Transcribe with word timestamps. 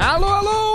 Alô, 0.00 0.26
alô! 0.26 0.70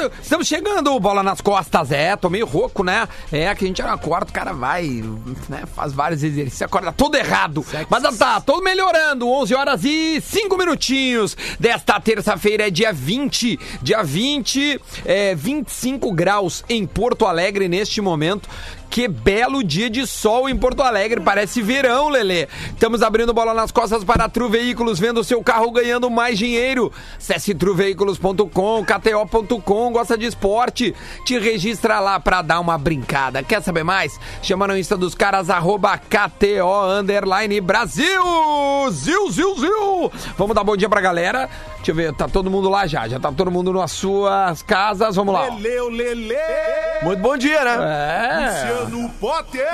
Lado! 0.00 0.12
Estamos 0.22 0.46
chegando, 0.46 0.98
bola 0.98 1.22
nas 1.22 1.40
costas. 1.40 1.90
É, 1.90 2.16
tô 2.16 2.30
meio 2.30 2.46
rouco, 2.46 2.82
né? 2.82 3.08
É 3.30 3.52
que 3.54 3.64
a 3.64 3.68
gente 3.68 3.82
acorda, 3.82 4.30
o 4.30 4.32
cara 4.32 4.52
vai, 4.52 5.02
né? 5.48 5.64
Faz 5.74 5.92
vários 5.92 6.22
exercícios, 6.22 6.62
acorda 6.62 6.92
todo 6.92 7.16
errado. 7.16 7.64
Mas 7.88 8.16
tá, 8.16 8.40
todo 8.40 8.62
melhorando. 8.62 9.28
11 9.28 9.54
horas 9.54 9.84
e 9.84 10.20
5 10.20 10.56
minutinhos 10.56 11.36
desta 11.58 12.00
terça-feira, 12.00 12.68
é 12.68 12.70
dia 12.70 12.92
20. 12.92 13.58
Dia 13.82 14.02
20, 14.02 14.80
é 15.04 15.34
25 15.34 16.12
graus 16.12 16.64
em 16.68 16.86
Porto 16.86 17.26
Alegre 17.26 17.68
neste 17.68 18.00
momento. 18.00 18.48
Que 18.90 19.06
belo 19.06 19.62
dia 19.62 19.88
de 19.88 20.04
sol 20.04 20.48
em 20.48 20.56
Porto 20.56 20.82
Alegre, 20.82 21.20
parece 21.20 21.62
verão, 21.62 22.08
Lelê. 22.08 22.48
Estamos 22.66 23.02
abrindo 23.04 23.32
bola 23.32 23.54
nas 23.54 23.70
costas 23.70 24.02
para 24.02 24.24
a 24.24 24.28
Tru 24.28 24.48
Veículos, 24.48 24.98
vendo 24.98 25.20
o 25.20 25.24
seu 25.24 25.40
carro 25.44 25.70
ganhando 25.70 26.10
mais 26.10 26.36
dinheiro. 26.36 26.92
Acesse 27.16 27.54
truveículos.com, 27.54 28.84
kto.com, 28.84 29.92
gosta 29.92 30.18
de 30.18 30.26
esporte? 30.26 30.92
Te 31.24 31.38
registra 31.38 32.00
lá 32.00 32.18
para 32.18 32.42
dar 32.42 32.58
uma 32.58 32.76
brincada. 32.76 33.44
Quer 33.44 33.62
saber 33.62 33.84
mais? 33.84 34.18
Chama 34.42 34.66
no 34.66 34.76
Insta 34.76 34.96
dos 34.96 35.14
caras, 35.14 35.50
arroba 35.50 35.96
KTO 35.96 36.98
Underline 36.98 37.60
Brasil! 37.60 38.24
Zil, 38.90 39.30
zil, 39.30 39.56
zil! 39.56 40.12
Vamos 40.36 40.56
dar 40.56 40.64
bom 40.64 40.76
dia 40.76 40.88
pra 40.88 41.00
galera. 41.00 41.48
Deixa 41.76 41.92
eu 41.92 41.94
ver, 41.94 42.12
tá 42.12 42.26
todo 42.26 42.50
mundo 42.50 42.68
lá 42.68 42.86
já, 42.88 43.06
já 43.06 43.20
tá 43.20 43.30
todo 43.30 43.50
mundo 43.52 43.72
nas 43.72 43.92
suas 43.92 44.62
casas, 44.62 45.14
vamos 45.14 45.32
lá. 45.32 45.44
Leleu, 45.44 45.88
Lele. 45.88 46.34
Muito 47.02 47.20
bom 47.20 47.36
dia, 47.36 47.64
né? 47.64 47.78
É. 47.80 48.50
Luciano 48.50 48.79
Potter. 49.20 49.66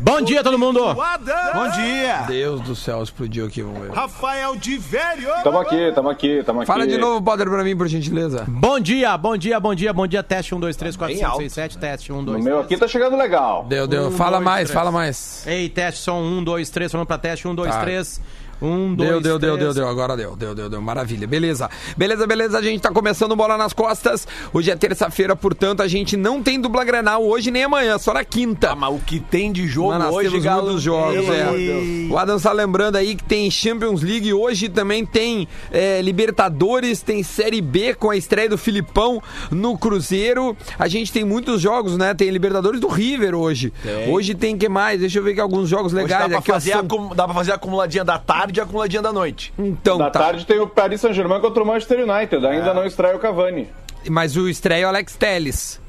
Bom 0.00 0.22
dia, 0.22 0.42
todo 0.44 0.56
mundo! 0.58 0.80
Bom 0.94 1.68
dia! 1.74 2.22
Deus 2.28 2.60
do 2.60 2.74
céu, 2.76 3.02
explodiu 3.02 3.46
aqui, 3.46 3.62
vamos 3.62 3.80
ver. 3.82 3.90
Rafael 3.90 4.54
de 4.56 4.78
Velho. 4.78 5.28
Tamo 5.42 5.58
aqui, 5.58 5.92
tamo 5.92 6.08
aqui, 6.08 6.42
tamo 6.46 6.60
aqui. 6.60 6.66
Fala 6.68 6.86
de 6.86 6.96
novo, 6.96 7.20
Potter, 7.20 7.48
pra 7.50 7.64
mim, 7.64 7.76
por 7.76 7.88
gentileza. 7.88 8.44
Bom 8.48 8.78
dia, 8.78 9.16
bom 9.18 9.36
dia, 9.36 9.58
bom 9.58 9.74
dia, 9.74 9.92
bom 9.92 10.06
dia. 10.06 10.22
Teste 10.22 10.54
1, 10.54 10.60
2, 10.60 10.76
3, 10.76 10.96
4, 10.96 11.08
Bem 11.14 11.16
5, 11.18 11.30
alto. 11.30 11.40
6, 11.40 11.52
7. 11.52 11.78
Teste 11.78 12.12
1, 12.12 12.18
O 12.20 12.22
2, 12.24 12.44
meu 12.44 12.54
3. 12.58 12.64
aqui 12.66 12.76
tá 12.78 12.86
chegando 12.88 13.16
legal. 13.16 13.64
Deu, 13.64 13.86
deu. 13.88 14.06
Um, 14.06 14.10
fala 14.12 14.38
dois, 14.38 14.44
mais, 14.44 14.68
três. 14.68 14.70
fala 14.72 14.90
mais. 14.92 15.44
Ei, 15.46 15.68
teste 15.68 16.00
som 16.00 16.20
1, 16.22 16.44
2, 16.44 16.70
3. 16.70 16.92
Falando 16.92 17.06
pra 17.06 17.18
teste 17.18 17.46
1, 17.48 17.54
2, 17.54 17.70
Tá. 17.74 17.80
3. 17.80 18.20
1, 18.62 18.94
2, 18.94 19.08
Deu, 19.10 19.20
deu, 19.20 19.38
deu, 19.38 19.56
3. 19.56 19.58
deu, 19.58 19.74
deu. 19.74 19.88
Agora 19.88 20.16
deu, 20.16 20.36
deu, 20.36 20.54
deu, 20.54 20.68
deu. 20.68 20.80
Maravilha. 20.82 21.26
Beleza. 21.26 21.68
Beleza, 21.96 22.26
beleza. 22.26 22.58
A 22.58 22.62
gente 22.62 22.80
tá 22.80 22.90
começando 22.90 23.34
bola 23.36 23.56
nas 23.56 23.72
costas. 23.72 24.26
Hoje 24.52 24.70
é 24.70 24.76
terça-feira, 24.76 25.34
portanto, 25.34 25.82
a 25.82 25.88
gente 25.88 26.16
não 26.16 26.42
tem 26.42 26.60
dupla 26.60 26.84
Grenal 26.84 27.24
hoje 27.24 27.50
nem 27.50 27.64
amanhã, 27.64 27.98
só 27.98 28.12
na 28.14 28.24
quinta. 28.24 28.70
Ah, 28.72 28.76
mas 28.76 28.94
o 28.94 28.98
que 28.98 29.20
tem 29.20 29.52
de 29.52 29.66
jogo 29.66 29.90
Mas 29.90 29.98
nós 30.04 30.14
hoje, 30.14 30.28
temos 30.30 30.44
Galo? 30.44 30.62
muitos 30.64 30.82
jogos, 30.82 31.16
é. 31.28 32.08
O 32.10 32.18
Adams 32.18 32.42
tá 32.42 32.52
lembrando 32.52 32.96
aí 32.96 33.14
que 33.14 33.24
tem 33.24 33.50
Champions 33.50 34.02
League 34.02 34.32
hoje 34.32 34.68
também 34.68 35.04
tem 35.06 35.46
é, 35.70 36.00
Libertadores, 36.02 37.02
tem 37.02 37.22
Série 37.22 37.60
B 37.60 37.94
com 37.94 38.10
a 38.10 38.16
estreia 38.16 38.48
do 38.48 38.56
Filipão 38.58 39.22
no 39.50 39.76
Cruzeiro. 39.78 40.56
A 40.78 40.88
gente 40.88 41.12
tem 41.12 41.24
muitos 41.24 41.60
jogos, 41.60 41.96
né? 41.96 42.14
Tem 42.14 42.30
Libertadores 42.30 42.80
do 42.80 42.88
River 42.88 43.34
hoje. 43.34 43.72
Hoje 44.08 44.34
tem 44.34 44.56
que 44.56 44.68
mais? 44.68 45.00
Deixa 45.00 45.18
eu 45.18 45.22
ver 45.22 45.32
aqui 45.32 45.40
alguns 45.40 45.68
jogos 45.68 45.92
Hoje 45.92 46.02
legais. 46.02 46.22
dá, 46.22 46.28
pra 46.28 46.38
Aqui, 46.38 46.50
ó, 46.50 46.54
fazer 46.54 46.72
são- 46.72 46.80
acum- 46.80 47.14
dá 47.14 47.24
pra 47.26 47.34
fazer 47.34 47.52
a 47.52 47.54
acumuladinha 47.56 48.04
da 48.04 48.18
tarde 48.18 48.49
e 48.58 48.60
a 48.60 48.64
acumuladinha 48.64 49.02
da 49.02 49.12
noite. 49.12 49.52
Então, 49.58 49.98
Da 49.98 50.10
tá. 50.10 50.18
tarde 50.18 50.46
tem 50.46 50.58
o 50.58 50.66
Paris 50.66 51.00
Saint-Germain 51.00 51.40
contra 51.40 51.62
o 51.62 51.66
Manchester 51.66 52.08
United. 52.08 52.44
Ainda 52.46 52.74
não 52.74 52.84
estreia 52.84 53.16
o 53.16 53.18
Cavani. 53.18 53.68
Mas 54.08 54.36
o 54.36 54.48
estreia 54.48 54.84
é 54.84 54.86
o 54.86 54.88
Alex 54.88 55.14
Telles. 55.16 55.80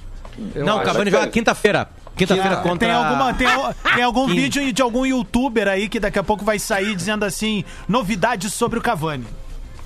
Eu 0.55 0.65
não, 0.65 0.77
o. 0.79 0.83
Cavani 0.83 1.11
joga 1.11 1.27
quinta-feira. 1.27 1.89
Quinta-feira 2.15 2.57
contra... 2.57 2.87
Tem, 2.87 2.91
alguma, 2.91 3.33
tem, 3.33 3.47
tem 3.95 4.03
algum 4.03 4.27
vídeo 4.27 4.71
de 4.71 4.81
algum 4.81 5.05
youtuber 5.05 5.67
aí 5.67 5.87
que 5.87 5.99
daqui 5.99 6.19
a 6.19 6.23
pouco 6.23 6.43
vai 6.43 6.59
sair 6.59 6.95
dizendo 6.95 7.23
assim: 7.23 7.63
novidades 7.87 8.53
sobre 8.53 8.77
o 8.77 8.81
Cavani. 8.81 9.25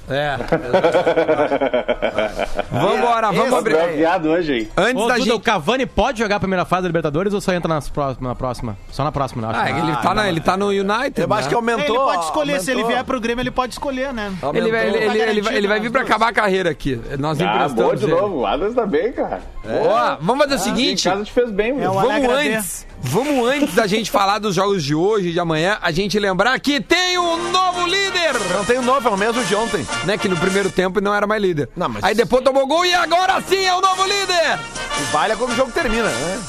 É. 0.10 0.38
Vambora, 2.72 3.32
vamos 3.32 3.54
abrir. 3.54 3.76
viado 3.96 4.30
hoje, 4.30 4.54
hein? 4.54 4.70
Antes 4.78 5.04
Ô, 5.04 5.08
da 5.08 5.14
Duda, 5.16 5.32
o 5.32 5.34
gente. 5.36 5.44
Cavani 5.44 5.86
pode 5.86 6.20
jogar 6.20 6.38
a 6.38 6.40
primeira 6.40 6.66
fase 6.66 6.84
da 6.84 6.88
Libertadores 6.90 7.34
ou 7.34 7.42
só 7.42 7.54
entra 7.54 7.68
nas 7.68 7.90
pró- 7.90 8.16
na 8.20 8.36
próxima? 8.36 8.78
Só 8.92 9.04
na 9.04 9.12
próxima, 9.12 9.42
né? 9.42 9.48
Acho 9.50 9.60
Ah, 9.60 9.64
que- 9.66 9.80
ele, 9.88 9.96
tá 9.98 10.14
na- 10.14 10.30
ele 10.30 10.40
tá 10.42 10.58
no 10.58 10.68
United. 10.70 11.22
Eu 11.22 11.34
acho 11.34 11.44
né? 11.44 11.50
que 11.50 11.56
aumentou. 11.56 11.86
ele 11.96 11.98
pode 11.98 12.24
escolher, 12.26 12.60
se 12.60 12.72
ele 12.72 12.82
aumentou. 12.82 12.96
vier 12.96 13.04
pro 13.06 13.20
Grêmio, 13.20 13.42
ele 13.42 13.52
pode 13.52 13.74
escolher, 13.74 14.14
né? 14.14 14.32
Ele 14.54 14.72
vai, 14.72 14.88
ele, 14.88 14.98
ele- 14.98 15.20
ele 15.22 15.42
vai, 15.42 15.56
ele 15.56 15.68
vai 15.68 15.80
vir 15.80 15.92
pra 15.92 16.02
acabar 16.02 16.30
a 16.30 16.34
carreira 16.34 16.70
aqui. 16.70 17.00
Nós 17.20 17.40
Ah, 17.42 17.46
boa 17.46 17.56
emprestamos 17.56 18.00
de 18.00 18.06
ele. 18.06 18.16
novo. 18.16 18.36
O 18.40 18.46
Adams 18.46 18.76
tá 18.76 18.86
bem, 18.86 19.12
cara. 19.12 19.42
Ó, 19.68 20.18
vamos 20.22 20.44
fazer 20.46 20.56
o 20.56 20.58
Em 20.58 20.76
seguinte. 20.76 21.10
casa 21.10 21.24
te 21.24 21.32
fez 21.32 21.52
bem, 21.52 21.72
É 21.72 21.74
meu. 21.74 21.92
o 21.92 21.94
Vamos 21.96 22.30
antes, 22.30 22.88
vamos 23.02 23.48
antes 23.50 23.74
da 23.76 23.88
gente 23.88 24.10
falar 24.12 24.40
dos 24.40 24.56
jogos 24.56 24.84
de 24.84 24.94
hoje 24.96 25.30
e 25.30 25.32
de 25.34 25.40
amanhã, 25.40 25.78
a 25.82 25.92
gente 25.92 26.18
lembrar 26.20 26.60
que 26.60 26.80
tem 26.82 27.18
um 27.18 27.52
novo 27.52 27.86
líder! 27.88 28.34
Não 28.54 28.66
tem 28.66 28.78
o 28.78 28.82
novo, 28.82 29.08
é 29.08 29.12
o 29.12 29.18
mesmo 29.18 29.44
de 29.44 29.56
ontem. 29.56 29.86
Né, 30.06 30.18
que 30.18 30.28
no 30.28 30.38
primeiro 30.38 30.70
tempo 30.70 31.00
não 31.02 31.14
era 31.14 31.28
mais 31.28 31.42
líder. 31.42 31.70
Não, 31.76 31.90
mas- 31.90 32.04
Aí 32.04 32.16
depois 32.16 32.44
tomou 32.44 32.66
gol 32.68 32.86
e 32.86 32.94
agora 32.94 33.42
sim 33.48 33.64
é 33.66 33.74
o 33.76 33.82
novo 33.82 34.04
líder! 34.06 34.60
O 35.02 35.12
baile 35.12 35.34
é 35.34 35.36
quando 35.38 35.52
o 35.52 35.56
jogo 35.56 35.72
termina, 35.72 36.10
né? 36.10 36.42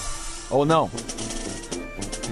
Ou 0.50 0.64
não? 0.64 0.90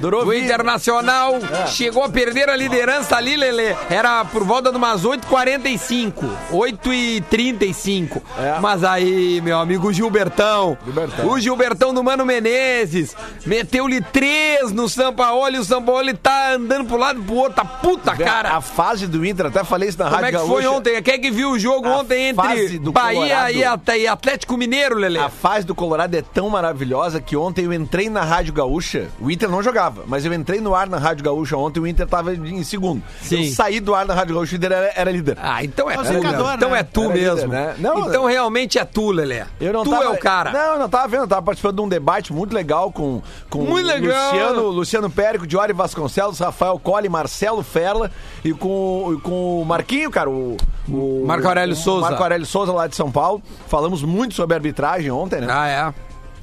Durou 0.05 0.27
O 0.27 0.35
Internacional 0.35 1.33
chegou 1.67 2.05
a 2.05 2.11
perder 2.11 2.51
a 2.51 2.57
liderança 2.57 3.17
ali, 3.17 3.39
Lele. 3.39 3.75
Era 3.89 4.23
por 4.23 4.45
volta 4.45 4.71
de 4.71 4.77
umas 4.77 5.03
8h45, 5.03 6.13
8h35. 6.53 8.21
É. 8.39 8.59
Mas 8.61 8.85
aí, 8.85 9.41
meu 9.41 9.59
amigo 9.59 9.91
Gilbertão, 9.93 10.77
Gilbertão. 10.85 11.27
o 11.27 11.41
Gilbertão 11.41 11.95
do 11.95 12.05
Mano 12.05 12.27
Menezes, 12.27 13.17
meteu-lhe 13.47 14.03
três 14.03 14.73
no 14.73 14.91
Sampaoli. 14.91 15.59
O 15.59 15.65
Sampaoli 15.65 16.13
tá 16.15 16.53
andando 16.53 16.85
pro 16.87 16.99
lado 16.99 17.21
e 17.21 17.23
pro 17.25 17.37
outro. 17.37 17.55
Tá 17.55 17.65
puta, 17.65 18.13
A 18.13 18.17
cara. 18.17 18.61
fase 18.61 19.07
do 19.07 19.25
Inter, 19.25 19.47
até 19.47 19.65
falei 19.65 19.89
isso 19.89 19.99
na 19.99 20.05
Como 20.11 20.17
é 20.17 20.21
Rádio 20.25 20.41
que 20.41 20.47
foi 20.47 20.63
Gaúcha. 20.65 20.77
ontem? 20.79 21.03
Quem 21.03 21.15
é 21.15 21.19
que 21.19 21.31
viu 21.31 21.51
o 21.53 21.59
jogo 21.59 21.89
A 21.89 22.01
ontem 22.01 22.29
entre 22.29 22.79
do 22.79 22.93
Bahia 22.93 23.21
Colorado. 23.55 23.97
e, 23.97 24.03
e 24.03 24.07
Atlético 24.07 24.57
Mineiro, 24.59 24.97
Lele? 24.99 25.19
A 25.19 25.31
fase 25.31 25.67
do 25.67 25.75
Colorado 25.75 26.15
é 26.15 26.21
tão 26.23 26.51
maravilhosa 26.51 27.21
que 27.23 27.37
ontem 27.37 27.65
eu 27.65 27.73
entrei 27.73 28.11
na 28.11 28.23
Rádio 28.23 28.53
Gaúcha. 28.53 29.09
O 29.19 29.31
Inter 29.31 29.49
não 29.49 29.63
jogava, 29.63 29.94
mas 30.07 30.25
eu 30.25 30.33
entrei 30.33 30.61
no 30.61 30.75
ar 30.75 30.89
na 30.89 30.99
Rádio 30.99 31.25
Gaúcha 31.25 31.57
ontem 31.57 31.81
o 31.81 31.87
Inter 31.87 32.07
tava 32.07 32.35
em 32.35 32.63
segundo. 32.65 33.03
Sim. 33.23 33.47
Eu 33.47 33.53
saí 33.53 33.81
do 33.81 33.95
ar 33.95 34.07
na 34.07 34.15
Rádio 34.15 34.35
Gaúcha 34.35 34.55
e 34.55 34.57
o 34.57 34.59
Inter 34.59 34.73
era, 34.73 34.93
era 34.95 35.11
líder. 35.11 35.39
Ah, 35.41 35.63
então 35.65 35.91
é 35.91 35.95
É 35.95 35.97
tu. 35.97 36.13
Então 36.55 36.71
né? 36.71 36.79
é 36.79 36.83
tu 36.83 37.03
Era 37.05 37.15
líder, 37.15 37.35
mesmo. 37.35 37.49
né? 37.53 37.75
Não, 37.79 38.09
então 38.09 38.25
realmente 38.27 38.79
é 38.79 38.85
tu, 38.85 39.11
Lelé. 39.11 39.47
Eu 39.61 39.73
não 39.73 39.85
tu 39.85 39.91
tava, 39.91 40.05
é 40.05 40.09
o 40.09 40.19
cara. 40.19 40.53
Não, 40.53 40.73
eu 40.75 40.79
não 40.79 40.89
tava 40.89 41.09
vendo, 41.09 41.23
eu 41.23 41.29
tava 41.29 41.43
participando 41.43 41.77
de 41.77 41.83
um 41.83 41.89
debate 41.89 42.33
muito 42.33 42.55
legal 42.55 42.91
com, 42.93 43.23
com 43.49 43.63
Muito 43.63 43.87
legal. 43.87 44.33
Luciano, 44.33 44.69
Luciano 44.69 45.11
Périco, 45.11 45.47
Diori 45.47 45.73
Vasconcelos, 45.73 46.39
Rafael 46.39 46.79
Colli, 46.79 47.09
Marcelo 47.09 47.63
Ferla 47.63 48.11
e 48.45 48.53
com, 48.53 49.15
e 49.17 49.21
com 49.21 49.63
o 49.63 49.65
Marquinho, 49.65 50.11
cara, 50.11 50.29
o, 50.31 50.57
o 50.89 51.25
Marco 51.27 51.47
Aurélio 51.47 51.75
o 51.75 51.77
Souza. 51.77 52.01
Marco 52.09 52.23
Aurélio 52.23 52.47
Souza 52.47 52.73
lá 52.73 52.87
de 52.87 52.97
São 52.97 53.11
Paulo. 53.11 53.43
Falamos 53.69 54.03
muito 54.03 54.35
sobre 54.35 54.55
arbitragem 54.55 55.11
ontem, 55.11 55.41
né? 55.41 55.47
Ah, 55.51 55.69
é. 55.69 55.95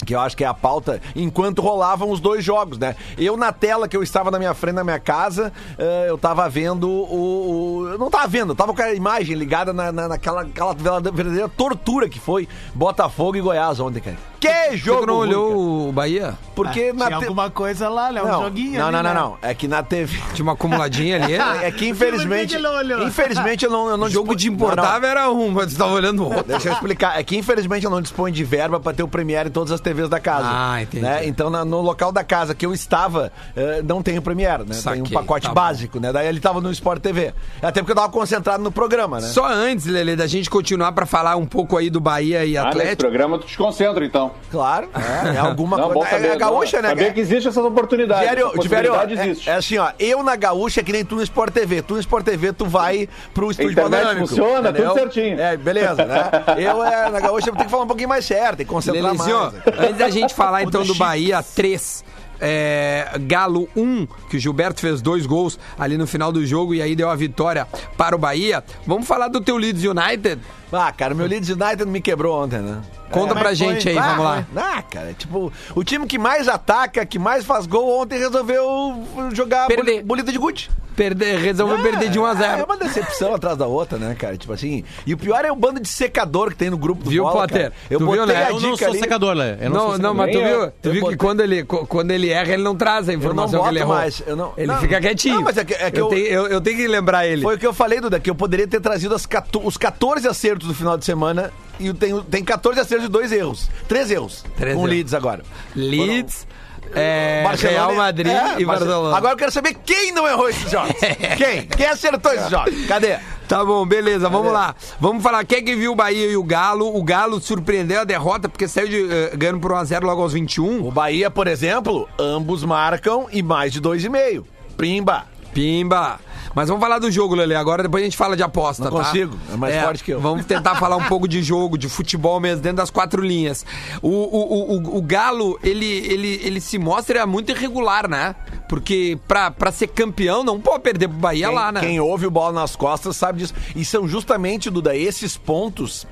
Que 0.06 0.16
eu 0.16 0.19
acho 0.19 0.35
que 0.35 0.44
é 0.44 0.47
a 0.47 0.53
pauta, 0.53 1.01
enquanto 1.16 1.62
rolavam 1.62 2.09
os 2.12 2.19
dois 2.19 2.44
jogos, 2.44 2.78
né? 2.78 2.95
Eu, 3.17 3.38
na 3.38 3.51
tela 3.51 3.88
que 3.88 3.95
eu 3.95 4.03
estava 4.03 4.31
na 4.31 4.38
minha 4.39 4.53
frente, 4.53 4.75
na 4.75 4.84
minha 4.84 5.00
casa, 5.00 5.51
eh, 5.78 6.06
eu 6.09 6.17
tava 6.17 6.47
vendo 6.50 6.89
o, 6.89 7.81
o- 7.81 7.88
Eu 7.89 7.97
não 7.97 8.09
tava 8.09 8.28
vendo, 8.28 8.51
eu 8.51 8.56
tava 8.56 8.73
com 8.73 8.81
a 8.81 8.94
imagem 8.94 9.35
ligada 9.35 9.72
na, 9.73 9.91
na- 9.91 10.07
naquela 10.07 10.41
aquela 10.41 10.73
verdadeira 10.73 11.50
tortura 11.50 12.07
que 12.09 12.19
foi 12.19 12.47
Botafogo 12.73 13.35
e 13.38 13.41
Goiás 13.41 13.79
ontem, 13.79 14.00
cara. 14.01 14.31
Que 14.41 14.75
jogo! 14.78 15.02
tu 15.02 15.07
não 15.07 15.16
olhou 15.18 15.90
o 15.90 15.91
Bahia? 15.91 16.38
Porque 16.56 16.91
na 16.91 17.06
Tinha 17.07 17.19
te- 17.19 17.25
alguma 17.25 17.50
coisa 17.50 17.88
lá, 17.88 18.09
Léo, 18.09 18.25
um 18.25 18.28
Não, 18.28 18.41
joguinho 18.44 18.79
não, 18.79 18.88
ali, 18.88 18.96
não, 18.97 19.03
não, 19.03 19.13
né? 19.13 19.19
não. 19.19 19.38
É 19.41 19.53
que 19.53 19.68
na 19.68 19.84
TV. 19.84 20.18
Tinha 20.34 20.44
uma 20.44 20.53
acumuladinha 20.53 21.24
ali. 21.24 21.34
É 21.35 21.72
que 21.72 21.88
infelizmente. 21.88 22.57
Que? 22.57 23.03
Infelizmente 23.03 23.66
eu 23.66 23.72
não. 23.72 23.88
Eu 23.90 23.97
não 23.97 24.07
O 24.07 24.09
jogo 24.09 24.35
dispo- 24.35 24.40
de 24.40 24.50
importável 24.50 25.07
era 25.09 25.29
um, 25.31 25.52
mas 25.52 25.74
tu 25.74 25.78
tava 25.78 25.94
olhando 25.94 26.24
o 26.24 26.25
outro. 26.25 26.44
Deixa 26.44 26.69
eu 26.69 26.74
explicar. 26.74 27.19
É 27.19 27.24
que 27.24 27.38
infelizmente 27.38 27.85
eu 27.85 27.91
não 27.91 28.02
disponho 28.02 28.34
de 28.34 28.44
verba 28.44 28.79
pra 28.79 28.91
ter 28.94 29.03
o 29.03 29.07
Premiere 29.07 29.50
em 29.50 29.52
todas 29.52 29.72
as 29.72 29.79
TVs 29.79 30.09
da 30.09 30.19
casa. 30.19 30.47
Ah, 30.52 30.81
entendi. 30.81 31.03
Né? 31.03 31.25
Então 31.28 31.50
na- 31.50 31.63
no 31.63 31.79
local 31.81 32.12
da 32.12 32.23
casa 32.23 32.56
que 32.56 32.66
eu 32.66 32.73
estava, 32.73 33.31
eh, 33.56 33.81
não 33.84 34.02
tem 34.02 34.18
o 34.18 34.22
Premiere, 34.22 34.63
né? 34.66 34.73
Saquei, 34.73 35.03
tem 35.03 35.12
um 35.12 35.22
pacote 35.22 35.44
tá 35.44 35.50
bom. 35.50 35.56
básico, 35.56 36.00
né? 36.00 36.12
Daí 36.12 36.28
ele 36.28 36.40
tava 36.40 36.59
no 36.59 36.72
Sport 36.72 37.00
TV. 37.02 37.34
Até 37.62 37.81
porque 37.81 37.91
eu 37.91 37.96
tava 37.96 38.09
concentrado 38.09 38.63
no 38.63 38.72
programa, 38.72 39.19
né? 39.19 39.28
Só 39.28 39.46
antes, 39.46 39.85
Lele, 39.85 40.16
da 40.16 40.26
gente 40.28 40.49
continuar 40.49 40.91
pra 40.93 41.05
falar 41.05 41.35
um 41.35 41.46
pouco 41.46 41.78
aí 41.78 41.90
do 41.91 41.99
Bahia 41.99 42.43
e 42.43 42.58
Ah, 42.58 42.66
nesse 42.66 42.78
Atlético. 42.79 43.02
programa 43.03 43.38
tu 43.38 43.46
te 43.46 43.58
concentra, 43.58 44.03
então. 44.03 44.30
Claro, 44.49 44.89
é, 44.93 45.35
é 45.35 45.37
alguma 45.37 45.78
Não, 45.78 45.91
coisa. 45.91 46.09
saber. 46.09 46.28
É 46.28 46.31
a 46.33 46.35
gaúcha, 46.35 46.78
não, 46.78 46.83
né? 46.83 46.89
Saber 46.89 47.13
que 47.13 47.19
existe 47.19 47.47
essa 47.47 47.61
oportunidade. 47.61 48.22
Diário, 48.22 48.47
essa 48.47 48.67
Diário, 48.67 48.91
possibilidade 48.91 49.13
é, 49.19 49.31
existe. 49.31 49.49
é 49.49 49.53
assim, 49.55 49.78
ó, 49.78 49.91
eu 49.99 50.23
na 50.23 50.35
gaúcha 50.35 50.81
é 50.81 50.83
que 50.83 50.91
nem 50.91 51.03
tu 51.05 51.16
no 51.16 51.23
Sport 51.23 51.53
TV. 51.53 51.81
Tu 51.81 51.93
no 51.93 51.99
Sport 51.99 52.25
TV, 52.25 52.53
tu 52.53 52.66
vai 52.66 53.07
pro 53.33 53.51
estúdio 53.51 53.75
panorâmico, 53.75 54.28
funciona, 54.28 54.72
tudo 54.73 54.93
certinho. 54.93 55.39
É, 55.39 55.57
beleza, 55.57 56.05
né? 56.05 56.23
Eu 56.57 56.83
é, 56.83 57.09
na 57.09 57.19
gaúcha 57.19 57.49
eu 57.49 57.53
tenho 57.53 57.66
que 57.66 57.72
falar 57.72 57.83
um 57.83 57.87
pouquinho 57.87 58.09
mais 58.09 58.25
certo, 58.25 58.57
tem 58.57 58.66
que 58.66 58.72
concentrar 58.72 59.03
Lelezinho, 59.03 59.37
mais. 59.37 59.79
antes 59.79 59.97
da 59.97 60.09
gente 60.09 60.33
falar 60.33 60.63
então 60.63 60.83
do. 60.83 60.95
Bahia 60.95 61.41
3. 61.43 62.03
é, 62.39 63.07
Galo 63.22 63.67
1, 63.75 64.07
que 64.29 64.37
o 64.37 64.39
Gilberto 64.39 64.79
fez 64.81 65.01
dois 65.01 65.25
gols 65.25 65.57
ali 65.79 65.97
no 65.97 66.05
final 66.05 66.31
do 66.31 66.45
jogo 66.45 66.73
e 66.75 66.81
aí 66.81 66.95
deu 66.95 67.09
a 67.09 67.16
vitória 67.16 67.67
para 67.97 68.16
o 68.16 68.19
Bahia. 68.19 68.63
Vamos 68.85 69.07
falar 69.07 69.28
do 69.29 69.41
teu 69.41 69.57
Leeds 69.57 69.83
United? 69.83 70.39
Ah, 70.72 70.91
cara, 70.91 71.13
meu 71.16 71.25
Leeds 71.28 71.49
United 71.49 71.85
me 71.85 71.99
quebrou 72.01 72.43
ontem, 72.43 72.59
né? 72.59 72.81
Conta 73.11 73.34
é 73.34 73.40
pra 73.40 73.49
que 73.49 73.55
gente 73.55 73.84
foi? 73.84 73.91
aí, 73.91 73.97
Ah, 73.97 74.02
vamos 74.16 74.23
lá. 74.25 74.46
Ah, 74.55 74.81
cara, 74.81 75.13
tipo, 75.13 75.52
o 75.75 75.84
time 75.84 76.05
que 76.08 76.17
mais 76.17 76.47
ataca, 76.47 77.05
que 77.05 77.19
mais 77.19 77.46
faz 77.46 77.66
gol, 77.66 78.02
ontem 78.02 78.17
resolveu 78.17 79.03
jogar 79.34 79.67
Perder. 79.67 79.97
bol- 79.97 80.03
bolita 80.05 80.31
de 80.31 80.37
gude. 80.37 80.69
perder, 80.96 81.40
resolveu 81.40 81.81
perder 81.81 82.09
de 82.09 82.19
1 82.19 82.25
a 82.25 82.34
0 82.35 82.61
É 82.61 82.63
uma 82.63 82.78
decepção 82.78 83.34
atrás 83.34 83.58
da 83.58 83.66
outra, 83.66 83.97
né, 83.97 84.13
cara? 84.13 84.37
Tipo 84.37 84.53
assim. 84.53 84.84
E 85.08 85.13
o 85.13 85.17
pior 85.17 85.43
é 85.43 85.52
o 85.52 85.55
bando 85.55 85.79
de 85.79 85.87
secador 85.87 86.49
que 86.49 86.55
tem 86.58 86.69
no 86.69 86.78
grupo 86.78 87.03
do 87.03 87.09
Viu, 87.09 87.23
Bola, 87.23 87.41
Potter? 87.47 87.61
cara. 87.72 87.73
Eu 87.90 87.97
Tu 87.99 88.05
botei 88.05 88.19
viu, 88.25 88.28
né? 88.28 88.43
a 88.46 88.49
Eu 88.52 88.59
não 88.59 88.78
sou 88.78 88.87
ali. 88.87 88.99
secador, 88.99 89.34
Lé. 89.34 89.57
Eu 89.61 89.69
Não, 89.69 89.79
sou 89.79 89.87
não, 89.97 90.14
secador. 90.14 90.16
mas 90.16 90.31
tu 90.31 90.37
viu, 90.40 90.47
eu. 90.47 90.72
tu 90.72 90.73
Eu 90.90 90.91
viu 90.91 90.93
que 90.93 90.99
botei- 91.02 91.17
quando 91.17 91.40
ele, 91.41 91.64
quando 91.64 92.11
ele 92.11 92.29
erra, 92.29 92.53
ele 92.53 92.61
não 92.64 92.75
traz 92.75 93.07
a 93.09 93.14
Eu 93.14 93.17
não 93.17 93.23
informação 93.25 93.64
que 93.64 93.69
ele 93.69 93.79
errou. 93.79 93.96
mais. 93.96 94.22
Eu 94.28 94.35
não, 94.35 94.53
Ele 94.57 94.67
não, 94.67 94.78
fica 94.79 94.99
quietinho. 95.02 95.35
Não, 95.35 95.41
mas 95.41 95.57
é 95.57 95.66
que, 95.66 95.73
é 95.73 95.90
que 95.90 95.99
eu, 95.99 96.05
eu, 96.05 96.09
tenho, 96.09 96.25
eu, 96.28 96.47
eu 96.47 96.61
tenho 96.61 96.78
que 96.78 96.87
lembrar 96.87 97.25
ele. 97.25 97.41
Foi 97.41 97.55
o 97.55 97.57
que 97.57 97.66
eu 97.66 97.73
falei, 97.73 97.99
Duda, 97.99 98.19
que 98.19 98.29
eu 98.29 98.35
poderia 98.35 98.67
ter 98.67 98.79
trazido 98.81 99.16
as 99.16 99.25
14 99.25 99.66
os 99.67 99.78
14 99.78 100.28
acertos 100.28 100.67
do 100.67 100.73
final 100.75 100.97
de 100.97 101.05
semana 101.05 101.52
e 101.81 101.93
tenho, 101.93 102.23
tem 102.23 102.43
14 102.43 102.79
acertos 102.79 103.07
e 103.07 103.09
dois 103.09 103.31
erros. 103.31 103.69
Três 103.87 104.09
erros. 104.11 104.43
Três 104.57 104.75
com 104.75 104.81
erros. 104.81 104.89
Leeds 104.91 105.13
agora. 105.13 105.43
Leeds, 105.75 106.47
é, 106.93 107.43
Real 107.59 107.95
Madrid 107.95 108.28
é, 108.28 108.31
e 108.59 108.66
Barce- 108.66 108.66
Barcelona. 108.66 109.17
Agora 109.17 109.33
eu 109.33 109.37
quero 109.37 109.51
saber 109.51 109.75
quem 109.85 110.11
não 110.11 110.28
errou 110.28 110.49
esses 110.49 110.69
jogos. 110.69 110.93
quem? 111.37 111.66
Quem 111.67 111.85
acertou 111.85 112.33
esses 112.33 112.49
jogos? 112.49 112.85
Cadê? 112.85 113.17
Tá 113.47 113.66
bom, 113.66 113.85
beleza, 113.85 114.29
vamos 114.29 114.51
lá. 114.53 114.73
Vamos 114.99 115.22
falar, 115.22 115.43
quem 115.45 115.59
é 115.59 115.61
que 115.61 115.75
viu 115.75 115.91
o 115.91 115.95
Bahia 115.95 116.25
e 116.28 116.37
o 116.37 116.43
Galo? 116.43 116.95
O 116.95 117.03
Galo 117.03 117.39
surpreendeu 117.41 118.01
a 118.01 118.03
derrota 118.05 118.47
porque 118.47 118.66
saiu 118.67 118.87
de, 118.87 119.13
eh, 119.13 119.31
ganhando 119.35 119.59
por 119.59 119.72
1x0 119.72 120.03
logo 120.03 120.22
aos 120.22 120.31
21. 120.33 120.87
O 120.87 120.91
Bahia, 120.91 121.29
por 121.29 121.47
exemplo, 121.47 122.07
ambos 122.17 122.63
marcam 122.63 123.28
e 123.31 123.43
mais 123.43 123.73
de 123.73 123.81
dois 123.81 124.03
e 124.05 124.09
meio. 124.09 124.45
Pimba. 124.78 125.25
Pimba! 125.53 126.17
Mas 126.53 126.68
vamos 126.68 126.82
falar 126.84 127.00
do 127.00 127.09
jogo, 127.09 127.34
Lele. 127.36 127.56
Agora 127.56 127.84
depois 127.84 128.02
a 128.02 128.06
gente 128.06 128.18
fala 128.18 128.36
de 128.36 128.44
aposta, 128.44 128.84
Não 128.84 128.92
tá? 128.92 129.03
consigo, 129.06 129.38
é 129.53 129.56
mais 129.56 129.82
forte 129.84 130.03
que 130.03 130.12
eu. 130.12 130.20
Vamos 130.20 130.46
tentar 130.46 130.76
falar 130.76 130.98
um 130.98 131.03
pouco 131.06 131.28
de 131.28 131.42
jogo, 131.42 131.78
de 131.78 131.88
futebol 131.88 132.40
mesmo, 132.40 132.62
dentro 132.62 132.78
das 132.78 132.90
quatro 132.90 133.22
linhas. 133.22 133.66
O, 134.02 134.09
o, 134.09 134.14
o, 134.14 134.78
o- 134.78 134.98
o 134.98 135.02
Galo, 135.02 135.58
ele, 135.64 135.86
ele, 135.86 136.42
ele 136.44 136.59
se 136.62 136.78
mostra 136.78 137.26
muito 137.26 137.52
irregular, 137.52 138.09
né? 138.09 138.36
Porque 138.68 139.18
pra, 139.28 139.50
pra 139.52 139.72
ser 139.72 139.88
campeão 139.88 140.44
não 140.44 140.59
pode 140.59 140.84
perder 140.84 141.08
pro 141.08 141.18
Bahia 141.18 141.48
Quem, 141.48 141.56
lá, 141.56 141.72
né? 141.72 141.80
quem 141.82 142.00
ouve 142.00 142.26
o 142.28 142.32
bola 142.32 142.53
nas 142.53 142.76
costas 142.76 143.16
sabe 143.16 143.40
disso. 143.40 143.53
E 143.76 143.84
são 143.86 144.08
justamente, 144.08 144.70
Duda, 144.70 144.96
esses 144.96 145.38
pontos 145.38 146.06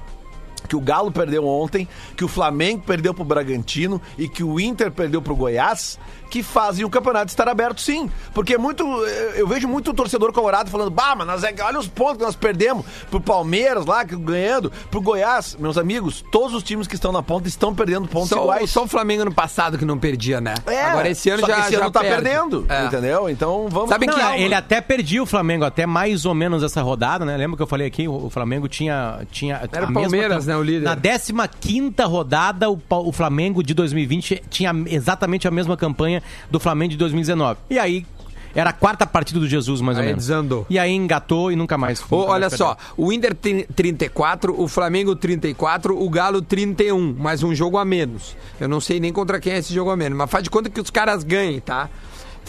que 0.68 0.76
o 0.76 0.82
Galo 0.82 1.12
perdeu 1.12 1.48
ontem, 1.48 1.88
que 2.16 2.24
o 2.24 2.28
Flamengo 2.28 2.84
perdeu 2.86 3.12
pro 3.14 3.24
Bragantino 3.24 4.00
e 4.18 4.28
que 4.28 4.44
o 4.44 4.60
Inter 4.60 4.92
perdeu 4.92 5.20
pro 5.22 5.36
Goiás, 5.36 5.98
que 6.30 6.44
fazem 6.44 6.86
o 6.86 6.90
campeonato 6.90 7.28
estar 7.30 7.48
aberto 7.48 7.82
sim. 7.82 8.10
Porque 8.34 8.54
é 8.54 8.58
muito. 8.58 8.84
Eu 9.36 9.48
vejo 9.48 9.68
muito 9.68 9.94
torcedor 9.94 10.32
colorado 10.32 10.70
falando, 10.70 10.90
bah, 10.92 11.16
mas 11.16 11.28
nós 11.28 11.44
é- 11.44 11.54
olha 11.64 11.80
os 11.80 11.88
pontos 11.88 12.18
que 12.18 12.24
nós 12.24 12.36
perdemos 12.36 12.86
pro 13.10 13.20
Palmeiras 13.20 13.86
lá, 13.86 14.06
que 14.06 14.16
ganhando, 14.16 14.72
pro 14.92 15.02
Goiás. 15.02 15.56
Meus 15.60 15.78
amigos, 15.78 16.24
todos 16.32 16.54
os 16.54 16.64
times 16.64 16.88
que 16.88 16.96
estão 16.96 17.12
na 17.12 17.24
ponta 17.24 17.48
estão 17.48 17.74
perdendo 17.74 18.08
pontos 18.08 18.30
Só, 18.30 18.42
iguais. 18.42 18.70
só 18.70 18.84
o 18.84 18.88
Flamengo 18.88 19.26
no 19.26 19.34
passado 19.34 19.78
que 19.78 19.86
não 19.86 19.98
perdia, 19.98 20.40
né? 20.40 20.54
É, 20.68 20.84
Agora 20.84 21.10
esse 21.10 21.30
ano 21.30 21.40
só 21.42 21.46
que 21.48 21.52
já 21.54 21.60
esse 21.62 21.76
ano 21.76 21.86
já 21.86 21.92
tá 21.92 22.00
perde. 22.02 22.22
perdendo, 22.24 22.66
É. 22.70 22.86
entendeu? 22.86 23.30
Então 23.30 23.68
vamos 23.70 23.90
Sabe 23.90 24.08
que 24.08 24.16
Não, 24.16 24.34
ele 24.36 24.54
até 24.54 24.80
perdia 24.82 25.22
o 25.24 25.26
Flamengo, 25.26 25.66
até 25.66 25.86
mais 25.86 26.26
ou 26.26 26.34
menos 26.36 26.62
essa 26.64 26.82
rodada, 26.82 27.26
né? 27.26 27.36
Lembra 27.38 27.58
que 27.58 27.64
eu 27.64 27.68
falei 27.68 27.88
aqui? 27.88 28.08
O 28.08 28.30
Flamengo 28.30 28.68
tinha. 28.68 29.22
tinha 29.32 29.62
Era 29.72 29.86
o 29.90 29.94
Palmeiras, 29.94 30.46
mesma- 30.46 30.54
né, 30.54 30.58
o 30.60 30.64
líder. 30.64 30.84
Na 30.86 30.96
15 31.48 31.94
rodada, 32.04 32.70
o, 32.70 32.80
o 32.90 33.12
Flamengo 33.12 33.64
de 33.64 33.74
2020 33.74 34.42
tinha 34.50 34.72
exatamente 34.88 35.48
a 35.48 35.52
mesma 35.52 35.76
campanha 35.78 36.19
do 36.50 36.60
Flamengo 36.60 36.92
de 36.92 36.98
2019. 36.98 37.60
E 37.70 37.78
aí. 37.80 38.06
Era 38.56 38.72
a 38.72 38.74
quarta 38.74 39.06
partida 39.06 39.40
do 39.40 39.48
Jesus, 39.48 39.80
mais 39.80 39.96
ou 39.96 40.02
Aí 40.02 40.08
menos. 40.10 40.26
desandou. 40.26 40.66
E 40.72 40.80
aí 40.80 40.92
engatou 40.92 41.52
e 41.52 41.56
nunca 41.56 41.78
mais. 41.78 42.02
Ô, 42.10 42.18
nunca 42.18 42.32
olha 42.32 42.48
mais 42.50 42.54
só, 42.54 42.76
o 42.98 43.14
Inter 43.14 43.36
tem 43.36 43.64
34, 43.64 44.60
o 44.60 44.68
Flamengo 44.68 45.16
34, 45.16 45.96
o 45.96 46.10
Galo 46.10 46.42
31, 46.42 47.14
mais 47.14 47.44
um 47.44 47.54
jogo 47.54 47.78
a 47.78 47.86
menos. 47.86 48.36
Eu 48.60 48.68
não 48.68 48.82
sei 48.82 49.00
nem 49.00 49.14
contra 49.14 49.40
quem 49.40 49.54
é 49.54 49.60
esse 49.60 49.72
jogo 49.72 49.92
a 49.92 49.96
menos, 49.96 50.18
mas 50.18 50.32
faz 50.32 50.44
de 50.44 50.50
conta 50.50 50.68
que 50.68 50.82
os 50.82 50.90
caras 50.90 51.24
ganhem, 51.24 51.60
tá? 51.60 51.90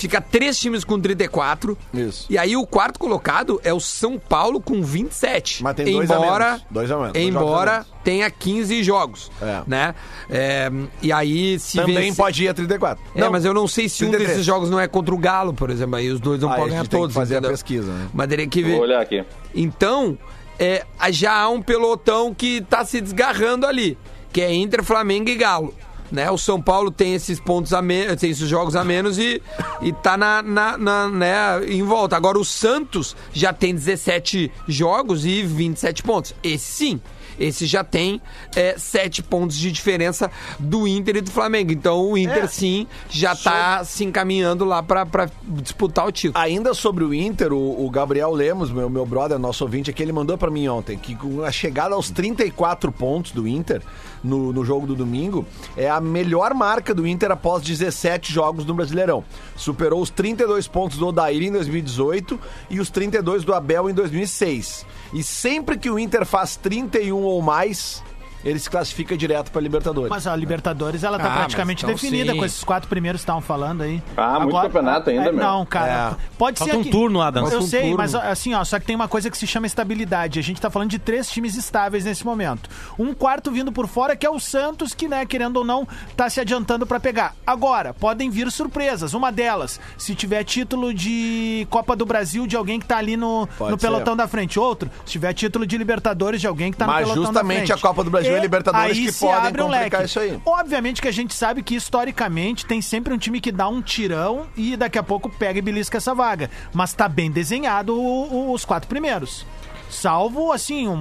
Fica 0.00 0.20
três 0.20 0.58
times 0.58 0.82
com 0.84 0.98
34. 0.98 1.76
Isso. 1.92 2.26
E 2.30 2.38
aí 2.38 2.56
o 2.56 2.66
quarto 2.66 2.98
colocado 2.98 3.60
é 3.62 3.72
o 3.72 3.78
São 3.80 4.18
Paulo 4.18 4.60
com 4.60 4.82
27. 4.82 5.62
Mas 5.62 5.74
tem 5.76 5.92
dois 5.92 6.10
a 6.10 6.14
embora, 6.16 6.44
menos. 6.46 6.62
Dois 6.70 6.90
a 6.90 6.96
menos. 6.96 7.12
Dois 7.12 7.24
a 7.24 7.28
Embora 7.28 7.72
menos. 7.72 7.86
tenha 8.02 8.30
15 8.30 8.82
jogos, 8.82 9.30
É. 9.42 9.62
né? 9.66 9.94
É, 10.28 10.70
e 11.02 11.12
aí 11.12 11.58
se 11.58 11.76
Também 11.78 11.96
vencer- 11.96 12.16
pode 12.16 12.44
ir 12.44 12.48
a 12.48 12.54
34. 12.54 13.02
é, 13.14 13.28
mas 13.28 13.44
eu 13.44 13.52
não 13.52 13.68
sei 13.68 13.88
se 13.88 14.04
um 14.04 14.08
33. 14.08 14.28
desses 14.30 14.46
jogos 14.46 14.70
não 14.70 14.80
é 14.80 14.88
contra 14.88 15.14
o 15.14 15.18
Galo, 15.18 15.52
por 15.52 15.70
exemplo. 15.70 15.96
Aí 15.96 16.08
os 16.10 16.18
dois 16.20 16.40
não 16.40 16.48
Ah, 16.50 16.54
podem 16.56 16.68
a 16.68 16.76
ganhar 16.82 16.86
todos. 16.88 17.14
fazer 17.14 17.34
a 17.34 17.38
entendeu? 17.38 17.50
pesquisa, 17.52 17.92
né? 17.92 18.08
Mas 18.14 18.28
teria 18.28 18.46
que 18.46 18.62
ver. 18.62 18.72
Vou 18.72 18.82
olhar 18.82 19.00
aqui. 19.00 19.24
Então, 19.54 20.16
é, 20.58 20.84
já 21.10 21.34
há 21.34 21.48
um 21.48 21.60
pelotão 21.60 22.32
que 22.34 22.60
tá 22.62 22.84
se 22.84 23.00
desgarrando 23.00 23.66
ali, 23.66 23.98
que 24.32 24.40
é 24.40 24.52
Inter, 24.54 24.82
Flamengo 24.82 25.28
e 25.28 25.34
Galo. 25.34 25.74
Né? 26.10 26.30
O 26.30 26.36
São 26.38 26.60
Paulo 26.60 26.90
tem 26.90 27.14
esses 27.14 27.38
pontos 27.38 27.72
a 27.72 27.80
menos, 27.80 28.16
tem 28.20 28.30
esses 28.30 28.48
jogos 28.48 28.74
a 28.74 28.82
menos 28.84 29.18
e, 29.18 29.40
e 29.80 29.92
tá 29.92 30.16
na, 30.16 30.42
na, 30.42 30.76
na- 30.76 31.08
né, 31.08 31.64
em 31.68 31.82
volta. 31.82 32.16
Agora 32.16 32.38
o 32.38 32.44
Santos 32.44 33.14
já 33.32 33.52
tem 33.52 33.72
17 33.74 34.50
jogos 34.66 35.24
e 35.24 35.42
27 35.42 36.02
pontos. 36.02 36.34
Esse 36.42 36.64
sim. 36.64 37.00
Esse 37.38 37.64
já 37.64 37.82
tem 37.82 38.20
é, 38.54 38.74
7 38.76 39.22
pontos 39.22 39.56
de 39.56 39.72
diferença 39.72 40.30
do 40.58 40.86
Inter 40.86 41.16
e 41.16 41.20
do 41.22 41.30
Flamengo. 41.30 41.72
Então 41.72 41.98
o 42.10 42.18
Inter 42.18 42.44
É. 42.44 42.46
sim 42.46 42.86
já 43.08 43.34
tá 43.34 43.82
se 43.82 44.04
encaminhando 44.04 44.62
lá 44.66 44.82
pra, 44.82 45.06
pra 45.06 45.30
disputar 45.44 46.06
o 46.06 46.12
título. 46.12 46.42
Ainda 46.44 46.74
sobre 46.74 47.02
o 47.02 47.14
Inter, 47.14 47.50
o, 47.54 47.86
o 47.86 47.88
Gabriel 47.88 48.30
Lemos, 48.32 48.70
meu, 48.70 48.90
meu 48.90 49.06
brother, 49.06 49.38
nosso 49.38 49.64
ouvinte 49.64 49.88
aqui, 49.88 50.02
ele 50.02 50.12
mandou 50.12 50.36
pra 50.36 50.50
mim 50.50 50.68
ontem 50.68 50.98
que 50.98 51.14
com 51.14 51.42
a 51.42 51.50
chegada 51.50 51.94
aos 51.94 52.10
34 52.10 52.92
pontos 52.92 53.32
do 53.32 53.48
Inter 53.48 53.80
no, 54.22 54.52
no 54.52 54.64
jogo 54.64 54.86
do 54.86 54.94
domingo, 54.94 55.46
é 55.76 55.88
a 55.88 56.00
melhor 56.00 56.54
marca 56.54 56.94
do 56.94 57.06
Inter 57.06 57.30
após 57.30 57.62
17 57.62 58.32
jogos 58.32 58.64
no 58.64 58.74
Brasileirão. 58.74 59.24
Superou 59.56 60.00
os 60.00 60.10
32 60.10 60.68
pontos 60.68 60.98
do 60.98 61.06
Odair 61.06 61.42
em 61.42 61.52
2018 61.52 62.38
e 62.68 62.80
os 62.80 62.90
32 62.90 63.44
do 63.44 63.54
Abel 63.54 63.88
em 63.88 63.94
2006. 63.94 64.86
E 65.12 65.22
sempre 65.22 65.78
que 65.78 65.90
o 65.90 65.98
Inter 65.98 66.24
faz 66.24 66.56
31 66.56 67.16
ou 67.16 67.42
mais, 67.42 68.02
ele 68.44 68.58
se 68.58 68.68
classifica 68.70 69.16
direto 69.16 69.50
pra 69.50 69.60
Libertadores. 69.60 70.08
Mas 70.10 70.26
a 70.26 70.34
Libertadores, 70.36 71.02
ela 71.04 71.18
tá 71.18 71.32
Ah, 71.32 71.36
praticamente 71.38 71.84
mas 71.84 71.92
então 71.94 72.02
definida 72.10 72.32
sim. 72.32 72.38
com 72.38 72.44
esses 72.44 72.64
quatro 72.64 72.88
primeiros 72.88 73.20
que 73.20 73.24
estavam 73.24 73.40
falando 73.42 73.82
aí. 73.82 74.02
Ah, 74.16 74.40
muito 74.40 74.60
campeonato 74.60 75.10
ainda, 75.10 75.28
é, 75.28 75.32
meu. 75.32 75.44
Não, 75.44 75.66
cara. 75.66 76.16
É. 76.18 76.30
Pode 76.38 76.58
Falta 76.58 76.72
ser 76.72 76.78
um 76.78 76.82
que- 76.82 76.90
turno, 76.90 77.20
Adams. 77.20 77.52
Eu 77.52 77.58
um 77.60 77.62
sei, 77.62 77.82
turno. 77.82 77.96
mas 77.98 78.14
assim, 78.14 78.54
ó, 78.54 78.64
só 78.64 78.78
que 78.78 78.86
tem 78.86 78.96
uma 78.96 79.08
coisa 79.08 79.30
que 79.30 79.36
se 79.36 79.46
chama 79.46 79.66
estabilidade. 79.66 80.38
A 80.38 80.42
gente 80.42 80.60
tá 80.60 80.70
falando 80.70 80.90
de 80.90 80.98
três 80.98 81.28
times 81.30 81.56
estáveis 81.56 82.04
nesse 82.04 82.24
momento. 82.24 82.68
Um 82.98 83.12
quarto 83.14 83.50
vindo 83.50 83.70
por 83.72 83.86
fora, 83.86 84.16
que 84.16 84.24
é 84.26 84.30
o 84.30 84.38
Santos, 84.40 84.94
que, 84.94 85.06
né, 85.08 85.24
querendo 85.26 85.58
ou 85.58 85.64
não, 85.64 85.86
tá 86.16 86.28
se 86.30 86.40
adiantando 86.40 86.86
pra 86.86 86.98
pegar. 87.00 87.34
Agora, 87.46 87.92
podem 87.94 88.30
vir 88.30 88.50
surpresas. 88.50 89.14
Uma 89.14 89.30
delas, 89.30 89.80
se 89.98 90.14
tiver 90.14 90.42
título 90.44 90.92
de 90.94 91.66
Copa 91.70 91.94
do 91.94 92.06
Brasil 92.06 92.46
de 92.46 92.56
alguém 92.56 92.78
que 92.80 92.86
tá 92.86 92.96
ali 92.96 93.16
no, 93.16 93.48
Pode 93.58 93.72
no 93.72 93.78
ser. 93.78 93.86
pelotão 93.86 94.16
da 94.16 94.26
frente. 94.26 94.58
Outro, 94.58 94.90
se 95.04 95.12
tiver 95.12 95.32
título 95.34 95.66
de 95.66 95.76
Libertadores 95.76 96.40
de 96.40 96.46
alguém 96.46 96.70
que 96.72 96.78
tá 96.78 96.86
Mas 96.86 97.00
no 97.00 97.12
pelotão 97.14 97.24
justamente 97.24 97.58
da 97.60 97.66
frente. 97.66 97.72
a 97.72 97.78
Copa 97.88 98.04
do 98.04 98.10
Brasil 98.10 98.29
e 98.30 98.36
a 98.38 98.40
Libertadores 98.40 98.96
aí 98.98 99.04
que 99.06 99.12
se 99.12 99.20
podem 99.20 99.36
abre 99.48 99.62
um 99.62 99.66
complicar 99.66 100.00
leque. 100.00 100.04
isso 100.10 100.20
aí. 100.20 100.40
Obviamente 100.44 101.02
que 101.02 101.08
a 101.08 101.12
gente 101.12 101.34
sabe 101.34 101.62
que 101.62 101.74
historicamente 101.74 102.64
tem 102.66 102.80
sempre 102.82 103.12
um 103.14 103.18
time 103.18 103.40
que 103.40 103.50
dá 103.52 103.68
um 103.68 103.80
tirão 103.82 104.46
e 104.56 104.76
daqui 104.76 104.98
a 104.98 105.02
pouco 105.02 105.28
pega 105.28 105.58
e 105.58 105.62
belisca 105.62 105.98
essa 105.98 106.14
vaga. 106.14 106.50
Mas 106.72 106.92
tá 106.92 107.08
bem 107.08 107.30
desenhado 107.30 107.94
o- 107.94 108.32
o- 108.50 108.52
os 108.52 108.64
quatro 108.64 108.88
primeiros. 108.88 109.44
Salvo, 109.88 110.52
assim, 110.52 110.86
um, 110.86 110.92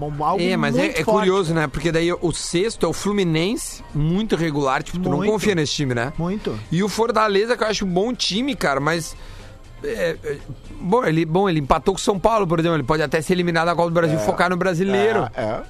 um- 0.00 0.24
algo 0.24 0.40
É, 0.40 0.56
mas 0.56 0.76
é, 0.76 0.82
muito 0.82 1.00
é 1.00 1.04
forte. 1.04 1.18
curioso, 1.18 1.52
né? 1.54 1.66
Porque 1.66 1.90
daí 1.90 2.12
o 2.12 2.32
sexto 2.32 2.86
é 2.86 2.88
o 2.88 2.92
Fluminense, 2.92 3.82
muito 3.92 4.36
regular. 4.36 4.80
Tipo, 4.82 5.00
tu 5.00 5.08
não 5.08 5.24
confia 5.26 5.56
nesse 5.56 5.72
time, 5.74 5.92
né? 5.92 6.12
Muito. 6.16 6.56
E 6.70 6.84
o 6.84 6.88
Fortaleza, 6.88 7.56
que 7.56 7.64
eu 7.64 7.66
acho 7.68 7.84
um 7.84 7.88
bom 7.92 8.14
time, 8.14 8.54
cara, 8.54 8.78
mas. 8.78 9.16
é, 9.82 10.16
é, 10.22 10.38
bom, 10.80 11.04
ele, 11.04 11.24
bom, 11.24 11.48
ele 11.48 11.58
empatou 11.58 11.92
com 11.94 11.98
o 11.98 12.00
São 12.00 12.16
Paulo, 12.16 12.46
por 12.46 12.60
exemplo. 12.60 12.76
Ele 12.76 12.84
pode 12.84 13.02
até 13.02 13.20
ser 13.20 13.32
eliminado 13.32 13.66
da 13.66 13.74
Copa 13.74 13.88
do 13.88 13.94
Brasil 13.94 14.16
e 14.16 14.22
focar 14.24 14.48
no 14.48 14.56
brasileiro. 14.56 15.28
É, 15.34 15.42
é. 15.42 15.62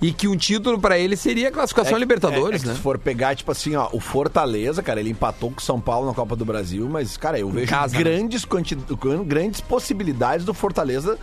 E 0.00 0.12
que 0.12 0.28
um 0.28 0.36
título 0.36 0.78
pra 0.78 0.98
ele 0.98 1.16
seria 1.16 1.48
a 1.48 1.52
classificação 1.52 1.96
a 1.96 1.98
Libertadores, 1.98 2.60
é 2.60 2.62
que 2.64 2.68
né? 2.68 2.74
Se 2.74 2.80
for 2.80 2.98
pegar, 2.98 3.34
tipo 3.34 3.50
assim, 3.50 3.74
ó, 3.76 3.88
o 3.92 4.00
Fortaleza, 4.00 4.82
cara, 4.82 5.00
ele 5.00 5.10
empatou 5.10 5.50
com 5.50 5.58
o 5.58 5.62
São 5.62 5.80
Paulo 5.80 6.06
na 6.06 6.12
Copa 6.14 6.36
do 6.36 6.44
Brasil, 6.44 6.86
mas, 6.90 7.16
cara, 7.16 7.38
eu 7.38 7.48
vejo 7.50 7.70
casa, 7.70 7.94
né? 7.94 8.00
grandes, 8.02 8.44
quanti- 8.44 8.76
grandes 9.24 9.60
possibilidades 9.60 10.44
do 10.44 10.52
Fortaleza 10.52 11.18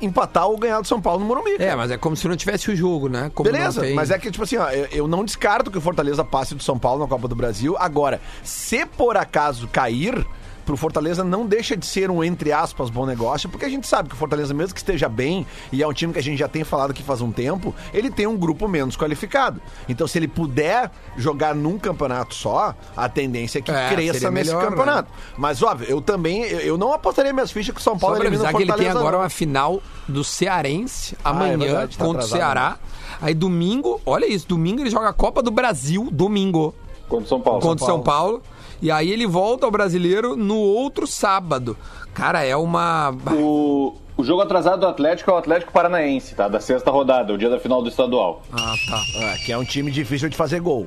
empatar 0.00 0.46
ou 0.46 0.56
ganhar 0.56 0.80
do 0.80 0.86
São 0.88 0.98
Paulo 0.98 1.20
no 1.20 1.26
Morumbi. 1.26 1.54
É, 1.54 1.58
cara. 1.58 1.76
mas 1.76 1.90
é 1.90 1.98
como 1.98 2.16
se 2.16 2.26
não 2.26 2.34
tivesse 2.34 2.70
o 2.70 2.76
jogo, 2.76 3.06
né? 3.10 3.30
Como 3.34 3.50
Beleza, 3.50 3.82
tem- 3.82 3.94
mas 3.94 4.10
é 4.10 4.18
que, 4.18 4.30
tipo 4.30 4.44
assim, 4.44 4.56
ó, 4.56 4.70
eu, 4.70 4.86
eu 4.90 5.06
não 5.06 5.22
descarto 5.24 5.70
que 5.70 5.76
o 5.76 5.80
Fortaleza 5.80 6.24
passe 6.24 6.54
do 6.54 6.62
São 6.62 6.78
Paulo 6.78 7.02
na 7.02 7.06
Copa 7.06 7.28
do 7.28 7.34
Brasil. 7.36 7.76
Agora, 7.78 8.18
se 8.42 8.86
por 8.86 9.18
acaso 9.18 9.68
cair, 9.68 10.26
pro 10.64 10.76
Fortaleza 10.76 11.24
não 11.24 11.46
deixa 11.46 11.76
de 11.76 11.84
ser 11.86 12.10
um, 12.10 12.22
entre 12.22 12.52
aspas, 12.52 12.90
bom 12.90 13.04
negócio, 13.06 13.48
porque 13.48 13.64
a 13.64 13.68
gente 13.68 13.86
sabe 13.86 14.08
que 14.08 14.14
o 14.14 14.18
Fortaleza, 14.18 14.52
mesmo 14.54 14.74
que 14.74 14.80
esteja 14.80 15.08
bem, 15.08 15.46
e 15.72 15.82
é 15.82 15.86
um 15.86 15.92
time 15.92 16.12
que 16.12 16.18
a 16.18 16.22
gente 16.22 16.38
já 16.38 16.48
tem 16.48 16.62
falado 16.64 16.90
aqui 16.90 17.02
faz 17.02 17.20
um 17.20 17.32
tempo, 17.32 17.74
ele 17.92 18.10
tem 18.10 18.26
um 18.26 18.36
grupo 18.36 18.68
menos 18.68 18.96
qualificado. 18.96 19.60
Então, 19.88 20.06
se 20.06 20.18
ele 20.18 20.28
puder 20.28 20.90
jogar 21.16 21.54
num 21.54 21.78
campeonato 21.78 22.34
só, 22.34 22.74
a 22.96 23.08
tendência 23.08 23.58
é 23.58 23.62
que 23.62 23.70
É, 23.70 23.88
cresça 23.90 24.30
nesse 24.30 24.50
melhor, 24.50 24.68
campeonato. 24.68 25.10
Mas, 25.36 25.62
óbvio, 25.62 25.88
eu 25.88 26.00
também, 26.00 26.42
eu, 26.44 26.60
eu 26.60 26.78
não 26.78 26.92
apostaria 26.92 27.32
minhas 27.32 27.50
fichas 27.50 27.74
que 27.74 27.80
o 27.80 27.84
São 27.84 27.94
Só 27.94 28.00
Paulo 28.06 28.16
elimina 28.16 28.42
o 28.44 28.46
avisar 28.46 28.54
que 28.56 28.62
ele 28.62 28.66
tem 28.66 28.86
Fortaleza. 28.92 28.98
agora 28.98 29.16
não. 29.16 29.22
uma 29.24 29.30
final 29.30 29.82
do 30.08 30.22
Cearense 30.24 31.16
Ah, 31.24 31.30
é 31.30 31.32
amanhã 31.32 31.58
verdade, 31.58 31.96
tá 31.98 32.04
contra 32.04 32.22
o 32.22 32.24
atrasado, 32.24 32.38
Ceará. 32.38 32.78
Aí 33.20 33.34
domingo, 33.34 34.00
olha 34.06 34.26
isso, 34.26 34.46
domingo 34.48 34.80
ele 34.80 34.90
joga 34.90 35.08
a 35.08 35.12
Copa 35.12 35.42
do 35.42 35.50
Brasil, 35.50 36.08
domingo, 36.10 36.74
Contra 37.08 37.24
o 37.24 37.28
São 37.28 37.40
Paulo. 37.40 37.60
contra 37.60 37.84
o 37.84 37.86
São 37.86 38.00
Paulo. 38.00 38.42
E 38.82 38.90
aí 38.90 39.10
ele 39.10 39.26
volta 39.26 39.66
ao 39.66 39.70
brasileiro 39.70 40.36
no 40.36 40.56
outro 40.56 41.06
sábado. 41.06 41.76
Cara, 42.14 42.42
é 42.44 42.56
uma. 42.56 43.14
O, 43.32 43.94
o 44.16 44.24
jogo 44.24 44.42
atrasado 44.42 44.80
do 44.80 44.86
Atlético 44.86 45.30
é 45.30 45.34
o 45.34 45.36
Atlético 45.36 45.72
Paranaense, 45.72 46.34
tá? 46.34 46.48
Da 46.48 46.60
sexta 46.60 46.90
rodada, 46.90 47.32
o 47.32 47.38
dia 47.38 47.50
da 47.50 47.58
final 47.58 47.82
do 47.82 47.88
estadual. 47.88 48.42
Ah, 48.52 48.74
tá. 48.88 49.02
Ah, 49.22 49.36
que 49.44 49.52
é 49.52 49.58
um 49.58 49.64
time 49.64 49.90
difícil 49.90 50.28
de 50.28 50.36
fazer 50.36 50.60
gol. 50.60 50.86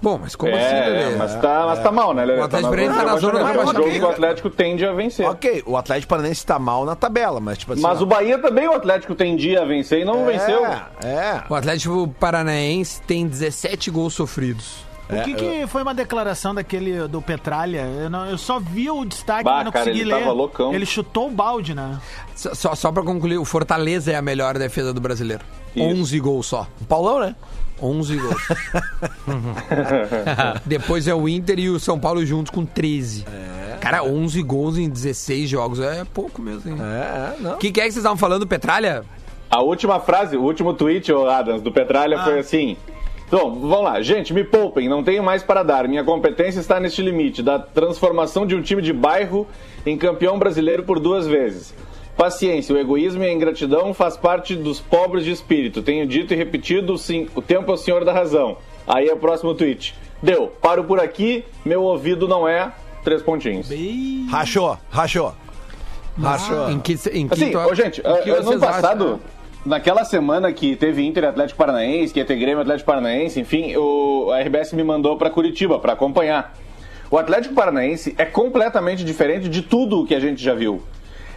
Bom, 0.00 0.16
mas 0.16 0.36
como 0.36 0.54
assim, 0.54 0.64
é, 0.64 0.88
Lelê? 0.88 1.16
mas 1.16 1.34
tá, 1.40 1.64
mas 1.66 1.82
tá 1.82 1.90
mal, 1.90 2.14
né, 2.14 2.24
Lelê? 2.24 2.40
O 2.40 2.44
Atlético 2.44 2.70
Paranaense 2.70 2.98
tá 2.98 3.04
na 3.04 3.16
zona 3.16 3.32
do 3.32 3.38
É 3.38 3.42
um 3.42 3.46
jogo 3.46 3.58
rebaixamento. 3.58 3.98
que 3.98 4.04
o 4.04 4.08
Atlético 4.08 4.50
tende 4.50 4.86
a 4.86 4.92
vencer. 4.92 5.28
Ok, 5.28 5.62
o 5.66 5.76
Atlético 5.76 6.08
Paranaense 6.08 6.46
tá 6.46 6.58
mal 6.58 6.84
na 6.84 6.94
tabela, 6.94 7.40
mas 7.40 7.58
tipo 7.58 7.72
assim. 7.72 7.82
Mas 7.82 8.00
ó, 8.00 8.04
o 8.04 8.06
Bahia 8.06 8.38
também, 8.38 8.68
o 8.68 8.74
Atlético 8.74 9.14
tendia 9.16 9.62
a 9.62 9.64
vencer 9.64 10.02
e 10.02 10.04
não 10.04 10.24
venceu. 10.24 10.64
É, 10.64 10.82
é. 11.04 11.42
O 11.48 11.54
Atlético 11.54 12.06
Paranaense 12.20 13.02
tem 13.02 13.26
17 13.26 13.90
gols 13.90 14.14
sofridos. 14.14 14.87
O 15.10 15.22
que, 15.24 15.34
que 15.34 15.66
foi 15.66 15.82
uma 15.82 15.94
declaração 15.94 16.54
daquele 16.54 17.08
do 17.08 17.22
Petralha? 17.22 17.86
Eu, 18.00 18.10
não- 18.10 18.26
eu 18.26 18.36
só 18.36 18.60
vi 18.60 18.90
o 18.90 19.04
destaque, 19.04 19.44
Bah, 19.44 19.56
mas 19.56 19.64
não 19.64 19.72
cara, 19.72 19.84
consegui 19.86 20.02
ele 20.02 20.12
ler. 20.12 20.20
tava 20.20 20.32
loucão. 20.32 20.74
Ele 20.74 20.84
chutou 20.86 21.28
o 21.28 21.30
balde, 21.30 21.74
né? 21.74 21.98
Só, 22.36 22.54
só, 22.54 22.74
só 22.74 22.92
pra 22.92 23.02
concluir, 23.02 23.38
o 23.38 23.44
Fortaleza 23.44 24.12
é 24.12 24.16
a 24.16 24.22
melhor 24.22 24.58
defesa 24.58 24.92
do 24.92 25.00
brasileiro. 25.00 25.42
Isso. 25.74 25.84
11 25.84 26.20
gols 26.20 26.46
só. 26.46 26.66
O 26.80 26.84
Paulão, 26.84 27.20
né? 27.20 27.34
11 27.80 28.16
gols. 28.16 28.42
Depois 30.66 31.06
é 31.06 31.14
o 31.14 31.28
Inter 31.28 31.58
e 31.58 31.70
o 31.70 31.78
São 31.78 31.98
Paulo 31.98 32.24
juntos 32.24 32.50
com 32.50 32.64
13. 32.64 33.24
Cara, 33.80 34.02
11 34.02 34.42
gols 34.42 34.76
em 34.76 34.88
16 34.88 35.48
jogos 35.48 35.80
é 35.80 36.04
pouco 36.04 36.42
mesmo, 36.42 36.70
hein? 36.72 36.78
É, 36.80 37.34
é, 37.38 37.40
não. 37.40 37.54
O 37.54 37.58
que, 37.58 37.70
que 37.70 37.80
é 37.80 37.84
que 37.84 37.92
vocês 37.92 37.98
estavam 37.98 38.18
falando, 38.18 38.46
Petralha? 38.46 39.04
A 39.50 39.62
última 39.62 39.98
frase, 40.00 40.36
o 40.36 40.42
último 40.42 40.74
tweet, 40.74 41.10
ô 41.12 41.28
Adams, 41.30 41.62
do 41.62 41.72
Petralha 41.72 42.22
foi 42.24 42.38
assim. 42.40 42.76
Então, 43.28 43.54
vamos 43.60 43.84
lá. 43.84 44.00
Gente, 44.00 44.32
me 44.32 44.42
poupem, 44.42 44.88
não 44.88 45.04
tenho 45.04 45.22
mais 45.22 45.42
para 45.42 45.62
dar. 45.62 45.86
Minha 45.86 46.02
competência 46.02 46.60
está 46.60 46.80
neste 46.80 47.02
limite 47.02 47.42
da 47.42 47.58
transformação 47.58 48.46
de 48.46 48.54
um 48.56 48.62
time 48.62 48.80
de 48.82 48.92
bairro 48.92 49.46
em 49.84 49.96
campeão 49.98 50.38
brasileiro 50.38 50.82
por 50.82 50.98
duas 50.98 51.26
vezes. 51.26 51.74
Paciência, 52.16 52.74
o 52.74 52.78
egoísmo 52.78 53.22
e 53.22 53.26
a 53.26 53.32
ingratidão 53.32 53.94
faz 53.94 54.16
parte 54.16 54.56
dos 54.56 54.80
pobres 54.80 55.24
de 55.24 55.30
espírito. 55.30 55.82
Tenho 55.82 56.06
dito 56.06 56.32
e 56.32 56.36
repetido, 56.36 56.96
sim, 56.98 57.28
o 57.34 57.40
tempo 57.42 57.70
é 57.70 57.74
o 57.74 57.76
senhor 57.76 58.04
da 58.04 58.12
razão. 58.12 58.56
Aí 58.86 59.06
é 59.08 59.12
o 59.12 59.18
próximo 59.18 59.54
tweet. 59.54 59.94
Deu, 60.22 60.48
paro 60.48 60.82
por 60.82 60.98
aqui, 60.98 61.44
meu 61.64 61.82
ouvido 61.82 62.26
não 62.26 62.48
é. 62.48 62.72
Três 63.04 63.22
pontinhos. 63.22 63.70
Rachou, 64.30 64.76
rachou. 64.90 65.32
Rachou. 66.20 66.70
Em 66.70 66.80
que, 66.80 66.94
em 67.12 67.28
que 67.28 67.34
Assim, 67.34 67.52
tu- 67.52 67.58
ô, 67.58 67.74
gente, 67.74 68.00
em 68.00 68.22
que 68.22 68.30
ano 68.30 68.58
passado, 68.58 69.04
acham? 69.04 69.20
Naquela 69.64 70.04
semana 70.04 70.52
que 70.52 70.76
teve 70.76 71.06
Inter 71.06 71.24
Atlético 71.24 71.58
Paranaense, 71.58 72.12
que 72.12 72.20
ia 72.20 72.24
ter 72.24 72.36
Grêmio 72.36 72.60
Atlético 72.60 72.86
Paranaense, 72.86 73.40
enfim, 73.40 73.76
o, 73.76 74.30
a 74.32 74.40
RBS 74.40 74.72
me 74.72 74.84
mandou 74.84 75.16
pra 75.16 75.30
Curitiba 75.30 75.78
pra 75.78 75.92
acompanhar. 75.92 76.54
O 77.10 77.16
Atlético 77.16 77.54
Paranaense 77.54 78.14
é 78.18 78.24
completamente 78.24 79.04
diferente 79.04 79.48
de 79.48 79.62
tudo 79.62 80.00
o 80.00 80.06
que 80.06 80.14
a 80.14 80.20
gente 80.20 80.42
já 80.42 80.54
viu. 80.54 80.82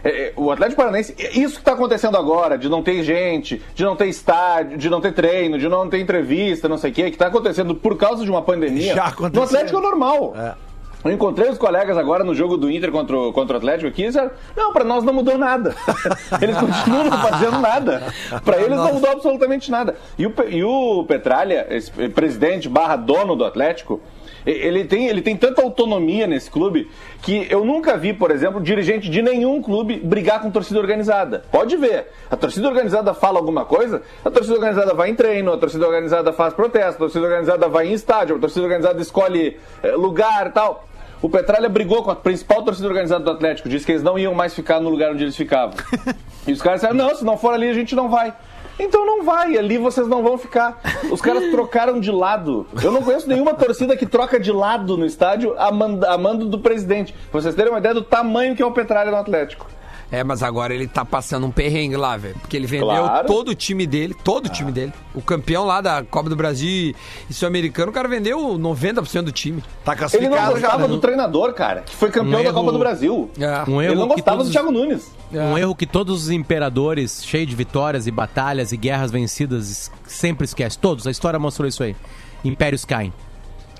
É, 0.04 0.08
é, 0.08 0.32
o 0.36 0.50
Atlético 0.50 0.80
Paranaense, 0.80 1.14
isso 1.18 1.54
que 1.54 1.60
está 1.60 1.72
acontecendo 1.72 2.16
agora, 2.16 2.58
de 2.58 2.68
não 2.68 2.82
ter 2.82 3.02
gente, 3.02 3.62
de 3.74 3.84
não 3.84 3.94
ter 3.94 4.06
estádio, 4.08 4.76
de 4.76 4.90
não 4.90 5.00
ter 5.00 5.12
treino, 5.12 5.58
de 5.58 5.68
não 5.68 5.88
ter 5.88 6.00
entrevista, 6.00 6.68
não 6.68 6.76
sei 6.76 6.90
o 6.90 6.94
quê, 6.94 7.02
que 7.04 7.10
está 7.10 7.28
acontecendo 7.28 7.74
por 7.74 7.96
causa 7.96 8.24
de 8.24 8.30
uma 8.30 8.42
pandemia. 8.42 8.94
Já 8.94 9.06
aconteceu. 9.06 9.40
no 9.40 9.46
Atlético 9.46 9.78
é 9.78 9.82
normal. 9.82 10.34
É. 10.36 10.71
Eu 11.04 11.10
encontrei 11.10 11.50
os 11.50 11.58
colegas 11.58 11.98
agora 11.98 12.22
no 12.22 12.34
jogo 12.34 12.56
do 12.56 12.70
Inter 12.70 12.92
contra 12.92 13.16
o, 13.16 13.32
contra 13.32 13.54
o 13.54 13.58
Atlético 13.58 13.88
aqui 13.88 14.02
e 14.02 14.06
disseram, 14.06 14.30
não, 14.56 14.72
pra 14.72 14.84
nós 14.84 15.02
não 15.02 15.12
mudou 15.12 15.36
nada. 15.36 15.74
Eles 16.40 16.56
continuam 16.56 17.04
não 17.04 17.18
fazendo 17.18 17.58
nada. 17.58 18.02
Pra 18.44 18.56
eles 18.58 18.76
não 18.76 18.94
mudou 18.94 19.10
absolutamente 19.10 19.70
nada. 19.70 19.96
E 20.18 20.26
o, 20.26 20.34
e 20.48 20.62
o 20.62 21.04
Petralha, 21.04 21.66
presidente 22.14 22.68
barra 22.68 22.96
dono 22.96 23.34
do 23.34 23.44
Atlético, 23.44 24.00
ele 24.44 24.84
tem, 24.84 25.06
ele 25.06 25.22
tem 25.22 25.36
tanta 25.36 25.62
autonomia 25.62 26.26
nesse 26.26 26.50
clube 26.50 26.90
que 27.22 27.46
eu 27.48 27.64
nunca 27.64 27.96
vi, 27.96 28.12
por 28.12 28.30
exemplo, 28.30 28.60
dirigente 28.60 29.08
de 29.08 29.22
nenhum 29.22 29.62
clube 29.62 30.00
brigar 30.00 30.40
com 30.40 30.50
torcida 30.50 30.80
organizada. 30.80 31.44
Pode 31.50 31.76
ver. 31.76 32.08
A 32.30 32.36
torcida 32.36 32.68
organizada 32.68 33.14
fala 33.14 33.38
alguma 33.38 33.64
coisa, 33.64 34.02
a 34.24 34.30
torcida 34.30 34.56
organizada 34.56 34.94
vai 34.94 35.10
em 35.10 35.14
treino, 35.14 35.52
a 35.52 35.58
torcida 35.58 35.86
organizada 35.86 36.32
faz 36.32 36.52
protesto, 36.54 36.94
a 36.94 36.98
torcida 37.06 37.24
organizada 37.24 37.68
vai 37.68 37.88
em 37.88 37.92
estádio, 37.92 38.36
a 38.36 38.38
torcida 38.38 38.64
organizada 38.64 39.00
escolhe 39.00 39.56
eh, 39.82 39.92
lugar 39.92 40.48
e 40.48 40.50
tal. 40.50 40.88
O 41.22 41.30
Petralha 41.30 41.68
brigou 41.68 42.02
com 42.02 42.10
a 42.10 42.16
principal 42.16 42.62
torcida 42.64 42.88
organizada 42.88 43.24
do 43.24 43.30
Atlético, 43.30 43.68
disse 43.68 43.86
que 43.86 43.92
eles 43.92 44.02
não 44.02 44.18
iam 44.18 44.34
mais 44.34 44.52
ficar 44.54 44.80
no 44.80 44.90
lugar 44.90 45.12
onde 45.12 45.22
eles 45.22 45.36
ficavam. 45.36 45.74
e 46.46 46.52
os 46.52 46.60
caras 46.60 46.80
disseram: 46.80 46.96
não, 46.98 47.14
se 47.14 47.24
não 47.24 47.36
for 47.38 47.54
ali, 47.54 47.68
a 47.68 47.74
gente 47.74 47.94
não 47.94 48.08
vai. 48.10 48.34
Então 48.78 49.06
não 49.06 49.22
vai, 49.22 49.56
ali 49.56 49.78
vocês 49.78 50.08
não 50.08 50.22
vão 50.22 50.36
ficar. 50.36 50.80
Os 51.10 51.20
caras 51.20 51.50
trocaram 51.50 52.00
de 52.00 52.10
lado. 52.10 52.66
Eu 52.82 52.90
não 52.90 53.02
conheço 53.02 53.28
nenhuma 53.28 53.54
torcida 53.54 53.96
que 53.96 54.06
troca 54.06 54.40
de 54.40 54.50
lado 54.50 54.96
no 54.96 55.04
estádio 55.06 55.54
a 55.58 55.70
manda- 55.70 56.10
a 56.10 56.18
mando 56.18 56.46
do 56.46 56.58
presidente. 56.58 57.14
Pra 57.30 57.40
vocês 57.40 57.54
terem 57.54 57.70
uma 57.70 57.78
ideia 57.78 57.94
do 57.94 58.02
tamanho 58.02 58.56
que 58.56 58.62
é 58.62 58.66
o 58.66 58.72
Petralha 58.72 59.10
no 59.10 59.16
Atlético. 59.18 59.66
É, 60.12 60.22
mas 60.22 60.42
agora 60.42 60.74
ele 60.74 60.86
tá 60.86 61.06
passando 61.06 61.46
um 61.46 61.50
perrengue 61.50 61.96
lá, 61.96 62.18
velho. 62.18 62.34
Porque 62.38 62.54
ele 62.54 62.66
vendeu 62.66 62.86
Claro. 62.86 63.26
todo 63.26 63.48
o 63.48 63.54
time 63.54 63.86
dele, 63.86 64.14
todo 64.22 64.44
o 64.44 64.48
time 64.50 64.70
dele. 64.70 64.92
O 65.14 65.22
campeão 65.22 65.64
lá 65.64 65.80
da 65.80 66.02
Copa 66.04 66.28
do 66.28 66.36
Brasil 66.36 66.94
e 67.30 67.32
sul-americano, 67.32 67.90
o 67.90 67.94
cara 67.94 68.06
vendeu 68.08 68.58
90% 68.58 69.22
do 69.24 69.32
time. 69.32 69.64
Tá 69.82 69.92
Ele 69.92 70.00
não 70.28 70.36
classificado 70.36 70.36
já. 70.46 70.50
gostava 70.52 70.82
né? 70.82 70.88
do 70.88 70.98
treinador, 70.98 71.54
cara, 71.54 71.80
que 71.80 71.96
foi 71.96 72.10
campeão 72.10 72.40
Um 72.42 72.44
da 72.44 72.52
Copa 72.52 72.72
do 72.72 72.78
Brasil. 72.78 73.30
É. 73.40 73.70
Um 73.70 73.80
Ele 73.80 73.92
erro 73.92 74.00
não 74.00 74.08
que 74.10 74.14
gostava 74.16 74.36
todos- 74.36 74.48
do 74.48 74.52
Thiago 74.52 74.70
Nunes. 74.70 75.10
Um 75.32 75.56
erro 75.56 75.74
que 75.74 75.86
todos 75.86 76.24
os 76.24 76.30
imperadores, 76.30 77.24
cheios 77.24 77.48
de 77.48 77.56
vitórias 77.56 78.06
e 78.06 78.10
batalhas 78.10 78.70
e 78.70 78.76
guerras 78.76 79.10
vencidas, 79.10 79.90
sempre 80.06 80.44
esquecem. 80.44 80.78
Todos, 80.78 81.06
a 81.06 81.10
história 81.10 81.38
mostrou 81.38 81.66
isso 81.66 81.82
aí. 81.82 81.96
Impérios 82.44 82.84
caem. 82.84 83.14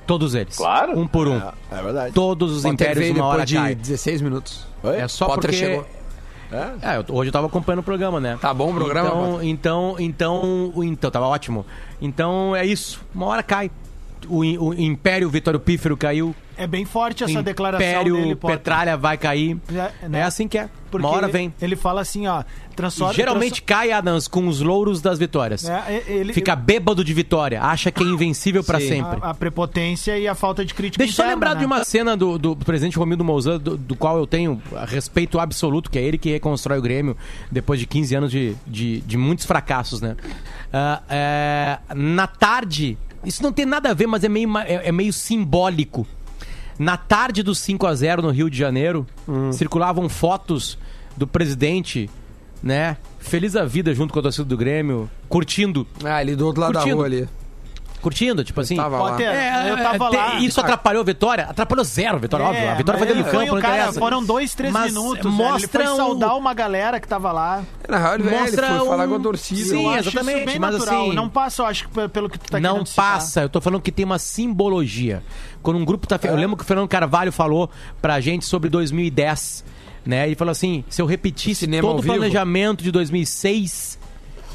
Todos 0.07 0.35
eles. 0.35 0.57
Claro. 0.57 0.99
Um 0.99 1.07
por 1.07 1.29
um. 1.29 1.37
É 1.71 1.83
verdade. 1.83 2.15
Todos 2.15 2.53
os 2.57 2.63
Potter 2.63 2.73
impérios 2.91 3.17
uma 3.17 3.27
hora 3.27 3.45
de 3.45 3.55
caem. 3.55 3.77
16 3.77 4.23
minutos. 4.23 4.67
Oi? 4.83 4.97
É 4.97 5.07
só 5.07 5.27
Potter 5.27 5.51
porque... 5.51 5.57
chegou. 5.57 5.87
É, 6.83 6.97
eu- 6.99 7.05
hoje 7.17 7.29
eu 7.29 7.33
tava 7.33 7.47
acompanhando 7.47 7.81
o 7.81 7.83
programa, 7.85 8.21
né? 8.21 8.39
Tá 8.41 8.53
bom 8.53 8.71
o 8.71 8.75
programa, 8.75 9.09
Então, 9.09 9.43
então, 9.43 9.97
então, 9.99 10.73
então, 10.85 11.11
tava 11.11 11.27
ótimo. 11.27 11.65
Então 12.01 12.55
é 12.55 12.65
isso. 12.67 13.01
Uma 13.15 13.27
hora 13.27 13.43
cai. 13.43 13.71
O, 14.29 14.39
o 14.41 14.75
Império 14.75 15.29
Vitório 15.29 15.59
Pífero 15.61 15.97
caiu. 15.97 16.35
É 16.57 16.67
bem 16.67 16.85
forte 16.85 17.25
essa 17.25 17.41
o 17.41 17.43
declaração 17.43 17.87
Império. 17.89 18.37
Petralha 18.37 18.97
vai 18.97 19.17
cair. 19.17 19.57
É, 19.75 19.91
É, 20.05 20.09
né? 20.09 20.23
assim 20.23 20.47
que 20.47 20.59
é. 20.59 20.69
Porque 20.91 21.07
Uma 21.07 21.17
hora 21.17 21.25
ele, 21.27 21.33
vem. 21.33 21.55
Ele 21.63 21.75
fala 21.75 22.03
assim, 22.03 22.27
ó, 22.27 22.45
transforma... 22.77 23.15
Geralmente 23.15 23.63
cai, 23.63 23.91
Adams, 23.91 24.29
com 24.29 24.47
os 24.47 24.61
louros 24.61 25.01
das 25.01 25.19
vitórias. 25.19 25.67
É, 25.67 26.05
ele- 26.07 26.35
Fica 26.35 26.55
bêbado 26.55 27.03
de 27.03 27.15
vitória. 27.15 27.63
Acha 27.63 27.91
que 27.91 28.03
é 28.03 28.07
invencível 28.07 28.63
pra 28.63 28.79
Sim. 28.79 28.89
sempre. 28.89 29.19
A, 29.23 29.31
a 29.31 29.35
prepotência 29.35 30.19
e 30.19 30.29
a 30.29 30.35
falta 30.35 30.63
de 30.63 30.75
crítica 30.75 31.03
Deixa 31.03 31.23
eu 31.23 31.25
só 31.27 31.31
lembrar 31.31 31.55
né? 31.55 31.61
de 31.61 31.65
uma 31.67 31.83
cena 31.85 32.15
do, 32.15 32.37
do 32.39 32.55
presidente 32.55 32.99
Romildo 32.99 33.25
Mouzan, 33.25 33.59
do, 33.59 33.79
do 33.79 33.97
qual 33.97 34.19
eu 34.19 34.27
tenho 34.27 34.61
respeito 34.87 35.41
absoluto, 35.41 35.91
que 35.91 35.99
é 35.99 36.03
ele 36.03 36.19
que 36.19 36.31
reconstrói 36.31 36.79
o 36.79 36.83
Grêmio 36.83 37.17
depois 37.51 37.81
de 37.81 37.87
15 37.87 38.15
anos 38.15 38.31
de, 38.31 38.55
de, 38.67 39.01
de 39.01 39.17
muitos 39.17 39.47
fracassos, 39.47 40.03
né? 40.03 40.15
Ah, 40.71 41.01
é, 41.09 41.79
na 41.95 42.27
tarde, 42.27 42.99
isso 43.25 43.43
não 43.43 43.53
tem 43.53 43.65
nada 43.67 43.91
a 43.91 43.95
ver, 43.95 44.07
mas 44.07 44.25
é 44.25 44.29
meio, 44.29 44.49
é, 44.59 44.89
é 44.89 44.93
meio 44.93 45.13
simbólico. 45.13 46.07
Na 46.79 46.97
tarde 46.97 47.43
do 47.43 47.55
5 47.55 47.87
a 47.87 47.95
0 47.95 48.23
no 48.23 48.31
Rio 48.31 48.49
de 48.51 48.57
Janeiro, 48.57 49.07
circulavam 49.53 50.09
fotos 50.09 50.79
do 51.17 51.27
presidente, 51.27 52.09
né? 52.63 52.97
Feliz 53.19 53.55
a 53.55 53.65
vida 53.65 53.95
junto 53.95 54.13
com 54.13 54.19
a 54.19 54.23
torcida 54.23 54.45
do 54.45 54.57
Grêmio, 54.57 55.09
curtindo. 55.29 55.87
Ah, 56.03 56.21
ele 56.23 56.35
do 56.35 56.47
outro 56.47 56.63
lado 56.63 56.73
Curtindo. 56.73 56.97
da 56.97 56.97
rua 56.97 57.07
ali. 57.07 57.29
Curtindo, 58.03 58.43
tipo 58.45 58.61
assim. 58.61 58.77
tava 58.77 59.01
lá. 59.01 59.23
É, 59.23 59.71
eu 59.71 59.77
tava 59.77 60.11
te- 60.11 60.17
lá. 60.17 60.35
Isso 60.41 60.61
atrapalhou 60.61 61.01
a 61.01 61.05
vitória? 61.05 61.45
Atrapalhou 61.49 61.85
zero 61.85 62.17
a 62.17 62.19
vitória, 62.19 62.45
É, 62.45 62.47
óbvio. 62.49 62.71
A 62.71 62.75
vitória 62.75 62.99
foi 62.99 63.07
mas 63.09 63.17
dentro 63.17 63.31
do 63.33 63.39
campo, 63.39 63.55
não 63.55 63.63
cara, 63.63 63.77
interessa. 63.79 63.99
Foram 64.01 64.25
dois, 64.25 64.55
três 64.55 64.73
Mas 64.73 64.93
minutos. 64.93 65.33
mostra 65.33 65.81
Ele 65.81 65.87
foi 65.87 65.95
um- 65.95 65.97
saudar 65.97 66.37
uma 66.37 66.53
galera 66.53 66.99
que 67.01 67.07
tava 67.09 67.31
lá. 67.33 67.63
Na 67.89 67.99
real, 67.99 68.15
ele, 68.17 68.25
Mostra 68.25 68.67
ele 68.67 68.79
foi 68.79 68.87
falar 68.89 69.05
um- 69.07 69.09
com 69.11 69.15
a 69.15 69.21
torcida. 69.21 69.61
Sim, 69.71 69.85
eu 69.85 69.91
acho 69.91 70.09
exatamente, 70.09 70.37
isso 70.39 70.47
bem 70.47 70.59
mas 70.59 70.73
natural. 70.75 71.01
assim- 71.07 71.15
Não 71.15 71.29
passa, 71.29 71.63
eu 71.63 71.67
acho, 71.67 71.89
que 71.89 72.09
pelo 72.09 72.29
que 72.29 72.39
tu 72.39 72.51
tá 72.51 72.61
não 72.61 72.85
passa, 72.85 73.43
eu 73.43 73.49
tô 73.49 73.61
falando 73.61 73.81
que 73.81 73.93
tem 73.93 74.05
uma 74.05 74.19
simbologia. 74.19 75.23
Quando 75.63 75.77
um 75.79 75.85
grupo 75.85 76.07
tá. 76.07 76.19
Eu 76.25 76.35
lembro 76.37 76.57
que 76.57 76.65
o 76.65 76.67
Fernando 76.67 76.89
Carvalho 76.89 77.31
falou 77.33 77.71
pra 78.01 78.21
gente 78.21 78.45
sobre 78.45 78.69
2010, 78.69 79.65
né? 80.05 80.27
Ele 80.27 80.35
falou 80.35 80.51
assim: 80.51 80.85
se 80.89 81.01
eu 81.01 81.07
repetisse 81.07 81.67
todo 81.81 82.01
o 82.01 82.03
planejamento 82.03 82.83
de 82.83 82.91
2006. 82.91 83.99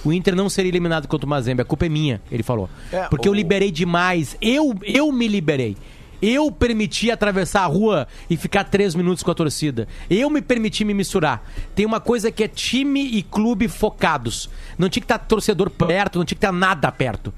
O 0.07 0.13
Inter 0.13 0.35
não 0.35 0.49
seria 0.49 0.69
eliminado 0.69 1.07
contra 1.07 1.25
o 1.25 1.29
Mazembe. 1.29 1.61
A 1.61 1.65
culpa 1.65 1.85
é 1.85 1.89
minha, 1.89 2.21
ele 2.31 2.43
falou. 2.43 2.69
É, 2.91 3.03
Porque 3.09 3.27
eu 3.27 3.31
o- 3.33 3.35
liberei 3.35 3.71
demais. 3.71 4.37
Eu, 4.41 4.73
eu 4.83 5.11
me 5.11 5.27
liberei. 5.27 5.75
Eu 6.21 6.51
permiti 6.51 7.11
atravessar 7.11 7.61
a 7.61 7.65
rua 7.67 8.07
e 8.29 8.35
ficar 8.35 8.63
três 8.63 8.95
minutos 8.95 9.21
com 9.21 9.29
a 9.29 9.35
torcida. 9.35 9.87
Eu 10.09 10.29
me 10.29 10.41
permiti 10.41 10.83
me 10.83 10.93
misturar. 10.93 11.43
Tem 11.75 11.85
uma 11.85 11.99
coisa 11.99 12.31
que 12.31 12.43
é 12.43 12.47
time 12.47 13.01
e 13.05 13.21
clube 13.21 13.67
focados. 13.67 14.49
Não 14.77 14.89
tinha 14.89 15.01
que 15.01 15.05
estar 15.05 15.19
torcedor 15.19 15.69
perto, 15.69 16.17
não 16.17 16.25
tinha 16.25 16.35
que 16.35 16.43
estar 16.45 16.51
nada 16.51 16.91
perto. 16.91 17.31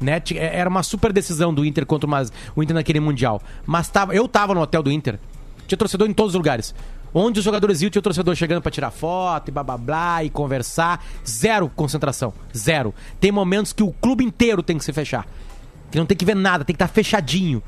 Né? 0.00 0.18
Ti- 0.18 0.38
Era 0.38 0.70
uma 0.70 0.82
super 0.82 1.12
decisão 1.12 1.52
do 1.52 1.64
Inter 1.64 1.84
contra 1.84 2.06
o, 2.06 2.10
Maz- 2.10 2.32
o 2.56 2.62
Inter 2.62 2.74
naquele 2.74 3.00
Mundial. 3.00 3.42
Mas 3.66 3.88
tava, 3.88 4.14
eu 4.14 4.26
tava 4.26 4.54
no 4.54 4.60
hotel 4.62 4.82
do 4.82 4.90
Inter. 4.90 5.18
Tinha 5.66 5.76
torcedor 5.76 6.08
em 6.08 6.12
todos 6.14 6.30
os 6.34 6.36
lugares. 6.38 6.74
Onde 7.14 7.38
os 7.40 7.44
jogadores 7.44 7.82
iam, 7.82 7.90
tinha 7.90 8.00
torcedor 8.02 8.34
chegando 8.34 8.62
pra 8.62 8.70
tirar 8.70 8.90
foto 8.90 9.48
e 9.48 9.50
blá 9.50 9.62
blá 9.62 9.76
blá 9.76 10.24
e 10.24 10.30
conversar. 10.30 11.04
Zero 11.28 11.68
concentração. 11.68 12.32
Zero. 12.56 12.94
Tem 13.20 13.30
momentos 13.30 13.72
que 13.72 13.82
o 13.82 13.92
clube 13.92 14.24
inteiro 14.24 14.62
tem 14.62 14.78
que 14.78 14.84
se 14.84 14.92
fechar. 14.92 15.26
Que 15.90 15.98
não 15.98 16.06
tem 16.06 16.16
que 16.16 16.24
ver 16.24 16.34
nada, 16.36 16.64
tem 16.64 16.74
que 16.74 16.82
estar 16.82 16.88
fechadinho. 16.92 17.62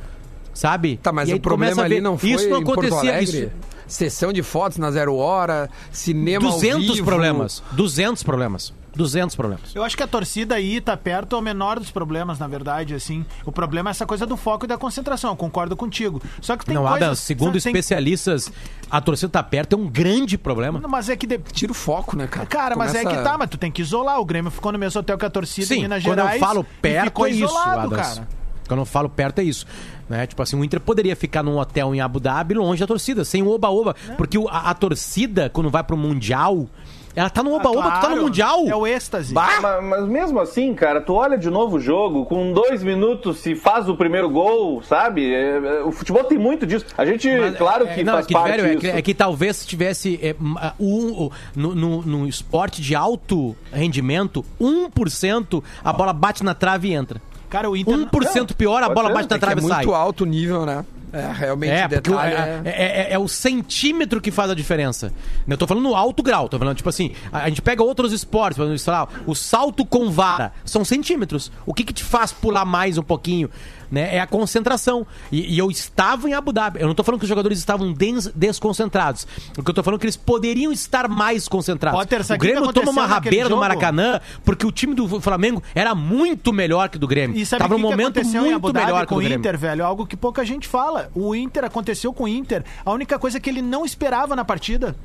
sabe? 0.54 0.98
Tá, 1.02 1.12
mas 1.12 1.30
o 1.30 1.40
problema 1.40 1.82
ali 1.82 2.00
não 2.00 2.16
foi 2.16 2.30
Isso 2.30 2.48
não 2.48 2.58
acontecia. 2.58 3.20
Isso, 3.20 3.50
Sessão 3.86 4.32
de 4.32 4.42
fotos 4.42 4.78
na 4.78 4.90
zero 4.90 5.14
hora, 5.16 5.68
cinema 5.92 6.46
ao 6.46 6.52
200 6.52 6.94
vivo. 6.94 7.04
problemas. 7.04 7.62
200 7.72 8.22
problemas. 8.22 8.72
200 8.96 9.34
problemas. 9.36 9.74
Eu 9.74 9.82
acho 9.82 9.96
que 9.96 10.02
a 10.02 10.06
torcida 10.06 10.54
aí 10.54 10.80
tá 10.80 10.96
perto 10.96 11.34
é 11.36 11.38
o 11.38 11.42
menor 11.42 11.78
dos 11.78 11.90
problemas, 11.90 12.38
na 12.38 12.46
verdade, 12.46 12.94
assim. 12.94 13.24
O 13.44 13.50
problema 13.52 13.90
é 13.90 13.92
essa 13.92 14.06
coisa 14.06 14.24
do 14.26 14.36
foco 14.36 14.64
e 14.64 14.68
da 14.68 14.78
concentração, 14.78 15.30
eu 15.30 15.36
concordo 15.36 15.76
contigo. 15.76 16.22
Só 16.40 16.56
que 16.56 16.64
tem 16.64 16.74
não, 16.74 16.82
coisas... 16.82 17.02
Adam, 17.02 17.14
segundo 17.14 17.52
tem- 17.52 17.58
especialistas, 17.58 18.52
a 18.90 19.00
torcida 19.00 19.28
tá 19.30 19.42
perto 19.42 19.74
é 19.74 19.78
um 19.78 19.86
grande 19.88 20.38
problema. 20.38 20.80
Mas 20.88 21.08
é 21.08 21.16
que... 21.16 21.26
de- 21.26 21.38
Tira 21.38 21.72
o 21.72 21.74
foco, 21.74 22.16
né, 22.16 22.26
cara? 22.26 22.46
Cara, 22.46 22.76
mas 22.76 22.94
é 22.94 23.02
Começa- 23.02 23.18
que 23.18 23.24
tá, 23.28 23.36
mas 23.38 23.50
tu 23.50 23.58
tem 23.58 23.70
que 23.70 23.82
isolar. 23.82 24.20
O 24.20 24.24
Grêmio 24.24 24.50
ficou 24.50 24.70
no 24.72 24.78
mesmo 24.78 25.00
hotel 25.00 25.18
que 25.18 25.24
a 25.24 25.30
torcida 25.30 25.64
em 25.74 25.76
Sim, 25.76 25.82
Minas 25.82 26.02
quando 26.02 26.16
Gerais. 26.18 26.40
eu 26.40 26.46
falo 26.46 26.66
perto 26.80 27.04
ficou 27.06 27.26
é 27.26 27.30
isso, 27.30 27.44
isolado, 27.44 27.90
cara. 27.90 28.28
Quando 28.66 28.80
eu 28.80 28.86
falo 28.86 29.08
perto 29.10 29.40
é 29.40 29.44
isso. 29.44 29.66
Né? 30.08 30.26
Tipo 30.26 30.42
assim, 30.42 30.56
o 30.58 30.64
Inter 30.64 30.80
poderia 30.80 31.14
ficar 31.14 31.42
num 31.42 31.58
hotel 31.58 31.94
em 31.94 32.00
Abu 32.00 32.18
Dhabi 32.20 32.54
longe 32.54 32.80
da 32.80 32.86
torcida, 32.86 33.24
sem 33.24 33.42
o 33.42 33.50
oba-oba. 33.50 33.94
Porque 34.16 34.38
o- 34.38 34.48
a, 34.48 34.70
a 34.70 34.74
torcida, 34.74 35.50
quando 35.50 35.68
vai 35.70 35.82
pro 35.84 35.96
Mundial, 35.96 36.66
ela 37.16 37.30
tá 37.30 37.42
no 37.42 37.54
oba-oba, 37.54 37.82
tu 37.82 37.88
tá 37.88 37.94
no 37.94 38.00
Claro, 38.00 38.22
Mundial. 38.22 38.64
É 38.66 38.74
o 38.74 38.86
êxtase. 38.86 39.32
Mas, 39.32 39.60
mas 39.82 40.06
mesmo 40.08 40.40
assim, 40.40 40.74
cara, 40.74 41.00
tu 41.00 41.14
olha 41.14 41.38
de 41.38 41.48
novo 41.50 41.76
o 41.76 41.80
jogo, 41.80 42.24
com 42.26 42.52
dois 42.52 42.82
minutos 42.82 43.38
se 43.38 43.54
faz 43.54 43.88
o 43.88 43.96
primeiro 43.96 44.28
gol, 44.28 44.82
sabe? 44.82 45.32
É, 45.32 45.56
é, 45.56 45.82
o 45.84 45.92
futebol 45.92 46.24
tem 46.24 46.38
muito 46.38 46.66
disso. 46.66 46.86
A 46.98 47.04
gente, 47.04 47.30
Mas, 47.30 47.56
claro 47.56 47.86
é, 47.86 47.94
que 47.94 48.02
não, 48.04 48.14
faz 48.14 48.24
é 48.24 48.28
que, 48.28 48.34
parte 48.34 48.50
velho, 48.50 48.64
é 48.64 48.68
disso. 48.70 48.80
que, 48.80 48.86
é 48.88 49.02
que 49.02 49.14
talvez 49.14 49.56
se 49.56 49.66
tivesse 49.66 50.18
é, 50.22 50.34
um, 50.80 51.24
o- 51.26 51.32
no, 51.54 51.74
no, 51.74 52.02
no 52.02 52.26
esporte 52.26 52.82
de 52.82 52.94
alto 52.94 53.54
rendimento, 53.72 54.44
1% 54.60 55.62
a 55.84 55.92
bola 55.92 56.12
bate 56.12 56.42
na 56.44 56.54
trave 56.54 56.88
e 56.88 56.94
entra. 56.94 57.20
Cara, 57.48 57.70
o 57.70 57.76
Inter... 57.76 57.94
1% 57.94 58.54
pior, 58.54 58.82
a 58.82 58.88
bola 58.88 59.08
ser, 59.08 59.14
bate 59.14 59.30
na 59.30 59.36
É 59.36 59.36
é 59.36 59.40
trave 59.40 59.60
e 59.60 59.64
sai. 59.64 59.76
muito 59.84 59.94
alto 59.94 60.24
o 60.24 60.26
nível, 60.26 60.66
né? 60.66 60.84
É, 61.14 61.32
realmente 61.32 61.70
É, 61.70 61.86
detalhe 61.86 62.34
é, 62.34 62.62
é... 62.64 62.70
é- 62.70 63.00
é- 63.10 63.12
é 63.12 63.18
o 63.18 63.28
centímetro 63.28 64.20
que 64.20 64.30
faz 64.30 64.50
a 64.50 64.54
diferença. 64.54 65.12
Eu 65.46 65.56
tô 65.56 65.66
falando 65.66 65.84
no 65.84 65.94
alto 65.94 66.22
grau, 66.22 66.48
tô 66.48 66.58
falando, 66.58 66.76
tipo 66.76 66.88
assim, 66.88 67.12
a, 67.32 67.44
a 67.44 67.48
gente 67.48 67.62
pega 67.62 67.82
outros 67.82 68.12
esportes, 68.12 68.56
por 68.56 68.66
exemplo, 68.66 68.92
lá, 68.92 69.08
o 69.26 69.34
salto 69.34 69.84
com 69.84 70.10
vara, 70.10 70.52
são 70.64 70.84
centímetros. 70.84 71.52
O 71.64 71.72
que 71.72 71.84
que 71.84 71.92
te 71.92 72.02
faz 72.02 72.32
pular 72.32 72.64
mais 72.64 72.98
um 72.98 73.02
pouquinho? 73.02 73.48
Né? 73.90 74.16
É 74.16 74.20
a 74.20 74.26
concentração. 74.26 75.06
E, 75.30 75.54
e 75.54 75.58
eu 75.58 75.70
estava 75.70 76.28
em 76.28 76.34
Abu 76.34 76.52
Dhabi. 76.52 76.80
Eu 76.80 76.86
não 76.86 76.94
tô 76.94 77.02
falando 77.04 77.20
que 77.20 77.24
os 77.24 77.28
jogadores 77.28 77.58
estavam 77.58 77.92
des- 77.92 78.28
desconcentrados. 78.34 79.26
O 79.56 79.62
que 79.62 79.70
eu 79.70 79.74
tô 79.74 79.82
falando 79.82 79.98
é 79.98 80.00
que 80.00 80.06
eles 80.06 80.16
poderiam 80.16 80.72
estar 80.72 81.08
mais 81.08 81.48
concentrados. 81.48 81.98
Potter, 81.98 82.20
o 82.20 82.38
Grêmio 82.38 82.72
toma 82.72 82.90
uma 82.90 83.06
rabeira 83.06 83.48
no? 83.48 83.56
Maracanã 83.56 84.20
porque 84.44 84.66
o 84.66 84.72
time 84.72 84.94
do 84.94 85.20
Flamengo 85.20 85.62
era 85.74 85.94
muito 85.94 86.52
melhor 86.52 86.88
que 86.88 86.96
o 86.96 87.00
do 87.00 87.06
Grêmio. 87.06 87.36
E 87.36 87.44
sabe 87.46 87.60
Tava 87.62 87.74
que, 87.74 87.80
num 87.82 87.88
que 87.88 87.92
momento 87.94 88.24
muito 88.24 88.72
melhor 88.72 89.06
com 89.06 89.16
o. 89.16 89.22
Inter, 89.22 89.58
velho? 89.58 89.84
Algo 89.84 90.06
que 90.06 90.16
pouca 90.16 90.44
gente 90.44 90.66
fala. 90.68 91.10
O 91.14 91.34
Inter 91.34 91.64
aconteceu 91.64 92.12
com 92.12 92.24
o 92.24 92.28
Inter. 92.28 92.64
A 92.84 92.92
única 92.92 93.18
coisa 93.18 93.40
que 93.40 93.48
ele 93.48 93.62
não 93.62 93.84
esperava 93.84 94.34
na 94.36 94.44
partida, 94.44 94.96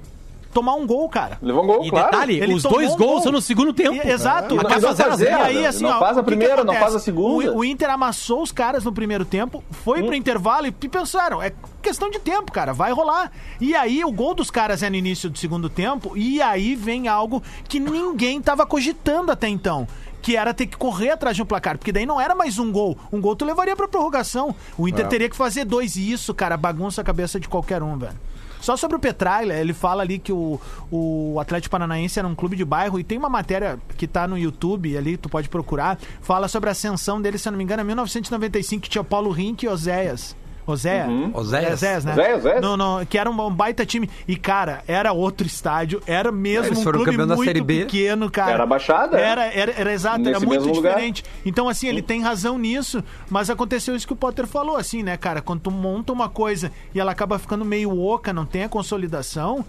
tomar 0.54 0.74
um 0.76 0.86
gol, 0.88 1.08
cara. 1.10 1.38
Levou 1.42 1.64
um 1.64 1.68
gol, 1.68 1.86
E 1.86 1.90
claro. 1.90 2.12
detalhe, 2.12 2.40
Ele 2.40 2.54
os 2.54 2.64
dois 2.64 2.92
um 2.94 2.98
gols 2.98 3.12
gol. 3.14 3.22
são 3.24 3.32
no 3.32 3.42
segundo 3.42 3.74
tempo. 3.74 3.96
E- 3.96 4.10
exato. 4.12 4.56
E 4.56 4.60
A 4.60 4.64
não 4.64 4.70
casa 4.70 4.88
vai 4.88 4.96
zero 4.96 5.10
fazer, 5.12 5.26
zero. 5.26 5.40
E 5.40 5.46
aí, 5.58 5.66
assim, 5.66 5.84
não 5.84 5.92
ó, 5.98 6.00
faz 6.00 6.18
a 6.18 6.22
o 6.22 6.24
que 6.24 6.32
que 6.32 6.38
primeira, 6.38 6.64
não 6.64 6.74
faz 6.76 6.96
a 6.96 7.00
segunda. 7.00 7.52
O, 7.54 7.58
o 7.60 7.66
Inter 7.66 7.90
amassou 7.90 8.42
os 8.42 8.52
caras 8.52 8.84
no 8.84 8.92
primeiro 8.92 9.24
tempo, 9.26 9.64
foi 9.84 10.02
Hum. 10.02 10.08
pro 10.08 10.16
intervalo 10.16 10.68
e 10.68 10.72
pensaram, 10.72 11.42
é 11.42 11.52
questão 11.82 12.10
de 12.10 12.20
tempo, 12.20 12.52
cara, 12.52 12.74
vai 12.74 12.92
rolar. 12.92 13.32
E 13.62 13.76
aí 13.76 14.04
o 14.04 14.12
gol 14.12 14.34
dos 14.34 14.50
caras 14.52 14.82
é 14.84 14.90
no 14.90 14.96
início 14.96 15.30
do 15.30 15.38
segundo 15.38 15.70
tempo, 15.70 16.18
e 16.18 16.42
aí 16.42 16.76
vem 16.76 17.08
algo 17.08 17.42
que 17.68 17.80
ninguém 17.80 18.42
tava 18.42 18.66
cogitando 18.66 19.32
até 19.32 19.48
então. 19.48 19.88
Que 20.22 20.36
era 20.36 20.54
ter 20.54 20.66
que 20.68 20.76
correr 20.76 21.12
atrás 21.12 21.34
de 21.38 21.42
um 21.42 21.46
placar, 21.46 21.78
porque 21.78 21.94
daí 21.94 22.06
não 22.06 22.20
era 22.20 22.36
mais 22.36 22.60
um 22.60 22.70
gol. 22.74 22.98
Um 23.10 23.22
gol 23.22 23.38
tu 23.38 23.46
levaria 23.46 23.74
pra 23.74 23.88
prorrogação. 23.88 24.54
O 24.78 24.86
Inter 24.86 25.06
É. 25.06 25.08
teria 25.08 25.30
que 25.30 25.36
fazer 25.36 25.64
dois, 25.64 25.96
e 25.96 26.12
isso, 26.12 26.34
cara, 26.34 26.58
bagunça 26.58 27.00
a 27.00 27.04
cabeça 27.06 27.40
de 27.40 27.48
qualquer 27.48 27.82
um, 27.82 27.98
velho. 27.98 28.20
Só 28.60 28.76
sobre 28.76 28.98
o 28.98 29.00
Petralha, 29.00 29.54
ele 29.54 29.74
fala 29.74 30.04
ali 30.04 30.20
que 30.20 30.32
o, 30.32 30.60
o 30.92 31.40
Atlético 31.40 31.72
Paranaense 31.72 32.20
era 32.20 32.28
um 32.28 32.36
clube 32.36 32.56
de 32.56 32.66
bairro 32.66 33.00
e 33.00 33.04
tem 33.04 33.18
uma 33.18 33.30
matéria 33.30 33.80
que 33.98 34.08
tá 34.08 34.28
no 34.28 34.38
YouTube 34.38 34.98
ali, 34.98 35.18
tu 35.18 35.30
pode 35.30 35.48
procurar, 35.50 35.98
fala 36.22 36.48
sobre 36.48 36.70
a 36.70 36.72
ascensão 36.72 37.22
dele, 37.22 37.38
se 37.38 37.48
eu 37.48 37.52
não 37.52 37.58
me 37.58 37.64
engano, 37.64 37.82
em 37.82 37.86
1995, 37.86 38.82
que 38.84 38.90
tinha 38.90 39.04
Paulo 39.04 39.32
Rink 39.32 39.64
e 39.64 39.70
Oséias. 39.70 40.36
Oséia? 40.72 41.08
Oséias. 41.34 41.74
Oséias, 41.74 42.06
né? 42.06 42.12
Oséias, 42.14 42.40
Oséias. 42.40 42.62
No, 42.62 42.78
no, 42.78 43.06
que 43.06 43.18
era 43.18 43.30
um, 43.30 43.52
baita 43.52 43.86
time. 43.86 44.10
E, 44.28 44.36
cara, 44.36 44.84
era 44.88 45.12
outro 45.12 45.46
estádio, 45.46 46.02
era 46.06 46.32
mesmo 46.32 46.68
Eles 46.68 46.80
um 46.80 46.84
foram 46.84 47.04
clube 47.04 47.18
da 47.18 47.36
muito 47.36 47.44
Série 47.46 47.62
B. 47.62 47.80
pequeno, 47.86 48.30
cara. 48.30 48.52
Era 48.52 48.64
a 48.64 48.68
Baixada. 48.68 49.20
Era, 49.20 49.46
era, 49.46 49.72
era 49.72 49.94
exato, 49.94 50.28
era 50.28 50.40
muito 50.40 50.50
mesmo 50.50 50.74
lugar. 50.74 50.94
diferente. 50.94 51.24
Então, 51.46 51.68
assim, 51.68 51.88
ele 51.88 52.02
tem 52.02 52.22
razão 52.22 52.58
nisso, 52.58 53.04
mas 53.30 53.50
aconteceu 53.50 53.96
isso 53.96 54.08
que 54.08 54.14
o 54.14 54.16
Potter 54.16 54.48
falou, 54.48 54.78
assim, 54.78 55.04
né, 55.04 55.18
cara? 55.18 55.42
Quando 55.42 55.62
tu 55.62 55.72
monta 55.72 56.14
uma 56.14 56.30
coisa 56.30 56.72
e 56.94 57.00
ela 57.00 57.12
acaba 57.12 57.40
ficando 57.40 57.66
meio 57.66 57.98
oca, 58.00 58.32
não 58.34 58.46
tem 58.46 58.64
a 58.64 58.70
consolidação. 58.70 59.66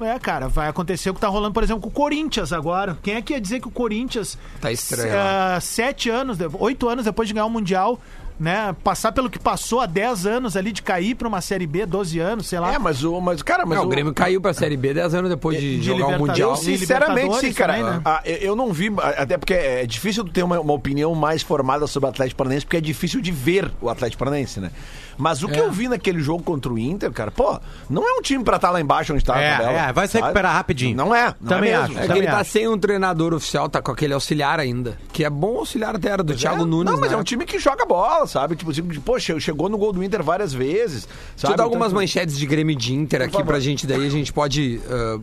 É, 0.00 0.18
cara, 0.18 0.48
vai 0.48 0.68
acontecer 0.68 1.08
o 1.08 1.14
que 1.14 1.20
tá 1.20 1.28
rolando, 1.28 1.54
por 1.54 1.62
exemplo, 1.62 1.80
com 1.80 1.88
o 1.88 1.92
Corinthians 1.92 2.52
agora. 2.52 2.98
Quem 3.02 3.14
é 3.14 3.22
que 3.22 3.32
ia 3.32 3.40
dizer 3.40 3.60
que 3.60 3.68
o 3.68 3.70
Corinthians. 3.70 4.38
Tá 4.60 4.70
estranho, 4.70 5.14
ah, 5.16 5.58
sete 5.60 6.10
anos, 6.10 6.36
oito 6.58 6.86
anos 6.88 7.06
depois 7.06 7.26
de 7.26 7.32
ganhar 7.32 7.46
o 7.46 7.50
Mundial, 7.50 7.98
né? 8.38 8.74
Passar 8.84 9.12
pelo 9.12 9.30
que 9.30 9.38
passou 9.38 9.80
há 9.80 9.86
10 9.86 10.26
anos 10.26 10.56
ali 10.56 10.72
de 10.72 10.82
cair 10.82 11.14
pra 11.14 11.26
uma 11.28 11.40
Série 11.40 11.66
B, 11.66 11.86
12 11.86 12.18
anos, 12.18 12.46
sei 12.46 12.58
lá. 12.60 12.74
É, 12.74 12.78
mas 12.78 13.02
o. 13.04 13.20
Mas, 13.20 13.42
cara, 13.42 13.64
mas 13.64 13.78
Não, 13.78 13.84
o 13.86 13.88
Grêmio 13.88 14.12
caiu 14.14 14.40
pra 14.40 14.52
Série 14.52 14.76
B 14.76 14.92
10 14.94 15.14
anos 15.14 15.30
depois 15.30 15.58
de, 15.60 15.78
de 15.80 15.82
jogar 15.86 16.16
o. 16.16 16.18
Mundial. 16.18 16.50
Eu, 16.50 16.56
sim. 16.56 16.76
Sinceramente, 16.76 17.36
sim, 17.38 17.52
cara. 17.52 17.74
também, 17.74 17.90
né? 17.90 18.00
Ah, 18.04 18.20
eu- 18.24 18.36
eu 18.38 18.56
não 18.56 18.72
vi, 18.72 18.92
até 19.16 19.36
porque 19.38 19.54
é 19.54 19.86
difícil 19.86 20.24
ter 20.24 20.42
uma, 20.42 20.60
uma 20.60 20.72
opinião 20.72 21.14
mais 21.14 21.42
formada 21.42 21.86
sobre 21.86 22.06
o 22.08 22.10
Atlético 22.10 22.36
Paranaense, 22.38 22.64
porque 22.66 22.76
é 22.76 22.80
difícil 22.80 23.20
de 23.20 23.30
ver 23.32 23.70
o 23.80 23.88
Atlético 23.88 24.18
Paranaense, 24.20 24.60
né? 24.60 24.70
Mas 25.18 25.42
o 25.42 25.48
que 25.48 25.58
É. 25.58 25.60
eu 25.62 25.72
vi 25.72 25.88
naquele 25.88 26.20
jogo 26.20 26.42
contra 26.42 26.70
o 26.70 26.78
Inter, 26.78 27.10
cara, 27.10 27.30
pô, 27.30 27.58
não 27.88 28.06
é 28.06 28.18
um 28.18 28.20
time 28.20 28.44
pra 28.44 28.56
estar 28.56 28.70
lá 28.70 28.78
embaixo 28.82 29.14
onde 29.14 29.24
tá 29.24 29.40
É, 29.40 29.54
a 29.54 29.56
tabela, 29.58 29.78
é, 29.88 29.92
vai 29.92 30.06
se 30.06 30.12
sabe? 30.12 30.24
recuperar 30.24 30.52
rapidinho. 30.52 30.94
Não 30.94 31.14
é, 31.14 31.34
não 31.40 31.48
Também 31.48 31.70
é 31.70 31.76
acho. 31.76 31.88
mesmo. 31.88 31.98
É 31.98 32.02
que 32.02 32.08
Também 32.08 32.22
ele 32.24 32.30
tá 32.30 32.40
acho. 32.40 32.50
sem 32.50 32.68
um 32.68 32.76
treinador 32.78 33.32
oficial, 33.32 33.66
tá 33.66 33.80
com 33.80 33.90
aquele 33.90 34.12
auxiliar 34.12 34.60
ainda. 34.60 34.98
Que 35.14 35.24
é 35.24 35.30
bom 35.30 35.56
auxiliar 35.58 35.96
até, 35.96 36.10
era 36.10 36.22
do 36.22 36.34
Thiago 36.34 36.62
É, 36.62 36.66
Nunes, 36.66 36.92
Não, 36.92 37.00
mas 37.00 37.10
né? 37.10 37.16
é 37.16 37.18
um 37.20 37.22
time 37.22 37.46
que 37.46 37.58
joga 37.58 37.86
bola, 37.86 38.25
sabe? 38.26 38.56
Tipo, 38.56 38.70
assim, 38.70 38.82
poxa, 39.00 39.38
chegou 39.40 39.68
no 39.68 39.78
gol 39.78 39.92
do 39.92 40.02
Inter 40.02 40.22
várias 40.22 40.52
vezes. 40.52 41.06
Deixa 41.06 41.16
Sabe? 41.36 41.54
eu 41.54 41.56
dar 41.56 41.64
algumas 41.64 41.88
Então, 41.88 42.00
manchetes 42.00 42.38
de 42.38 42.46
Grêmio 42.46 42.74
de 42.76 42.94
Inter 42.94 43.22
aqui 43.22 43.32
favor. 43.32 43.46
pra 43.46 43.60
gente, 43.60 43.86
daí 43.86 44.06
a 44.06 44.10
gente 44.10 44.32
pode 44.32 44.80
ah, 44.88 45.20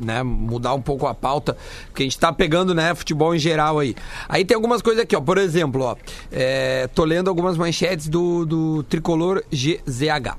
né, 0.00 0.22
mudar 0.22 0.74
um 0.74 0.80
pouco 0.82 1.06
a 1.06 1.14
pauta, 1.14 1.56
porque 1.86 2.02
a 2.02 2.06
gente 2.06 2.18
tá 2.18 2.32
pegando, 2.32 2.74
né, 2.74 2.94
futebol 2.94 3.34
em 3.34 3.38
geral 3.38 3.78
aí. 3.78 3.94
Aí 4.28 4.44
tem 4.44 4.54
algumas 4.54 4.80
coisas 4.82 5.02
aqui, 5.02 5.16
ó, 5.16 5.20
por 5.20 5.38
exemplo, 5.38 5.82
ó, 5.82 5.96
é, 6.30 6.86
tô 6.88 7.04
lendo 7.04 7.28
algumas 7.28 7.56
manchetes 7.56 8.08
do, 8.08 8.44
do 8.44 8.82
tricolor 8.84 9.42
GZH. 9.52 10.36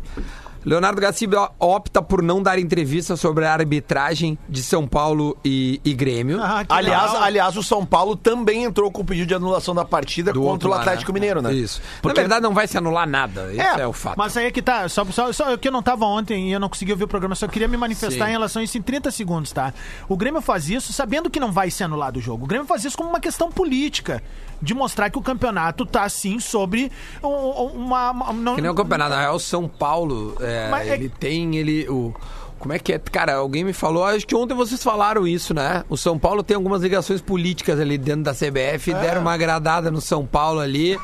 Leonardo 0.66 1.00
Gaciba 1.00 1.52
opta 1.60 2.02
por 2.02 2.24
não 2.24 2.42
dar 2.42 2.58
entrevista 2.58 3.16
sobre 3.16 3.46
a 3.46 3.54
arbitragem 3.54 4.38
de 4.50 4.64
São 4.64 4.88
Paulo 4.88 5.38
e, 5.46 5.80
e 5.86 5.94
Grêmio. 5.94 6.42
Ah, 6.42 6.66
Aliás, 6.68 7.12
legal. 7.12 7.24
aliás, 7.24 7.56
o 7.58 7.62
São 7.64 7.86
Paulo 7.86 8.16
também 8.16 8.64
entrou 8.64 8.90
com 8.92 9.02
o 9.02 9.06
pedido 9.06 9.28
de 9.28 9.34
anulação 9.36 9.76
da 9.76 9.86
partida 9.86 10.34
do 10.34 10.40
contra 10.40 10.52
outro 10.52 10.70
o 10.70 10.72
lá, 10.72 10.80
Atlético 10.80 11.14
Mineiro, 11.14 11.42
né? 11.42 11.54
Isso. 11.54 11.80
Porque- 12.02 12.18
Na 12.20 12.24
verdade, 12.24 12.42
não 12.42 12.54
vai 12.54 12.68
se 12.68 12.78
anular 12.78 13.08
nada. 13.08 13.52
Esse 13.52 13.62
é, 13.62 13.82
É, 13.82 13.88
o 13.88 13.94
fato. 13.94 14.18
Mas 14.18 14.36
aí 14.36 14.48
é 14.48 14.52
que 14.52 14.62
tá, 14.62 14.90
só, 14.90 15.06
só, 15.06 15.32
só 15.32 15.56
que 15.56 15.68
eu 15.68 15.72
não 15.72 15.84
tava 15.84 16.06
ontem 16.06 16.50
e 16.50 16.54
eu 16.54 16.60
não 16.60 16.68
consegui 16.68 16.92
ouvir 16.92 17.04
o 17.04 17.08
programa, 17.08 17.36
só 17.36 17.48
queria 17.48 17.68
me 17.68 17.78
manifestar 17.78 18.26
Sim. 18.26 18.30
em 18.32 18.34
relação 18.34 18.60
a 18.60 18.66
isso 18.66 18.78
em 18.78 18.82
30 18.82 19.12
segundos, 19.12 19.52
tá? 19.52 19.72
O 20.10 20.18
Grêmio 20.18 20.42
faz 20.42 20.68
isso 20.70 20.92
sabendo 20.92 21.30
que 21.30 21.40
não 21.40 21.52
vai 21.52 21.70
ser 21.70 21.84
anulado 21.84 22.18
o 22.18 22.22
jogo. 22.22 22.46
O 22.46 22.48
Grêmio 22.48 22.66
faz 22.68 22.84
isso 22.84 22.98
como 22.98 23.10
uma 23.10 23.20
questão 23.20 23.52
política, 23.52 24.24
de 24.62 24.74
mostrar 24.74 25.10
que 25.10 25.18
o 25.18 25.22
campeonato 25.22 25.86
tá 25.86 26.04
assim 26.04 26.40
sobre 26.40 26.92
um- 27.24 27.28
um- 27.28 27.72
uma... 27.86 28.12
uma- 28.12 28.34
não, 28.34 28.56
Que 28.56 28.62
nem 28.62 28.72
o 28.72 28.76
campeonato. 28.76 29.12
Na 29.12 29.20
real, 29.22 29.40
São 29.40 29.68
Paulo, 29.68 30.36
é, 30.40 30.70
é- 30.88 30.94
ele 30.94 31.10
tem 31.10 31.56
ele. 31.58 31.88
O, 31.90 32.14
como 32.58 32.74
é 32.74 32.80
que 32.80 32.94
é? 32.94 32.98
Cara, 32.98 33.36
alguém 33.36 33.64
me 33.64 33.74
falou, 33.74 34.04
acho 34.06 34.26
que 34.26 34.34
ontem 34.36 34.56
vocês 34.56 34.82
falaram 34.82 35.28
isso, 35.28 35.54
né? 35.54 35.84
O 35.90 35.96
São 35.98 36.18
Paulo 36.18 36.42
tem 36.42 36.56
algumas 36.56 36.82
ligações 36.82 37.22
políticas 37.22 37.80
ali 37.80 37.96
dentro 37.98 38.24
da 38.24 38.34
CBF, 38.34 38.92
deram 38.94 39.22
uma 39.22 39.34
agradada 39.34 39.92
no 39.92 40.02
São 40.02 40.26
Paulo 40.26 40.60
ali, 40.62 40.94
É. 40.96 41.00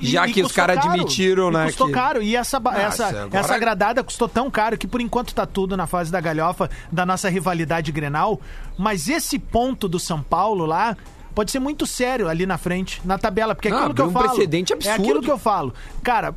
E- 0.00 0.06
já 0.08 0.26
e 0.28 0.32
que 0.32 0.42
os 0.42 0.52
caras 0.52 0.76
admitiram, 0.78 1.50
né? 1.50 1.66
Custou 1.66 1.86
que... 1.86 1.92
caro. 1.94 2.20
E 2.22 2.36
essa, 2.36 2.60
ba- 2.60 2.76
essa, 2.76 3.04
Nossa, 3.04 3.22
agora- 3.22 3.38
essa 3.40 3.54
agradada 3.54 4.04
custou 4.04 4.28
tão 4.28 4.50
caro 4.50 4.76
que 4.76 4.86
por 4.86 5.00
enquanto 5.00 5.34
tá 5.34 5.46
tudo 5.46 5.74
na 5.76 5.86
fase 5.86 6.12
da 6.12 6.20
galhofa 6.20 6.68
da 6.92 7.06
nossa 7.06 7.30
rivalidade 7.30 7.90
Grenal. 7.92 8.38
Mas 8.76 9.08
esse 9.08 9.38
ponto 9.38 9.88
do 9.88 9.98
São 9.98 10.20
Paulo 10.22 10.66
lá. 10.66 10.96
Pode 11.36 11.50
ser 11.50 11.58
muito 11.60 11.84
sério 11.86 12.28
ali 12.30 12.46
na 12.46 12.56
frente, 12.56 12.98
na 13.04 13.18
tabela, 13.18 13.54
porque 13.54 13.68
é 13.68 13.70
Não, 13.70 13.76
aquilo 13.80 13.94
que 13.94 14.00
eu 14.00 14.06
um 14.06 14.10
falo. 14.10 14.28
precedente 14.30 14.72
É 14.72 14.76
absurdo. 14.76 15.02
aquilo 15.02 15.20
que 15.22 15.30
eu 15.30 15.36
falo. 15.36 15.74
Cara, 16.02 16.34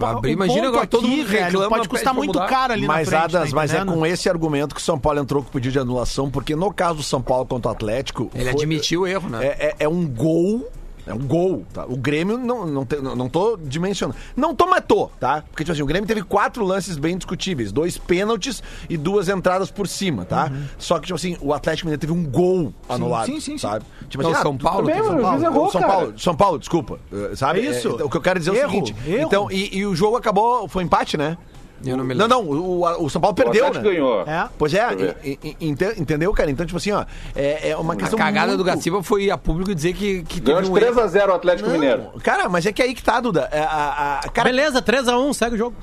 Abrir, 0.00 0.30
o 0.30 0.32
imagina 0.32 0.66
agora 0.66 0.84
todo 0.84 1.06
aqui, 1.06 1.16
mundo 1.18 1.28
velho, 1.28 1.44
reclama, 1.44 1.68
Pode 1.68 1.80
pede 1.82 1.88
custar 1.90 2.12
muito 2.14 2.34
mudar. 2.34 2.48
caro 2.48 2.72
ali 2.72 2.86
Mas, 2.88 3.08
na 3.08 3.18
frente. 3.20 3.36
Adas, 3.36 3.50
tá 3.50 3.54
mas 3.56 3.72
é 3.72 3.84
com 3.84 4.04
esse 4.04 4.28
argumento 4.28 4.74
que 4.74 4.80
o 4.80 4.84
São 4.84 4.98
Paulo 4.98 5.20
entrou 5.20 5.44
com 5.44 5.48
o 5.48 5.52
pedido 5.52 5.72
de 5.74 5.78
anulação, 5.78 6.28
porque 6.28 6.56
no 6.56 6.72
caso 6.74 6.96
do 6.96 7.02
São 7.04 7.22
Paulo 7.22 7.46
contra 7.46 7.68
o 7.70 7.72
Atlético. 7.72 8.28
Ele 8.34 8.42
foi- 8.44 8.52
admitiu 8.52 9.02
o 9.02 9.06
erro, 9.06 9.28
né? 9.28 9.46
É, 9.46 9.66
é- 9.66 9.76
é 9.84 9.88
um 9.88 10.04
gol. 10.06 10.68
É 11.10 11.14
um 11.14 11.18
gol, 11.26 11.64
tá? 11.72 11.84
O 11.86 11.96
Grêmio 11.96 12.38
não, 12.38 12.66
não, 12.66 12.84
te- 12.86 12.96
não, 12.96 13.16
não 13.16 13.28
tô 13.28 13.56
dimensionando. 13.56 14.18
Não 14.36 14.54
tô, 14.80 15.06
tá? 15.18 15.42
Porque, 15.50 15.64
tipo 15.64 15.72
assim, 15.72 15.82
o 15.82 15.86
Grêmio 15.86 16.06
teve 16.06 16.22
quatro 16.22 16.64
lances 16.64 16.96
bem 16.96 17.16
discutíveis. 17.16 17.72
Dois 17.72 17.98
pênaltis 17.98 18.62
e 18.88 18.96
duas 18.96 19.28
entradas 19.28 19.70
por 19.70 19.86
cima, 19.88 20.24
tá? 20.24 20.50
Só 20.78 20.98
que, 20.98 21.06
tipo 21.06 21.16
assim, 21.16 21.36
o 21.40 21.52
Atlético 21.52 21.86
Mineiro 21.86 22.00
teve 22.00 22.12
um 22.12 22.24
gol 22.24 22.72
anulado, 22.88 23.26
sim, 23.26 23.40
sim, 23.40 23.52
sim. 23.52 23.58
sabe? 23.58 23.84
Tipo 24.08 24.22
Não, 24.22 24.30
ah, 24.32 24.42
São 24.42 24.56
Paulo 24.56 24.86
bem, 24.86 25.02
São 25.02 25.18
Paulo. 25.20 25.44
errou, 25.44 25.70
São. 25.70 25.80
Paulo, 25.82 26.14
São 26.18 26.36
Paulo, 26.36 26.58
desculpa. 26.58 26.98
uh, 27.12 27.36
Sabe? 27.36 27.60
É 27.66 27.70
isso. 27.70 27.96
É, 28.00 28.04
o 28.04 28.08
que 28.10 28.16
eu 28.16 28.20
quero 28.20 28.38
dizer 28.38 28.50
é 28.50 28.54
o 28.54 28.56
Erro, 28.56 28.70
seguinte. 28.70 28.94
erro. 29.06 29.26
Então, 29.26 29.50
e, 29.50 29.78
e 29.78 29.86
o 29.86 29.94
jogo 29.94 30.16
acabou. 30.16 30.68
Foi 30.68 30.82
empate, 30.84 31.16
né? 31.16 31.36
Eu 31.84 31.96
não 31.96 32.04
me 32.04 32.14
Não, 32.14 32.26
lembro. 32.26 32.42
não, 32.52 32.60
o, 32.60 33.04
o 33.04 33.08
São 33.10 33.20
Paulo 33.20 33.32
O 33.32 33.34
perdeu, 33.34 33.62
né? 33.64 33.68
Atlético 33.70 33.94
ganhou. 33.94 34.22
É. 34.22 34.48
Pois 34.58 34.74
é, 34.74 35.14
e- 35.24 35.38
e- 35.42 35.56
ente- 35.68 35.94
entendeu, 36.00 36.32
cara? 36.32 36.50
Então, 36.50 36.66
tipo 36.66 36.76
assim, 36.78 36.92
ó, 36.92 37.04
é, 37.34 37.70
é 37.70 37.76
uma 37.76 37.94
A 37.94 37.96
questão. 37.96 38.18
cagada 38.18 38.52
do 38.52 38.64
muito- 38.64 38.76
Gaciba 38.76 39.02
foi 39.02 39.30
a 39.30 39.38
público 39.38 39.74
dizer 39.74 39.94
que, 39.94 40.22
que 40.24 40.40
Ganhou 40.40 40.62
de 40.62 40.70
um 40.70 40.76
erro. 40.76 40.94
3x0 40.94 41.28
o 41.30 41.34
Atlético 41.34 41.70
Mineiro. 41.70 42.02
Não, 42.12 42.20
cara, 42.20 42.48
mas 42.48 42.66
é 42.66 42.72
que 42.72 42.82
aí 42.82 42.94
que 42.94 43.02
tá, 43.02 43.18
Duda. 43.20 43.48
É, 43.50 43.60
a, 43.60 44.20
a- 44.24 44.28
cara, 44.28 44.48
Beleza, 44.50 44.82
3x1, 44.82 45.32
segue 45.32 45.54
o 45.54 45.58
jogo. 45.58 45.76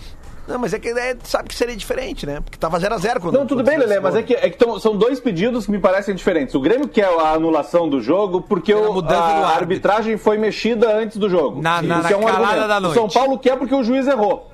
Não, 0.48 0.58
mas 0.58 0.74
é 0.74 0.80
que 0.80 0.88
é, 0.88 1.18
sabe 1.26 1.50
que 1.50 1.56
seria 1.56 1.76
diferente, 1.76 2.26
né? 2.26 2.40
Porque 2.40 2.58
tava 2.58 2.80
0x0 2.80 3.20
quando. 3.20 3.34
Não, 3.36 3.46
tudo 3.46 3.58
quando 3.64 3.68
bem, 3.68 3.78
Lelê, 3.80 4.00
mas 4.00 4.16
é 4.16 4.24
que, 4.24 4.34
é 4.34 4.50
que 4.50 4.58
tão- 4.58 4.80
são 4.80 4.96
dois 4.96 5.20
pedidos 5.20 5.66
que 5.66 5.72
me 5.74 5.78
parecem 5.80 6.16
diferentes. 6.16 6.56
O 6.56 6.62
Grêmio 6.62 6.88
quer 6.88 7.04
a 7.06 7.34
anulação 7.34 7.90
do 7.90 8.00
jogo 8.00 8.40
porque 8.42 8.74
o- 8.74 8.94
mudança 8.94 9.16
do 9.16 9.24
a 9.24 9.28
árbitro. 9.34 9.56
arbitragem 9.60 10.16
foi 10.18 10.38
mexida 10.38 10.96
antes 10.96 11.18
do 11.18 11.28
jogo. 11.30 11.62
Na- 11.62 11.82
na- 11.82 12.00
Isso 12.00 12.08
é 12.08 12.12
na 12.18 12.24
calada 12.26 12.44
argumento. 12.46 12.68
da 12.70 12.78
O 12.78 12.82
noite. 12.82 12.94
São 12.96 13.10
Paulo 13.10 13.38
quer 13.38 13.58
porque 13.58 13.76
o 13.76 13.84
juiz 13.84 14.08
errou. 14.08 14.50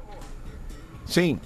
Sim. 1.14 1.40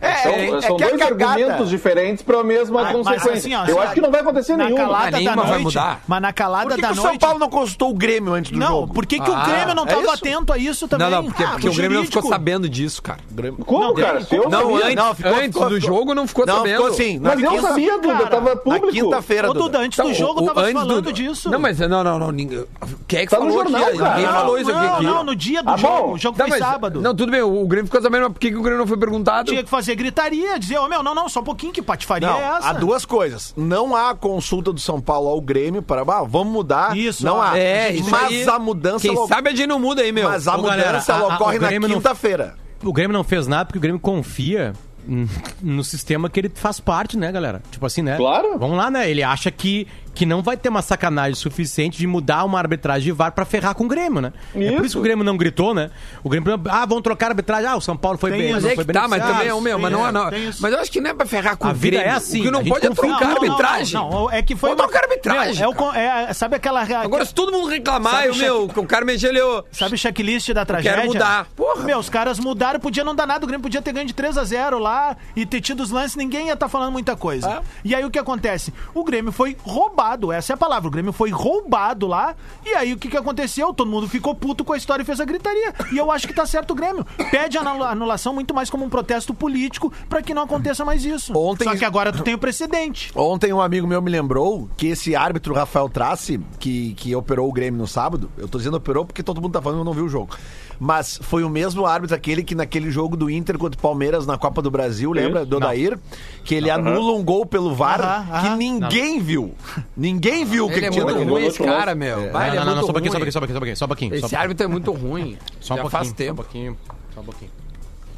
É, 0.00 0.14
São, 0.22 0.32
é, 0.32 0.60
são 0.62 0.76
que 0.76 0.84
a 0.84 0.88
dois 0.88 1.02
cagada- 1.02 1.30
argumentos 1.32 1.68
diferentes 1.68 2.22
para 2.22 2.40
a 2.40 2.44
mesma 2.44 2.80
Ah, 2.80 2.84
mas 2.84 2.92
consequência. 2.96 3.32
assim, 3.32 3.54
ó, 3.54 3.66
Eu 3.66 3.80
acho 3.82 3.92
que 3.94 4.00
não 4.00 4.10
vai 4.10 4.20
acontecer 4.20 4.56
na 4.56 4.64
nenhuma. 4.64 4.84
calada 4.84 5.06
Ah, 5.06 5.10
da 5.10 5.18
nenhuma 5.18 5.36
vai 5.42 5.50
noite, 5.50 5.62
mudar. 5.64 6.00
Mas 6.08 6.22
na 6.22 6.32
calada 6.32 6.64
Por 6.68 6.74
que, 6.76 6.80
da 6.80 6.88
que 6.88 6.92
o 6.92 6.96
noite. 6.96 7.10
São 7.10 7.18
Paulo 7.18 7.38
não 7.38 7.50
consultou 7.50 7.90
o 7.90 7.94
Grêmio 7.94 8.32
antes 8.32 8.50
do 8.50 8.58
Não, 8.58 8.66
jogo? 8.68 8.94
por 8.94 9.04
que, 9.06 9.20
que 9.20 9.30
o 9.30 9.34
Ah, 9.34 9.44
Grêmio 9.44 9.74
não 9.74 9.82
é 9.82 9.86
estava 9.86 10.02
isso? 10.02 10.14
atento 10.14 10.52
a 10.52 10.58
isso 10.58 10.88
também? 10.88 11.10
Não, 11.10 11.16
não, 11.18 11.24
porque, 11.26 11.42
Ah, 11.44 11.48
porque 11.50 11.68
o 11.68 11.74
Grêmio 11.74 11.98
não 11.98 12.04
ficou 12.06 12.22
sabendo 12.22 12.68
disso, 12.68 13.02
cara. 13.02 13.20
Como, 13.66 13.80
Não, 13.84 13.94
cara? 13.94 14.20
Se 14.22 14.36
eu 14.36 14.48
Não, 14.48 14.70
sabia- 14.70 14.84
antes, 14.86 14.94
não, 14.96 15.14
ficou- 15.14 15.32
antes 15.32 15.44
ficou- 15.46 15.68
do 15.68 15.80
jogo 15.80 16.14
não 16.14 16.26
ficou 16.26 16.46
Não, 16.46 16.56
sabendo. 16.56 16.76
ficou 16.76 16.86
assim. 16.88 17.18
Mas 17.18 17.42
eu 17.42 17.60
sabia, 17.60 17.98
Duda, 18.00 18.26
tava 18.26 18.50
Na 18.50 18.56
público. 18.56 18.90
quinta-feira, 18.90 19.52
Duda, 19.52 19.78
antes 19.80 19.98
do 19.98 20.02
Então, 20.04 20.14
jogo 20.14 20.42
o- 20.42 20.46
tava 20.46 20.60
antes 20.62 20.72
falando 20.72 21.02
do- 21.02 21.12
disso. 21.12 21.50
Não, 21.50 21.58
mas 21.58 21.78
não, 21.78 22.02
não, 22.02 22.18
não. 22.18 22.30
Ninguém, 22.32 22.64
quem 23.06 23.20
é 23.20 23.24
que 23.24 23.30
Tá 23.30 23.36
no 23.38 23.46
falou 23.50 23.62
jornal, 23.64 23.82
aqui? 23.84 23.98
Ninguém 23.98 24.26
falou 24.26 24.58
isso 24.58 24.70
aqui. 24.70 25.02
não, 25.04 25.14
não, 25.14 25.24
no 25.24 25.36
dia 25.36 25.62
do 25.62 25.70
Ah, 25.70 25.76
jogo. 25.76 26.12
O 26.14 26.18
jogo 26.18 26.38
Tá, 26.38 26.48
foi 26.48 26.58
sábado. 26.58 27.00
Não, 27.02 27.14
tudo 27.14 27.30
bem, 27.30 27.42
o 27.42 27.66
Grêmio 27.66 27.86
ficou 27.86 28.00
sabendo, 28.00 28.22
mas 28.22 28.32
por 28.32 28.38
que, 28.40 28.50
que 28.50 28.56
o 28.56 28.62
Grêmio 28.62 28.78
não 28.78 28.86
foi 28.86 28.96
perguntado? 28.96 29.48
Tinha 29.50 29.62
que 29.62 29.68
fazer 29.70 29.89
gritaria, 29.94 30.58
dizer, 30.58 30.78
ô 30.78 30.88
meu, 30.88 31.02
não, 31.02 31.14
não, 31.14 31.28
só 31.28 31.40
um 31.40 31.44
pouquinho, 31.44 31.72
que 31.72 31.82
patifaria 31.82 32.28
Não, 32.28 32.38
é 32.38 32.56
essa? 32.58 32.68
há 32.70 32.72
duas 32.72 33.04
coisas. 33.04 33.52
Não 33.56 33.94
há 33.94 34.14
consulta 34.14 34.72
do 34.72 34.80
São 34.80 35.00
Paulo 35.00 35.28
ao 35.28 35.40
Grêmio 35.40 35.82
para, 35.82 36.02
ah, 36.02 36.22
vamos 36.24 36.52
mudar. 36.52 36.96
Isso, 36.96 37.24
não 37.24 37.36
ó. 37.36 37.42
há. 37.42 37.58
É, 37.58 37.92
isso 37.92 38.10
mas 38.10 38.24
aí- 38.28 38.48
a 38.48 38.58
mudança 38.58 39.06
Quem 39.06 39.16
ela- 39.16 39.26
sabe 39.26 39.48
a 39.50 39.52
gente 39.54 39.66
não 39.66 39.78
muda 39.78 40.02
aí, 40.02 40.12
meu. 40.12 40.28
mas 40.28 40.46
a 40.48 40.54
Ô, 40.54 40.58
mudança 40.62 40.76
galera, 40.76 40.98
a- 41.06 41.32
a- 41.32 41.34
ocorre 41.36 41.58
o 41.58 41.60
na 41.60 41.68
Grêmio 41.68 41.88
não- 41.88 41.96
quinta-feira. 41.96 42.54
O 42.82 42.92
Grêmio 42.92 43.12
não 43.16 43.24
fez 43.24 43.46
nada 43.46 43.66
porque 43.66 43.78
o 43.78 43.80
Grêmio 43.80 44.00
confia 44.00 44.72
no 45.62 45.82
sistema 45.82 46.28
que 46.30 46.40
ele 46.40 46.50
faz 46.54 46.78
parte, 46.78 47.16
né, 47.16 47.32
galera? 47.32 47.62
Tipo 47.70 47.86
assim, 47.86 48.02
né? 48.02 48.16
Claro. 48.16 48.58
Vamos 48.58 48.76
lá, 48.76 48.90
né? 48.90 49.10
Ele 49.10 49.22
acha 49.22 49.50
que, 49.50 49.86
que 50.14 50.26
não 50.26 50.42
vai 50.42 50.56
ter 50.56 50.68
uma 50.68 50.82
sacanagem 50.82 51.34
suficiente 51.34 51.98
de 51.98 52.06
mudar 52.06 52.44
uma 52.44 52.58
arbitragem 52.58 53.04
de 53.04 53.12
VAR 53.12 53.32
pra 53.32 53.44
ferrar 53.44 53.74
com 53.74 53.84
o 53.84 53.88
Grêmio, 53.88 54.20
né? 54.20 54.32
É 54.54 54.58
por 54.58 54.60
Isso. 54.62 54.84
isso 54.86 54.94
que 54.96 54.98
o 54.98 55.02
Grêmio 55.02 55.24
não 55.24 55.36
gritou, 55.36 55.72
né? 55.74 55.90
O 56.22 56.28
Grêmio, 56.28 56.60
ah, 56.68 56.84
vão 56.86 57.00
trocar 57.00 57.26
a 57.26 57.28
arbitragem. 57.30 57.66
Ah, 57.70 57.76
o 57.76 57.80
São 57.80 57.96
Paulo 57.96 58.18
foi 58.18 58.30
Tem 58.30 58.40
bem. 58.40 58.48
isso. 58.48 58.54
Mas 58.56 58.64
não 58.64 58.70
é 58.70 58.74
foi 58.74 58.84
que 58.84 58.92
tá, 58.92 59.08
mas 59.08 59.22
também 59.22 59.46
é 59.48 59.54
o 59.54 59.60
meu, 59.60 59.78
mas 59.78 59.92
não, 59.92 60.02
isso, 60.04 60.12
não. 60.12 60.30
tem 60.30 60.48
isso. 60.48 60.62
Mas 60.62 60.72
eu 60.72 60.80
acho 60.80 60.90
que 60.90 61.00
não 61.00 61.10
é 61.10 61.14
pra 61.14 61.26
ferrar 61.26 61.56
com 61.56 61.66
A 61.68 61.70
o 61.70 61.74
vida 61.74 61.96
Grêmio. 61.96 62.12
é 62.12 62.16
assim, 62.16 62.40
O 62.40 62.42
que 62.42 62.50
não 62.50 62.58
a 62.60 62.62
gente 62.62 62.72
pode 62.72 62.86
é 62.86 62.90
trocar 62.90 63.14
a 63.16 63.20
Não, 63.20 63.34
não, 63.34 63.42
arbitragem. 63.42 63.94
Não, 63.94 64.10
não, 64.10 64.30
é 64.30 64.42
que 64.42 64.56
foi 64.56 64.70
Vamos 64.70 64.84
trocar 64.84 65.00
a 65.00 65.10
arbitragem, 65.10 65.60
Meu, 65.60 65.72
é 65.72 65.74
o 65.74 65.92
é- 65.94 66.32
sabe 66.34 66.56
aquela... 66.56 66.80
Agora, 66.82 67.24
se 67.24 67.34
todo 67.34 67.52
mundo 67.52 67.68
reclamar, 67.68 68.24
eu, 68.26 68.34
meu, 68.34 68.68
que 68.68 68.80
o 68.80 68.86
cara 68.86 69.04
mexeu 69.04 69.30
Sabe 69.72 69.94
o 69.94 69.98
checklist 69.98 70.50
da 70.52 70.64
tragédia? 70.64 71.04
mudar. 71.04 71.46
Porra. 71.56 71.84
Meu, 71.84 71.98
os 71.98 72.08
caras 72.08 72.38
mudaram, 72.38 72.80
podia 72.80 73.04
não 73.04 73.14
dar 73.14 73.26
nada, 73.26 73.44
o 73.44 73.46
Grêmio 73.48 73.62
podia 73.62 73.80
ter 73.82 73.92
ganho 73.92 74.06
de 74.06 74.12
3 74.14 74.36
a 74.36 74.44
0 74.44 74.78
lá 74.78 75.16
e 75.36 75.46
ter 75.46 75.60
tido 75.60 75.82
os 75.82 75.90
lances, 75.90 76.16
ninguém 76.16 76.48
ia 76.48 76.54
estar 76.54 76.68
falando 76.68 76.92
muita 76.92 77.14
coisa. 77.16 77.48
É. 77.50 77.60
E 77.84 77.94
aí 77.94 78.04
o 78.04 78.10
que 78.10 78.18
acontece? 78.18 78.72
O 78.94 79.04
Grêmio 79.04 79.30
foi 79.32 79.56
roubado, 79.62 79.99
essa 80.32 80.52
é 80.52 80.54
a 80.54 80.56
palavra, 80.56 80.88
o 80.88 80.90
Grêmio 80.90 81.12
foi 81.12 81.30
roubado 81.30 82.06
lá, 82.06 82.34
e 82.64 82.70
aí 82.74 82.92
o 82.92 82.96
que, 82.96 83.08
que 83.08 83.16
aconteceu? 83.16 83.72
Todo 83.74 83.90
mundo 83.90 84.08
ficou 84.08 84.34
puto 84.34 84.64
com 84.64 84.72
a 84.72 84.76
história 84.76 85.02
e 85.02 85.06
fez 85.06 85.20
a 85.20 85.24
gritaria. 85.24 85.74
E 85.92 85.98
eu 85.98 86.10
acho 86.10 86.26
que 86.26 86.32
tá 86.34 86.46
certo 86.46 86.70
o 86.70 86.74
Grêmio. 86.74 87.04
Pede 87.30 87.58
a 87.58 87.60
anula- 87.60 87.90
anulação 87.90 88.32
muito 88.32 88.54
mais 88.54 88.70
como 88.70 88.84
um 88.84 88.88
protesto 88.88 89.34
político 89.34 89.92
pra 90.08 90.22
que 90.22 90.32
não 90.32 90.42
aconteça 90.42 90.84
mais 90.84 91.04
isso. 91.04 91.36
Ontem- 91.36 91.64
Só 91.64 91.76
que 91.76 91.84
agora 91.84 92.12
tu 92.12 92.22
tem 92.22 92.34
o 92.34 92.38
precedente. 92.38 93.12
Ontem 93.14 93.52
um 93.52 93.60
amigo 93.60 93.86
meu 93.86 94.00
me 94.00 94.10
lembrou 94.10 94.68
que 94.76 94.86
esse 94.86 95.14
árbitro 95.14 95.54
Rafael 95.54 95.88
Trace, 95.88 96.40
que, 96.58 96.94
que 96.94 97.14
operou 97.14 97.48
o 97.48 97.52
Grêmio 97.52 97.78
no 97.80 97.86
sábado, 97.86 98.30
eu 98.38 98.48
tô 98.48 98.58
dizendo 98.58 98.76
operou 98.76 99.04
porque 99.04 99.22
todo 99.22 99.40
mundo 99.40 99.52
tá 99.52 99.60
falando 99.60 99.78
que 99.78 99.80
eu 99.82 99.84
não 99.84 99.92
vi 99.92 100.00
o 100.02 100.08
jogo. 100.08 100.36
Mas 100.80 101.18
foi 101.22 101.44
o 101.44 101.50
mesmo 101.50 101.84
árbitro 101.84 102.16
aquele 102.16 102.42
que 102.42 102.54
naquele 102.54 102.90
jogo 102.90 103.14
do 103.14 103.28
Inter 103.28 103.58
contra 103.58 103.78
o 103.78 103.82
Palmeiras 103.82 104.26
na 104.26 104.38
Copa 104.38 104.62
do 104.62 104.70
Brasil, 104.70 105.12
lembra? 105.12 105.44
Do 105.44 105.58
Odair? 105.58 105.98
Que 106.42 106.54
ele 106.54 106.70
anula 106.70 107.12
um 107.12 107.22
gol 107.22 107.44
pelo 107.44 107.74
VAR 107.74 108.26
que 108.40 108.48
ninguém 108.56 109.20
viu. 109.20 109.54
Ninguém 109.94 110.42
viu 110.46 110.64
o 110.64 110.68
que 110.70 110.76
Ele 110.76 110.86
é 110.86 110.90
tinha 110.90 111.04
muito 111.04 111.22
ruim, 111.22 111.44
esse 111.44 111.62
cara, 111.62 111.94
meu. 111.94 112.32
Vai, 112.32 112.46
Não, 112.48 112.54
ele 112.54 112.62
é 112.62 112.64
não, 112.64 112.74
não, 112.76 112.82
só 112.82 112.88
um 112.88 112.92
pouquinho, 112.94 113.12
só 113.12 113.18
um 113.18 113.20
pouquinho, 113.20 113.32
só 113.32 113.38
um 113.38 113.40
pouquinho, 113.40 113.76
só 113.76 113.84
um 113.84 113.88
pouquinho, 113.88 114.10
só 114.10 114.16
pouquinho. 114.16 114.26
Esse 114.26 114.36
árbitro 114.36 114.64
é 114.64 114.68
muito 114.68 114.92
ruim. 114.92 115.36
Só 115.60 115.74
um 115.74 115.76
Já 115.76 115.82
pouquinho, 115.82 115.90
faz 115.90 116.06
Só 116.08 116.12
um 116.12 116.16
tempo. 116.16 116.34
pouquinho, 116.36 116.78
só 117.14 117.20
um 117.20 117.24
pouquinho. 117.24 117.50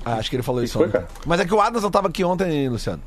Ah, 0.05 0.15
acho 0.15 0.31
que 0.31 0.37
ele 0.37 0.43
falou 0.45 0.63
isso 0.63 0.75
foi, 0.75 0.87
ontem. 0.87 0.93
cara? 0.93 1.09
Mas 1.27 1.41
é 1.41 1.45
que 1.45 1.53
o 1.53 1.61
Adams 1.61 1.83
não 1.83 1.91
tava 1.91 2.07
aqui 2.09 2.23
ontem, 2.23 2.69
Luciano. 2.69 3.03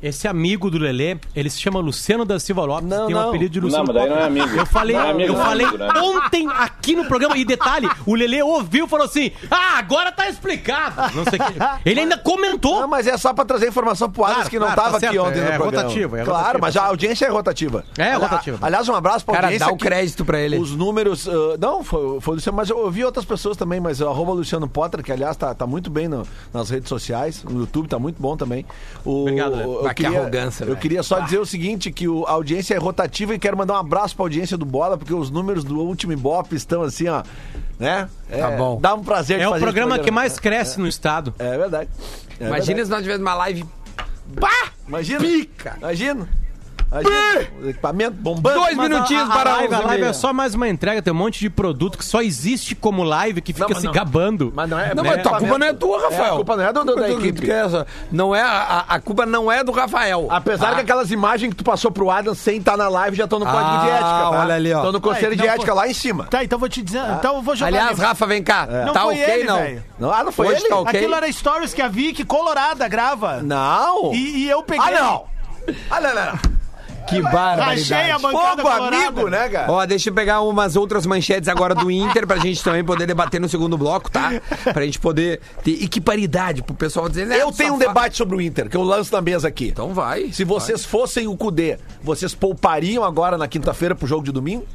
Esse 0.00 0.28
amigo 0.28 0.70
do 0.70 0.78
Lelê, 0.78 1.16
ele 1.34 1.50
se 1.50 1.58
chama 1.60 1.80
Luciano 1.80 2.24
da 2.24 2.38
Silva 2.38 2.64
Lopes, 2.64 2.88
Não, 2.88 3.06
tem 3.06 3.16
um 3.16 3.18
não. 3.18 3.28
apelido 3.30 3.50
de 3.54 3.60
Não, 3.60 3.66
Luciano 3.66 3.86
mas 3.88 3.96
daí 3.96 4.08
não 4.10 4.16
é 4.16 4.24
amigo. 4.24 4.56
Eu 4.56 4.66
falei, 4.66 4.96
Não 4.96 5.02
é 5.04 5.10
amigo, 5.10 5.28
eu 5.32 5.34
não 5.34 5.40
é 5.40 5.44
falei 5.44 5.66
amigo, 5.66 5.78
não 5.78 5.86
é 5.86 5.90
amigo. 5.90 6.06
ontem 6.18 6.48
aqui 6.48 6.94
no 6.94 7.04
programa, 7.06 7.36
e 7.36 7.44
detalhe, 7.44 7.88
o 8.06 8.14
Lelê 8.14 8.40
ouviu 8.42 8.86
e 8.86 8.88
falou 8.88 9.06
assim: 9.06 9.32
Ah, 9.50 9.78
agora 9.78 10.12
tá 10.12 10.28
explicado. 10.28 11.16
Não 11.16 11.24
sei 11.24 11.38
o 11.40 11.44
que. 11.44 11.58
Ele 11.88 12.00
ainda 12.00 12.16
comentou. 12.16 12.80
Não, 12.80 12.86
mas 12.88 13.06
é 13.08 13.16
só 13.16 13.34
pra 13.34 13.44
trazer 13.44 13.68
informação 13.68 14.08
pro 14.08 14.22
Adams 14.24 14.36
Claro, 14.38 14.50
que 14.50 14.58
não 14.60 14.66
claro, 14.66 14.80
tava 14.82 15.00
tá 15.00 15.08
aqui 15.08 15.18
ontem 15.18 15.38
É 15.40 15.42
no 15.42 15.46
programa. 15.56 15.82
rotativo, 15.82 16.16
é 16.16 16.24
Claro, 16.24 16.38
rotativo. 16.38 16.60
mas 16.62 16.76
a 16.76 16.84
audiência 16.86 17.26
é 17.26 17.28
rotativa. 17.30 17.84
É, 17.98 18.12
Ali- 18.12 18.22
rotativa. 18.22 18.58
Aliás, 18.62 18.88
um 18.88 18.94
abraço 18.94 19.24
pra 19.24 19.34
Cara, 19.34 19.46
audiência. 19.48 19.66
dá 19.66 19.72
o 19.72 19.76
crédito 19.76 20.24
pra 20.24 20.38
ele. 20.40 20.58
Os 20.58 20.70
números. 20.76 21.28
ah, 21.28 21.56
não, 21.60 21.82
foi, 21.82 22.20
foi 22.20 22.32
o 22.32 22.34
Luciano, 22.36 22.56
mas 22.56 22.70
eu, 22.70 22.78
eu 22.78 22.90
vi 22.90 23.04
outras 23.04 23.24
pessoas 23.24 23.56
também, 23.56 23.80
mas 23.80 24.00
o 24.00 24.08
arroba 24.08 24.32
Luciano 24.32 24.68
Potter, 24.68 25.02
que 25.02 25.10
aliás 25.10 25.36
tá, 25.36 25.52
tá 25.54 25.66
muito 25.66 25.90
bem 25.90 26.06
no- 26.06 26.22
nas 26.54 26.70
redes 26.70 26.88
sociais, 26.88 27.42
no 27.42 27.60
YouTube 27.60 27.88
tá 27.88 27.98
muito 27.98 28.22
bom 28.22 28.36
também. 28.36 28.64
O, 29.04 29.22
Obrigado, 29.22 29.56
Lê. 29.56 29.87
Eu 29.88 29.94
que 29.94 30.02
queria, 30.04 30.20
arrogância, 30.20 30.62
Eu 30.64 30.68
velho. 30.68 30.78
queria 30.80 31.02
só 31.02 31.20
dizer 31.20 31.38
o 31.38 31.46
seguinte: 31.46 31.90
que 31.90 32.06
o- 32.08 32.24
a 32.26 32.30
audiência 32.32 32.74
é 32.74 32.78
rotativa 32.78 33.34
e 33.34 33.38
quero 33.38 33.56
mandar 33.56 33.74
um 33.74 33.78
abraço 33.78 34.14
pra 34.16 34.24
audiência 34.24 34.56
do 34.56 34.64
Bola, 34.64 34.96
porque 34.96 35.12
os 35.14 35.30
números 35.30 35.64
do 35.64 35.78
último 35.80 36.12
Ibope 36.12 36.54
estão 36.56 36.82
assim, 36.82 37.08
ó. 37.08 37.22
Né? 37.78 38.08
É, 38.30 38.38
Tá 38.40 38.50
bom. 38.52 38.78
Dá 38.80 38.94
um 38.94 39.04
prazer 39.04 39.38
de 39.38 39.44
É 39.44 39.48
o 39.48 39.58
programa 39.58 39.98
que 39.98 40.10
mais 40.10 40.38
cresce 40.38 40.80
no 40.80 40.88
estado. 40.88 41.32
É 41.38 41.56
verdade. 41.56 41.88
É 42.40 42.46
Imagina 42.46 42.66
verdade. 42.66 42.84
se 42.86 42.90
nós 42.90 43.02
tivéssemos 43.02 43.26
uma 43.26 43.34
live. 43.34 43.64
Bah! 44.26 44.48
Imagina. 44.86 45.20
Pica! 45.20 45.74
Imagina. 45.78 46.28
O 47.60 47.68
equipamento 47.68 48.12
bombando. 48.16 48.58
Dois 48.58 48.76
minutinhos 48.76 49.28
a, 49.28 49.34
a 49.34 49.38
para 49.38 49.52
live, 49.56 49.74
a 49.74 49.76
11 49.78 49.84
e 49.84 49.86
live 49.88 50.04
é 50.04 50.12
só 50.14 50.32
mais 50.32 50.54
uma 50.54 50.68
entrega, 50.68 51.02
tem 51.02 51.12
um 51.12 51.16
monte 51.16 51.38
de 51.38 51.50
produto 51.50 51.98
que 51.98 52.04
só 52.04 52.22
existe 52.22 52.74
como 52.74 53.02
live, 53.02 53.42
que 53.42 53.52
fica 53.52 53.68
Não, 53.68 53.78
se 53.78 53.84
não. 53.86 53.92
gabando. 53.92 54.50
Mas 54.54 54.70
não 54.70 54.78
é. 54.78 54.94
Não, 54.94 55.02
né? 55.02 55.10
mas 55.16 55.22
tua 55.22 55.38
culpa 55.38 55.58
não 55.58 55.66
é 55.66 55.72
tua, 55.74 56.02
Rafael. 56.02 56.32
a 56.32 56.36
culpa 56.36 56.56
não 56.56 56.64
é 56.64 56.72
do- 56.72 56.84
do- 56.84 56.96
da 56.96 57.10
equipe. 57.10 57.46
Não 58.10 58.34
é, 58.34 58.40
a, 58.40 58.84
a 58.88 59.00
culpa 59.00 59.26
não 59.26 59.52
é 59.52 59.62
do 59.62 59.70
Rafael. 59.70 60.28
Apesar 60.30 60.70
Ah, 60.72 60.74
que 60.76 60.80
aquelas 60.80 61.10
imagens 61.10 61.50
que 61.50 61.56
tu 61.56 61.64
passou 61.64 61.90
pro 61.90 62.10
Adam 62.10 62.34
sem 62.34 62.56
estar 62.58 62.76
na 62.76 62.88
live 62.88 63.16
já 63.16 63.24
estão 63.24 63.38
no 63.38 63.44
código 63.44 63.64
Ah, 63.70 63.80
de 63.82 63.88
ética, 63.90 64.04
tá? 64.08 64.30
olha 64.30 64.54
ali, 64.54 64.72
ó. 64.72 64.76
Estão 64.78 64.92
no 64.92 65.00
conselho 65.00 65.26
Ah, 65.32 65.36
de 65.36 65.42
então 65.42 65.54
ética 65.54 65.66
foi- 65.66 65.74
lá 65.74 65.88
em 65.88 65.94
cima. 65.94 66.24
Tá, 66.30 66.42
então 66.42 66.58
vou 66.58 66.68
te 66.70 66.80
dizer, 66.82 67.02
então 67.18 67.36
eu 67.36 67.42
vou 67.42 67.54
jogar... 67.54 67.68
Aliás, 67.68 67.98
ali. 67.98 68.08
Rafa, 68.08 68.26
vem 68.26 68.42
cá. 68.42 68.66
Não 68.86 68.92
tá 68.94 69.00
foi 69.02 69.14
ok, 69.20 69.34
ele, 69.34 69.44
não? 69.44 69.60
Não, 69.98 70.12
ah, 70.12 70.24
não 70.24 70.32
foi 70.32 70.46
Hoje 70.48 70.60
ele? 70.60 70.68
tá 70.70 70.76
ok. 70.78 70.98
Aquilo 71.00 71.14
era 71.14 71.30
stories 71.30 71.74
que 71.74 71.82
a 71.82 71.88
Vicky 71.88 72.24
Colorada 72.24 72.88
grava. 72.88 73.42
Não. 73.42 74.14
E, 74.14 74.44
e 74.44 74.48
eu 74.48 74.62
peguei... 74.62 74.94
Ah, 74.94 75.00
não. 75.02 75.24
Ah, 75.90 76.00
não, 76.00 76.14
não. 76.14 76.58
Que 77.08 77.20
Rachei 77.20 78.10
a 78.10 78.18
barbaridade. 78.18 78.22
bancada 78.22 78.62
colorada. 78.62 78.96
amigo, 78.96 79.28
né, 79.28 79.48
cara? 79.48 79.72
Ó, 79.72 79.86
deixa 79.86 80.10
eu 80.10 80.14
pegar 80.14 80.40
umas 80.42 80.76
outras 80.76 81.06
manchetes 81.06 81.48
agora 81.48 81.74
do 81.74 81.90
Inter 81.90 82.26
pra 82.26 82.36
gente 82.38 82.62
também 82.62 82.84
poder 82.84 83.06
debater 83.06 83.40
no 83.40 83.48
segundo 83.48 83.76
bloco, 83.78 84.10
tá? 84.10 84.32
Pra 84.72 84.84
gente 84.84 84.98
poder 84.98 85.40
ter 85.64 85.70
e 85.72 85.88
que 85.88 86.00
paridade 86.00 86.62
pro 86.62 86.74
pessoal 86.74 87.08
dizer, 87.08 87.26
né? 87.26 87.40
Eu 87.40 87.50
tenho 87.52 87.74
um 87.74 87.78
debate 87.78 88.16
sobre 88.16 88.36
o 88.36 88.40
Inter, 88.40 88.68
que 88.68 88.76
eu 88.76 88.82
lanço 88.82 89.12
na 89.12 89.20
mesa 89.20 89.48
aqui. 89.48 89.68
Então 89.68 89.94
vai. 89.94 90.30
Se 90.32 90.44
vocês 90.44 90.84
fossem 90.84 91.26
o 91.26 91.36
Cudê, 91.36 91.78
vocês 92.02 92.34
poupariam 92.34 93.02
agora 93.04 93.38
na 93.38 93.48
quinta-feira 93.48 93.94
pro 93.94 94.06
jogo 94.06 94.24
de 94.24 94.32
domingo? 94.32 94.66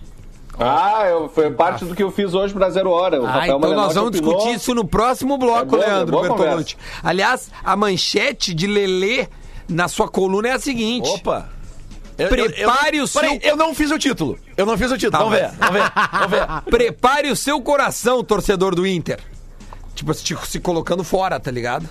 Ah, 0.59 1.05
eu, 1.07 1.29
foi 1.29 1.49
parte 1.49 1.83
do 1.83 1.95
que 1.95 2.03
eu 2.03 2.11
fiz 2.11 2.33
hoje 2.35 2.53
pra 2.53 2.69
Zero 2.69 2.91
Hora. 2.91 3.19
O 3.19 3.25
Ah, 3.25 3.31
Rafael 3.31 3.43
então 3.57 3.59
Malenotti 3.59 3.85
nós 3.87 3.95
vamos 3.95 4.09
opinou. 4.09 4.35
discutir 4.35 4.55
isso 4.55 4.75
no 4.75 4.85
próximo 4.85 5.35
bloco, 5.37 5.75
É 5.75 5.79
boa, 5.79 5.85
Leandro 5.85 6.11
boa 6.11 6.27
Bertolucci. 6.37 6.77
Aliás, 7.03 7.49
a 7.63 7.75
manchete 7.75 8.53
de 8.53 8.67
Lelê 8.67 9.27
na 9.67 9.87
sua 9.87 10.07
coluna 10.07 10.49
é 10.49 10.51
a 10.51 10.59
seguinte. 10.59 11.09
Opa. 11.09 11.49
Eu- 12.17 12.29
Prepare 12.29 12.97
eu, 12.97 13.03
o 13.03 13.07
seu- 13.07 13.21
Peraí, 13.21 13.39
eu 13.43 13.55
não 13.57 13.73
fiz 13.73 13.91
o 13.91 13.97
título. 13.97 14.37
Eu 14.55 14.65
não 14.65 14.77
fiz 14.77 14.91
o 14.91 14.97
título. 14.97 15.11
Tá, 15.11 15.17
vamos 15.19 15.39
mas- 15.39 15.51
ver, 15.51 15.57
vamos 15.57 15.73
ver, 15.73 15.91
vamos 16.11 16.31
ver. 16.31 16.61
Prepare 16.69 17.31
o 17.31 17.35
seu 17.35 17.59
coração, 17.61 18.23
torcedor 18.23 18.75
do 18.75 18.85
Inter. 18.85 19.19
Tipo, 19.95 20.13
se, 20.13 20.23
se 20.47 20.59
colocando 20.59 21.03
fora, 21.03 21.39
tá 21.39 21.51
ligado? 21.51 21.87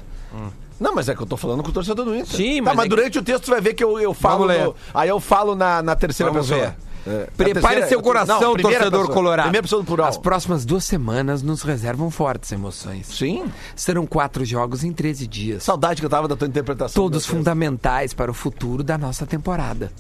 Não, 0.81 0.95
mas 0.95 1.09
é 1.09 1.15
que 1.15 1.23
eu 1.23 1.27
tô 1.27 1.37
falando 1.37 1.63
com 1.63 1.69
o 1.69 1.73
torcedor 1.73 2.05
do 2.05 2.15
Inter. 2.17 2.37
Sim, 2.37 2.57
Tá, 2.57 2.63
mas 2.63 2.77
mas 2.77 2.87
é 2.87 2.89
que- 2.89 2.97
durante 2.97 3.19
o 3.19 3.23
texto 3.23 3.45
tu 3.45 3.51
vai 3.51 3.61
ver 3.61 3.75
que 3.75 3.85
eu, 3.85 4.01
eu 4.01 4.13
falo. 4.13 4.47
No- 4.47 4.75
aí 4.93 5.09
eu 5.09 5.21
falo 5.21 5.55
na, 5.55 5.81
na 5.83 5.95
terceira 5.95 6.33
Vamos 6.33 6.49
pessoa. 6.49 6.69
ver. 6.69 6.75
É, 7.05 7.27
Prepare 7.37 7.53
terceira- 7.61 7.89
seu 7.89 8.01
coração, 8.01 8.41
não, 8.41 8.57
torcedor 8.57 8.91
pessoa. 9.01 9.09
colorado. 9.09 9.47
Primeira 9.47 9.63
pessoa 9.65 9.83
do 9.83 9.87
plural. 9.87 10.09
As 10.09 10.17
próximas 10.17 10.65
duas 10.65 10.85
semanas 10.85 11.43
nos 11.43 11.63
reservam 11.63 12.11
fortes 12.13 12.51
emoções. 12.53 13.09
Sim. 13.09 13.45
Serão 13.75 14.07
quatro 14.07 14.45
jogos 14.45 14.85
em 14.85 14.93
13 14.93 15.27
dias. 15.27 15.65
Saudade 15.65 16.01
que 16.01 16.07
eu 16.07 16.11
tava 16.11 16.29
da 16.29 16.37
tua 16.37 16.47
interpretação. 16.47 17.03
Todos 17.03 17.27
fundamentais 17.27 18.15
para 18.15 18.31
o 18.31 18.35
futuro 18.35 18.85
da 18.85 18.97
nossa 18.97 19.27
temporada. 19.27 19.91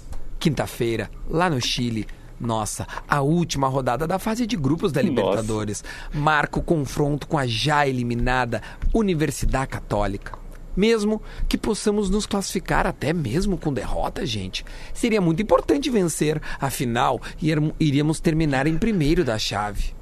Quinta-feira, 0.43 1.09
lá 1.31 1.49
no 1.49 1.61
Chile. 1.61 2.05
Nossa, 2.41 2.85
a 3.07 3.21
última 3.21 3.69
rodada 3.69 4.09
da 4.09 4.19
fase 4.19 4.45
de 4.45 4.57
grupos 4.57 4.91
da 4.91 5.01
Libertadores 5.01 5.85
marca 6.13 6.59
o 6.59 6.63
confronto 6.65 7.29
com 7.29 7.39
a 7.39 7.47
já 7.47 7.87
eliminada 7.87 8.61
Universidade 8.93 9.69
Católica. 9.69 10.37
Mesmo 10.77 11.23
que 11.49 11.57
possamos 11.57 12.11
nos 12.11 12.27
classificar 12.27 12.89
até 12.89 13.13
mesmo 13.13 13.57
com 13.57 13.73
derrota, 13.73 14.27
gente, 14.27 14.65
seria 14.93 15.21
muito 15.21 15.41
importante 15.41 15.89
vencer, 15.89 16.43
afinal, 16.61 17.21
iríamos 17.79 18.19
terminar 18.19 18.67
em 18.67 18.77
primeiro 18.77 19.25
da 19.25 19.39
chave. 19.39 19.95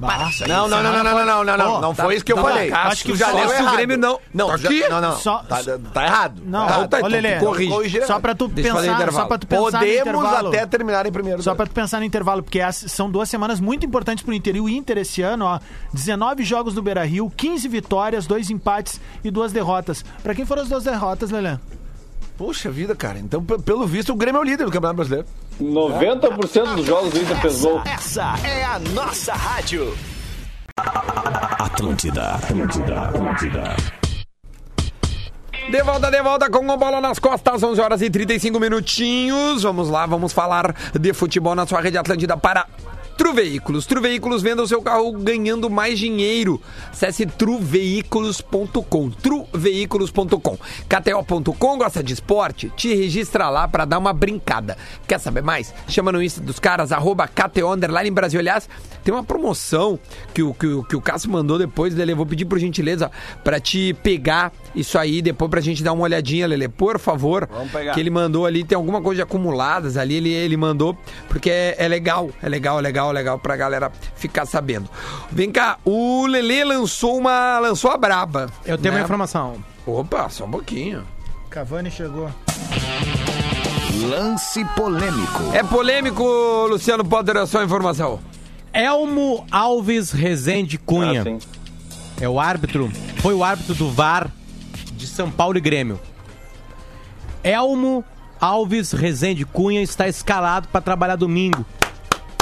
Não, 0.00 0.68
não, 0.68 0.82
não, 0.82 0.92
não, 0.92 1.04
não, 1.04 1.14
não, 1.14 1.24
não, 1.26 1.44
não, 1.44 1.56
não, 1.58 1.72
Ó, 1.72 1.80
não 1.80 1.94
tá- 1.94 2.04
foi 2.04 2.14
isso 2.14 2.24
que 2.24 2.32
eu 2.32 2.36
tá 2.36 2.42
falei. 2.42 2.70
Acho 2.72 3.04
que 3.04 3.16
já 3.16 3.32
leu 3.32 3.48
o. 3.48 3.70
Grêmio 3.72 3.98
não- 3.98 4.20
Não, 4.32 4.46
Tá 4.48 4.54
aqui? 4.54 4.88
não, 4.88 5.00
não. 5.00 5.16
Só- 5.16 5.38
Tá, 5.38 5.60
tá 5.92 6.04
errado. 6.04 6.42
Não, 6.44 6.66
Tá 6.66 6.72
errado. 6.74 6.88
tá, 6.88 6.96
ô, 6.96 7.00
então, 7.00 7.10
Lelê, 7.10 7.38
corrige. 7.40 8.06
Só 8.06 8.20
pra 8.20 8.34
tu 8.34 8.46
Deixa 8.48 8.72
pensar, 8.74 9.12
só 9.12 9.26
pra 9.26 9.38
tu 9.38 9.46
pensar 9.46 9.78
Podemos 9.80 10.24
até 10.24 10.66
terminar 10.66 11.04
em 11.06 11.12
primeiro. 11.12 11.42
Só 11.42 11.54
pra 11.54 11.66
tu 11.66 11.72
pensar 11.72 11.98
no 11.98 12.04
intervalo, 12.04 12.42
porque 12.42 12.60
as- 12.60 12.76
são 12.88 13.10
duas 13.10 13.28
semanas 13.28 13.58
muito 13.60 13.84
importantes 13.84 14.22
pro 14.24 14.32
Inter. 14.32 14.56
E 14.56 14.60
o 14.60 14.68
Inter 14.68 14.98
esse 14.98 15.20
ano, 15.22 15.44
ó, 15.44 15.58
19 15.92 16.44
jogos 16.44 16.74
no 16.74 16.82
Beira-Rio, 16.82 17.30
15 17.36 17.66
vitórias, 17.68 18.26
dois 18.26 18.50
empates 18.50 19.00
e 19.24 19.30
duas 19.30 19.52
derrotas. 19.52 20.04
Pra 20.22 20.34
quem 20.34 20.44
foram 20.44 20.62
as 20.62 20.68
duas 20.68 20.84
derrotas, 20.84 21.30
Lelê? 21.30 21.56
Poxa 22.36 22.70
vida, 22.70 22.94
cara. 22.94 23.18
Então, 23.18 23.42
pelo 23.42 23.84
visto, 23.86 24.12
o 24.12 24.16
Grêmio 24.16 24.38
é 24.38 24.42
o 24.42 24.44
líder 24.44 24.64
do 24.64 24.70
Campeonato 24.70 24.94
Brasileiro. 24.96 25.26
90% 25.60 26.76
dos 26.76 26.86
jogos 26.86 27.10
do 27.10 27.20
Inter 27.20 27.60
gol. 27.60 27.82
Essa 27.84 28.34
é 28.44 28.64
a 28.64 28.78
nossa 28.78 29.32
rádio. 29.34 29.96
Atlântida, 30.76 32.34
Atlântida, 32.34 33.00
Atlântida. 33.00 33.76
De 35.70 35.82
volta, 35.82 36.10
de 36.10 36.22
volta 36.22 36.50
com 36.50 36.70
a 36.70 36.76
bola 36.76 37.00
nas 37.00 37.18
costas, 37.18 37.62
11 37.62 37.80
horas 37.80 38.02
e 38.02 38.08
35 38.08 38.58
minutinhos. 38.58 39.64
Vamos 39.64 39.90
lá, 39.90 40.06
vamos 40.06 40.32
falar 40.32 40.74
de 40.98 41.12
futebol 41.12 41.54
na 41.54 41.66
sua 41.66 41.80
rede 41.80 41.98
Atlântida 41.98 42.36
para 42.36 42.66
Tru 43.18 43.34
Veículos. 43.34 43.84
Tru 43.84 44.00
Veículos 44.00 44.42
venda 44.42 44.62
o 44.62 44.66
seu 44.66 44.80
carro 44.80 45.10
ganhando 45.12 45.68
mais 45.68 45.98
dinheiro. 45.98 46.62
Acesse 46.90 47.26
truveículos.com. 47.26 49.10
Truveículos.com. 49.10 50.56
KTO.com 50.88 51.78
gosta 51.78 52.02
de 52.02 52.12
esporte? 52.14 52.72
Te 52.76 52.94
registra 52.94 53.50
lá 53.50 53.66
para 53.66 53.84
dar 53.84 53.98
uma 53.98 54.12
brincada. 54.12 54.76
Quer 55.06 55.18
saber 55.18 55.42
mais? 55.42 55.74
Chama 55.88 56.12
no 56.12 56.22
Insta 56.22 56.40
dos 56.40 56.58
caras, 56.60 56.92
arroba 56.92 57.26
KTO 57.26 57.72
Underline 57.72 58.10
Brasil. 58.10 58.38
Aliás, 58.40 58.68
tem 59.02 59.12
uma 59.12 59.24
promoção 59.24 59.98
que 60.32 60.42
o, 60.42 60.54
que, 60.54 60.66
o- 60.66 60.84
que 60.84 60.94
o 60.96 61.00
Cássio 61.00 61.30
mandou 61.30 61.58
depois, 61.58 61.94
Lele. 61.94 62.14
Vou 62.14 62.24
pedir 62.26 62.44
por 62.44 62.58
gentileza 62.58 63.10
para 63.42 63.58
te 63.58 63.94
pegar 64.02 64.52
isso 64.74 64.96
aí, 64.96 65.20
depois 65.20 65.50
pra 65.50 65.60
gente 65.60 65.82
dar 65.82 65.92
uma 65.92 66.04
olhadinha, 66.04 66.46
Lele. 66.46 66.68
Por 66.68 66.98
favor. 67.00 67.48
Vamos 67.50 67.72
pegar. 67.72 67.94
Que 67.94 68.00
ele 68.00 68.10
mandou 68.10 68.46
ali, 68.46 68.62
tem 68.64 68.76
alguma 68.76 69.02
coisa 69.02 69.16
de 69.16 69.22
acumuladas 69.22 69.96
ali, 69.96 70.14
ele, 70.14 70.30
ele 70.30 70.56
mandou, 70.56 70.96
porque 71.28 71.50
é, 71.50 71.74
é 71.78 71.88
legal, 71.88 72.30
é 72.42 72.48
legal, 72.48 72.78
é 72.78 72.82
legal, 72.82 73.07
é 73.10 73.14
legal 73.14 73.38
pra 73.38 73.56
galera 73.56 73.90
ficar 74.16 74.46
sabendo. 74.46 74.88
Vem 75.30 75.50
cá, 75.50 75.78
o 75.84 76.26
Lele 76.26 76.64
lançou 76.64 77.18
uma. 77.18 77.58
lançou 77.58 77.90
a 77.90 77.96
braba. 77.96 78.48
Eu 78.64 78.78
tenho 78.78 78.94
né? 78.94 79.00
uma 79.00 79.04
informação. 79.04 79.56
Opa, 79.86 80.28
só 80.28 80.44
um 80.44 80.50
pouquinho. 80.50 81.04
Cavani 81.50 81.90
chegou. 81.90 82.30
Lance 84.08 84.64
polêmico. 84.76 85.42
É 85.52 85.62
polêmico, 85.62 86.24
Luciano 86.68 87.04
Potter, 87.04 87.38
a 87.38 87.46
sua 87.46 87.64
informação. 87.64 88.20
Elmo 88.72 89.46
Alves 89.50 90.12
Rezende 90.12 90.78
Cunha. 90.78 91.24
Ah. 91.26 91.58
É 92.20 92.28
o 92.28 92.38
árbitro, 92.38 92.90
foi 93.18 93.34
o 93.34 93.42
árbitro 93.42 93.74
do 93.74 93.90
VAR 93.90 94.30
de 94.92 95.06
São 95.06 95.30
Paulo 95.30 95.56
e 95.56 95.60
Grêmio. 95.60 95.98
Elmo 97.42 98.04
Alves 98.40 98.92
Rezende 98.92 99.44
Cunha 99.44 99.82
está 99.82 100.06
escalado 100.06 100.68
para 100.68 100.80
trabalhar 100.80 101.16
domingo. 101.16 101.64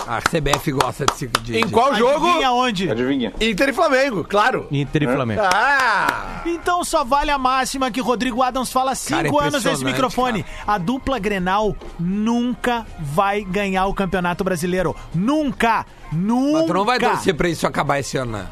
A 0.06 0.20
CBF 0.20 0.70
gosta 0.70 1.04
de, 1.42 1.58
Em 1.58 1.66
de- 1.66 1.72
qual 1.72 1.94
jogo? 1.94 2.26
Adivinha 2.26 2.52
onde? 2.52 2.90
Adivinha. 2.90 3.32
Inter 3.40 3.70
e 3.70 3.72
Flamengo, 3.72 4.22
claro. 4.22 4.68
Inter 4.70 5.02
e 5.02 5.06
Flamengo. 5.06 5.40
Ah! 5.42 6.42
Então 6.46 6.84
só 6.84 7.02
vale 7.02 7.30
a 7.30 7.38
máxima 7.38 7.90
que 7.90 8.00
Rodrigo 8.00 8.40
Adams 8.42 8.70
fala 8.70 8.92
há 8.92 8.94
cinco 8.94 9.36
Cara, 9.36 9.48
anos 9.48 9.64
nesse 9.64 9.84
microfone. 9.84 10.44
A 10.66 10.78
dupla 10.78 11.18
Grenal 11.18 11.74
nunca 11.98 12.86
vai 13.00 13.42
ganhar 13.42 13.86
o 13.86 13.94
Campeonato 13.94 14.44
Brasileiro. 14.44 14.94
Nunca! 15.14 15.84
Nunca! 16.12 16.58
Mas 16.58 16.66
tu 16.66 16.74
não 16.74 16.84
vai 16.84 16.98
torcer 17.00 17.34
pra 17.34 17.48
isso 17.48 17.66
acabar 17.66 17.98
esse 17.98 18.16
ano, 18.16 18.32
né? 18.32 18.46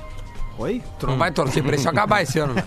Oi? 0.57 0.81
Tu 1.01 1.07
não 1.09 1.19
vai 1.19 1.33
torcer 1.33 1.65
pra 1.65 1.75
isso 1.75 1.89
acabar 1.89 2.23
esse 2.23 2.39
ano, 2.39 2.55
né? 2.55 2.63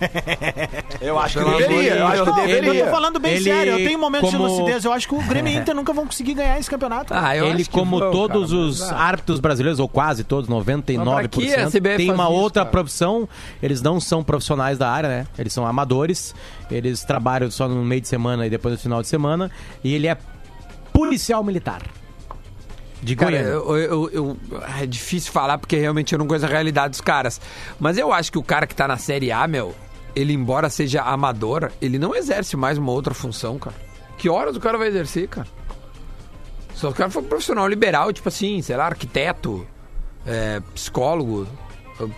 Eu 1.00 1.18
acho 1.18 1.38
que 1.38 1.44
deveria. 1.44 1.94
Eu 1.96 2.06
acho 2.06 2.24
que 2.24 2.32
Deus. 2.32 2.38
Eu 2.48 2.56
tô 2.56 2.60
deveria. 2.62 2.90
falando 2.90 3.18
bem 3.18 3.32
Ele, 3.34 3.44
sério, 3.44 3.72
eu 3.72 3.76
tenho 3.78 3.98
momentos 3.98 4.30
como- 4.30 4.44
de 4.46 4.50
lucidez. 4.52 4.84
Eu 4.84 4.92
acho 4.92 5.08
que 5.08 5.14
o 5.14 5.22
Grêmio 5.22 5.50
e 5.52 5.56
Inter 5.56 5.74
nunca 5.74 5.92
vão 5.94 6.04
conseguir 6.06 6.34
ganhar 6.34 6.58
esse 6.58 6.68
campeonato. 6.68 7.14
Ah, 7.14 7.34
eu 7.34 7.46
Ele, 7.46 7.62
acho 7.62 7.70
que 7.70 7.76
como 7.78 7.98
todos 7.98 8.50
cara, 8.50 8.62
os 8.62 8.80
mas, 8.80 8.92
ah. 8.92 8.96
árbitros 8.98 9.40
brasileiros, 9.40 9.80
ou 9.80 9.88
quase 9.88 10.22
todos, 10.22 10.50
99%, 10.50 11.04
Mas 11.04 11.26
pra 11.28 11.28
que 11.28 11.54
a 11.54 11.66
CBF 11.70 11.96
tem 11.96 12.10
uma 12.10 12.24
isso, 12.24 12.32
outra 12.32 12.62
cara? 12.64 12.70
profissão. 12.72 13.26
Eles 13.62 13.80
não 13.80 13.98
são 14.00 14.22
profissionais 14.22 14.76
da 14.76 14.90
área, 14.90 15.08
né? 15.08 15.26
Eles 15.38 15.52
são 15.52 15.66
amadores. 15.66 16.34
Eles 16.70 17.02
trabalham 17.04 17.50
só 17.50 17.66
no 17.68 17.82
meio 17.84 18.02
de 18.02 18.08
semana 18.08 18.46
e 18.46 18.50
depois 18.50 18.74
no 18.74 18.78
final 18.80 19.00
de 19.00 19.08
semana. 19.08 19.50
E 19.82 19.94
ele 19.94 20.06
é 20.08 20.16
policial 20.92 21.42
militar. 21.42 21.80
De 23.02 23.14
Cara, 23.14 23.36
eu, 23.36 23.76
eu- 23.76 24.10
eu- 24.10 24.36
é 24.80 24.84
difícil 24.86 25.32
falar 25.32 25.56
porque 25.58 25.76
realmente 25.76 26.12
eu 26.12 26.18
não 26.18 26.26
conheço 26.26 26.46
a 26.46 26.48
realidade 26.48 26.90
dos 26.90 27.00
caras. 27.00 27.40
Mas 27.78 27.96
eu 27.96 28.12
acho 28.12 28.32
que 28.32 28.38
o 28.38 28.42
cara 28.42 28.66
que 28.66 28.74
tá 28.74 28.88
na 28.88 28.96
Série 28.96 29.30
A, 29.30 29.46
meu, 29.46 29.74
ele, 30.16 30.32
embora 30.32 30.68
seja 30.68 31.02
amador, 31.02 31.70
ele 31.80 31.98
não 31.98 32.14
exerce 32.14 32.56
mais 32.56 32.76
uma 32.76 32.90
outra 32.90 33.14
função, 33.14 33.58
cara. 33.58 33.76
Que 34.16 34.28
horas 34.28 34.56
o 34.56 34.60
cara 34.60 34.76
vai 34.76 34.88
exercer, 34.88 35.28
cara? 35.28 35.46
Se 36.74 36.84
o 36.86 36.92
cara 36.92 37.08
for 37.10 37.22
profissional 37.22 37.66
liberal, 37.68 38.12
tipo 38.12 38.28
assim, 38.28 38.60
sei 38.62 38.76
lá, 38.76 38.86
arquiteto, 38.86 39.66
é, 40.26 40.60
psicólogo. 40.74 41.46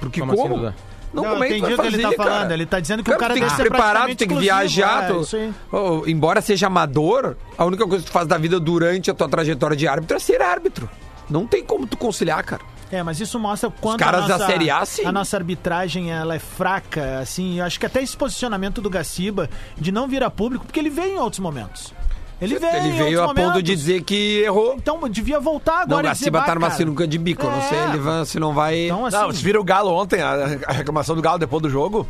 Porque 0.01 0.21
Como 0.21 0.35
como? 0.35 0.67
assim? 0.67 0.77
Não, 1.13 1.23
Não, 1.23 1.31
como 1.33 1.45
é 1.45 1.49
que 1.49 1.57
entendi 1.57 1.75
vai 1.75 1.87
o 1.87 1.91
que 1.91 1.97
ele 1.97 2.03
tá 2.03 2.13
falando. 2.13 2.41
cara? 2.43 2.55
Ele 2.55 2.67
tá 2.67 2.81
dizendo 2.81 3.03
que 3.03 3.11
o 3.11 3.19
cara 3.19 3.35
tem 3.35 3.43
que 3.43 3.51
ser 3.51 3.69
praticamente 3.69 4.17
tem 4.17 4.29
que 4.29 4.35
viajar. 4.35 5.05
é, 5.05 5.09
tu-. 5.09 5.55
Oh, 5.73 6.07
embora 6.07 6.41
seja 6.41 6.69
amador, 6.69 7.37
a 7.59 7.65
única 7.65 7.87
coisa 7.87 8.05
que 8.05 8.11
tu 8.11 8.13
faz 8.13 8.27
da 8.27 8.39
vida 8.39 8.61
durante 8.61 9.11
a 9.11 9.15
tua 9.15 9.29
trajetória 9.29 9.77
de 9.77 9.89
árbitro 9.89 10.17
é 10.17 10.21
ser 10.21 10.41
árbitro. 10.41 10.89
Não 11.29 11.47
tem 11.47 11.65
como 11.65 11.87
tu 11.87 11.97
conciliar, 11.97 12.43
cara. 12.45 12.63
É, 12.93 13.03
mas 13.05 13.21
isso 13.21 13.39
mostra 13.39 13.69
o 13.69 13.73
quanto 13.73 14.01
caras 14.01 14.25
a 14.25 14.27
da 14.27 14.39
nossa, 14.39 14.51
Série 14.51 14.69
A, 14.69 14.85
sim. 14.85 15.05
a 15.05 15.13
nossa 15.13 15.37
arbitragem 15.37 16.11
ela 16.11 16.35
é 16.35 16.41
fraca, 16.41 17.21
assim, 17.21 17.61
eu 17.61 17.65
acho 17.65 17.79
que 17.79 17.87
até 17.87 18.03
esse 18.03 18.17
posicionamento 18.17 18.81
do 18.81 18.91
Gaciba 18.91 19.49
de 19.79 19.93
não 19.93 20.09
vir 20.09 20.25
a 20.25 20.31
público, 20.31 20.65
porque 20.65 20.81
ele 20.81 20.91
veio 20.91 21.15
em 21.15 21.19
outros 21.19 21.39
momentos. 21.39 21.95
Ele 22.41 22.59
veio, 22.59 22.75
Ele 22.77 22.93
veio 22.93 23.23
a 23.23 23.35
ponto 23.35 23.63
de 23.63 23.75
dizer 23.75 24.03
que 24.03 24.39
errou. 24.43 24.75
Então 24.77 24.99
devia 25.09 25.39
voltar 25.39 25.87
Não, 25.87 25.99
agora 25.99 26.09
o 26.09 26.11
e 26.11 26.13
dizer, 26.15 26.31
tá 26.31 26.47
"Bah, 26.47 26.55
numa 26.55 26.67
cara". 26.69 26.79
sinuca 26.79 27.07
de 27.07 27.19
bico. 27.19 27.45
Eu 27.45 27.51
não 27.51 27.63
sei 27.63 27.79
É. 27.79 27.85
ele 27.89 27.99
vai- 27.99 28.25
se 28.25 28.41
não 28.41 28.55
vai. 28.55 28.79
Então, 28.87 29.05
assim, 29.07 29.17
Não, 29.17 29.27
vocês 29.27 29.43
viram 29.43 29.61
o 29.61 29.65
Galo 29.65 29.91
ontem, 29.91 30.23
a, 30.23 30.59
a 30.67 30.73
reclamação 30.73 31.15
do 31.15 31.21
Galo 31.23 31.39
depois 31.39 31.63
do 31.63 31.69
jogo? 31.69 32.07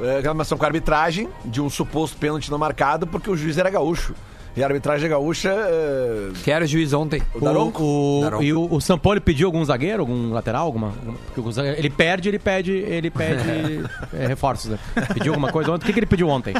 É, 0.00 0.16
reclamação 0.16 0.56
com 0.58 0.64
a 0.64 0.68
arbitragem 0.68 1.28
de 1.44 1.60
um 1.60 1.68
suposto 1.70 2.16
pênalti 2.16 2.50
não 2.50 2.58
marcado 2.58 3.06
porque 3.06 3.30
o 3.30 3.36
juiz 3.36 3.56
era 3.58 3.70
gaúcho. 3.70 4.14
E 4.56 4.62
a 4.62 4.66
arbitragem 4.66 5.08
gaúcha. 5.08 5.50
é, 5.50 6.30
Que 6.42 6.50
era 6.50 6.66
juiz 6.66 6.92
ontem. 6.92 7.22
O 7.34 7.40
Daronco? 7.40 7.82
O, 7.82 8.20
Daronco. 8.22 8.42
e 8.42 8.52
o, 8.52 8.68
o 8.74 8.80
Sampoli 8.80 9.20
pediu 9.20 9.46
algum 9.46 9.64
zagueiro, 9.64 10.00
algum 10.00 10.32
lateral, 10.32 10.66
alguma. 10.66 10.88
alguma- 10.88 11.18
porque 11.26 11.40
o 11.40 11.52
zagueiro- 11.52 11.78
ele 11.78 11.90
perde, 11.90 12.28
ele 12.28 12.38
pede, 12.38 12.72
ele 12.72 13.10
pede 13.10 13.84
é, 14.12 14.26
reforços, 14.26 14.70
né? 14.70 14.78
Pediu 15.14 15.32
alguma 15.32 15.52
coisa 15.52 15.70
ontem. 15.72 15.84
O 15.84 15.86
que, 15.86 15.92
que 15.92 15.98
ele 16.00 16.06
pediu 16.06 16.28
ontem? 16.28 16.54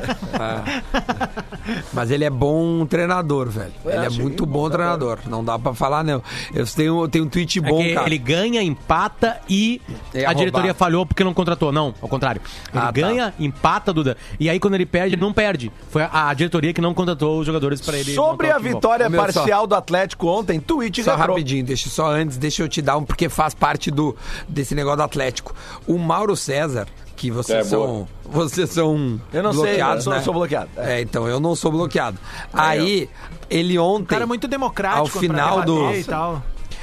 Mas 1.93 2.11
ele 2.11 2.25
é 2.25 2.31
bom 2.31 2.87
treinador, 2.87 3.49
velho. 3.51 3.73
ele 3.85 4.07
é 4.07 4.11
muito 4.11 4.47
bom 4.47 4.69
treinador. 4.71 5.19
Não 5.27 5.45
dá 5.45 5.59
pra 5.59 5.75
falar, 5.75 6.03
não. 6.05 6.23
Eu 6.55 6.65
tenho, 6.67 7.03
eu 7.03 7.09
tenho 7.09 7.25
um 7.25 7.29
tweet 7.29 7.59
É 7.59 7.63
bom, 7.63 7.79
que 7.83 7.95
cara. 7.95 8.07
ele 8.07 8.19
ganha, 8.19 8.63
empata 8.63 9.39
e 9.49 9.81
É 10.15 10.25
a 10.25 10.33
diretoria 10.33 10.73
falhou 10.73 11.05
porque 11.05 11.23
não 11.25 11.35
contratou. 11.35 11.73
Não, 11.73 11.95
ao 12.01 12.09
contrário. 12.09 12.41
Ele 12.73 12.79
Ah, 12.79 12.87
tá. 12.87 12.91
ganha, 12.93 13.35
empata, 13.39 13.93
Duda. 13.93 14.17
E 14.39 14.49
aí 14.49 14.59
quando 14.59 14.75
ele 14.75 14.87
perde, 14.87 15.15
ele 15.15 15.21
não 15.23 15.33
perde. 15.33 15.71
Foi 15.91 16.03
a, 16.03 16.29
a 16.29 16.35
diretoria 16.35 16.73
que 16.73 16.81
não 16.81 16.95
contratou 16.95 17.41
os 17.41 17.47
jogadores 17.47 17.78
pra 17.81 17.97
ele. 17.97 18.15
Sobre 18.15 18.51
a 18.51 18.59
vitória 18.59 19.09
meu, 19.09 19.21
só- 19.21 19.27
parcial 19.41 19.67
do 19.67 19.75
Atlético 19.75 20.27
ontem, 20.29 20.59
tweet 20.61 21.03
Só 21.03 21.17
retrô. 21.17 21.33
rapidinho, 21.35 21.65
deixa 21.65 21.89
só 21.89 22.11
antes, 22.11 22.37
deixa 22.37 22.63
eu 22.63 22.69
te 22.69 22.81
dar 22.83 22.97
um, 22.97 23.05
porque 23.05 23.29
faz 23.29 23.55
parte 23.55 23.91
do 23.91 24.17
desse 24.49 24.75
negócio 24.75 24.99
do 24.99 25.03
Atlético. 25.03 25.55
O 25.87 25.99
Mauro 25.99 26.37
César, 26.37 26.87
que 27.17 27.31
vocês 27.31 27.67
É, 27.67 27.69
são. 27.69 27.81
boa. 27.81 28.09
Vocês 28.25 28.71
são. 28.71 29.21
Eu 29.33 29.43
não 29.43 29.53
sei, 29.53 29.63
bloqueados, 29.63 29.97
eu 29.97 30.03
sou- 30.03 30.13
né? 30.13 30.23
sou 30.23 30.35
bloqueado. 30.35 30.69
É. 30.77 31.01
então 31.01 31.27
eu 31.27 31.41
não 31.41 31.55
sou 31.57 31.73
bloqueado. 31.73 32.19
Aí, 32.53 33.09
ele 33.49 33.79
ontem. 33.79 34.05
O 34.05 34.07
cara 34.07 34.23
é 34.25 34.27
muito 34.27 34.47
democrático. 34.47 35.01
Ao 35.01 35.07
final 35.07 35.63
do- 35.65 35.91
E. 35.93 36.05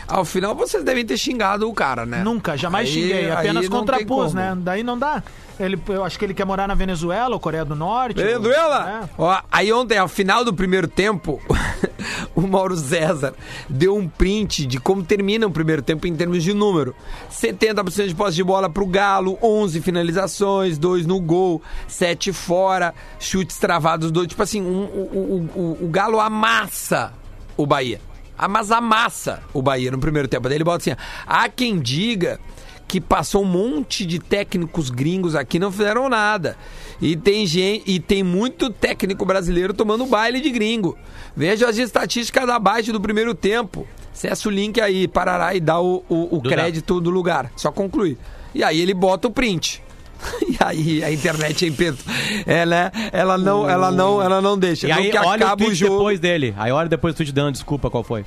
Ao 0.08 0.24
final 0.24 0.54
vocês 0.56 0.84
devem 0.84 1.06
ter 1.06 1.18
xingado 1.18 1.68
o 1.70 1.74
cara, 1.74 2.06
né? 2.06 2.24
Nunca, 2.24 2.56
jamais 2.58 2.88
Aí- 2.88 2.94
xinguei, 2.94 3.32
apenas 3.32 3.68
contrapus, 3.68 4.34
né? 4.34 4.56
Daí 4.58 4.84
não 4.84 4.98
dá. 4.98 5.24
Ele, 5.60 5.80
eu 5.88 6.04
acho 6.04 6.20
que 6.20 6.26
ele 6.26 6.34
quer 6.34 6.46
morar 6.46 6.68
na 6.68 6.74
Venezuela 6.76 7.34
ou 7.34 7.39
Coreia 7.39 7.63
do 7.63 7.76
Norte. 7.76 8.15
Venezuela! 8.22 9.04
É. 9.06 9.10
Ó, 9.18 9.41
aí 9.50 9.72
ontem, 9.72 9.98
ao 9.98 10.08
final 10.10 10.44
do 10.44 10.54
primeiro 10.54 10.86
tempo, 10.86 11.41
o 12.36 12.41
Mauro 12.41 12.76
César 12.76 13.34
deu 13.70 13.96
um 13.96 14.06
print 14.06 14.65
de 14.65 14.80
como 14.82 15.02
termina 15.02 15.48
o 15.48 15.52
primeiro 15.52 15.82
tempo 15.82 16.06
em 16.08 16.13
termos 16.15 16.44
de 16.44 16.54
número. 16.54 16.94
70% 17.32 18.08
de 18.10 18.13
posse 18.15 18.36
de 18.36 18.44
bola 18.44 18.70
pro 18.70 18.86
Galo, 18.86 19.39
11 19.41 19.80
finalizações, 19.80 20.78
2 20.78 21.06
no 21.06 21.22
gol, 21.22 21.62
7 21.88 22.34
fora, 22.34 22.94
chutes 23.18 23.58
travados, 23.58 24.12
dois. 24.12 24.28
Tipo 24.28 24.44
assim, 24.44 24.62
um- 24.62 24.84
o, 24.84 25.50
o- 25.56 25.60
o- 25.82 25.86
o 25.86 25.88
Galo 25.88 26.20
amassa 26.20 27.13
o 27.56 27.65
Bahia. 27.65 28.02
Ah, 28.38 28.48
Mas 28.48 28.71
amassa 28.71 29.41
o 29.54 29.62
Bahia 29.62 29.91
no 29.91 30.00
primeiro 30.00 30.28
tempo. 30.28 30.48
Daí 30.48 30.58
ele 30.58 30.63
bota 30.63 30.78
assim: 30.78 31.00
há 31.26 31.48
quem 31.50 31.80
diga 31.80 32.39
que 32.88 33.02
passou 33.02 33.41
um 33.43 33.45
monte 33.48 34.06
de 34.06 34.19
técnicos 34.19 34.89
gringos 34.89 35.36
aqui 35.36 35.58
e 35.58 35.60
não 35.60 35.71
fizeram 35.71 36.08
nada. 36.08 36.56
E 37.02 37.15
tem 37.15 37.45
gente, 37.48 37.84
e 37.89 38.00
tem 38.00 38.21
muito 38.24 38.69
técnico 38.69 39.26
brasileiro 39.26 39.74
tomando 39.74 40.06
baile 40.06 40.39
de 40.39 40.50
gringo. 40.52 40.98
Veja 41.36 41.67
as 41.67 41.78
estatísticas 41.78 42.48
abaixo 42.48 42.93
do 42.93 43.02
primeiro 43.02 43.34
tempo. 43.34 43.88
Acessa 44.13 44.48
o 44.48 44.52
link 44.52 44.80
aí, 44.80 45.08
parará 45.08 45.54
e 45.56 45.60
dá 45.60 45.80
o, 45.80 46.04
o- 46.08 46.36
o 46.38 46.39
Duda. 46.39 46.50
crédito 46.50 47.02
do 47.02 47.10
lugar. 47.10 47.52
Só 47.58 47.71
concluir. 47.71 48.17
E 48.54 48.63
aí 48.63 48.80
ele 48.80 48.93
bota 48.93 49.28
o 49.28 49.32
print. 49.32 49.84
E 50.47 50.58
aí 50.63 51.04
a 51.04 51.12
internet 51.12 51.65
é 51.65 51.67
impeto. 51.67 52.04
É, 52.45 52.65
né? 52.65 52.91
Ela 53.12 53.38
não, 53.38 53.69
ela 53.69 53.91
não, 53.91 54.21
ela 54.21 54.41
não 54.41 54.58
deixa. 54.58 54.88
E 54.88 54.91
aí, 54.91 55.12
que 55.12 55.17
olha 55.17 55.28
o 55.28 55.47
acaba 55.47 55.54
o, 55.54 55.65
tweet 55.65 55.75
jogo. 55.75 55.93
depois 55.97 56.19
dele. 56.19 56.54
Aí 56.58 56.71
olha 56.71 56.88
depois 56.89 57.13
o 57.13 57.17
tweet 57.17 57.32
dando 57.32 57.51
desculpa 57.51 57.89
qual 57.89 58.04
foi. 58.04 58.25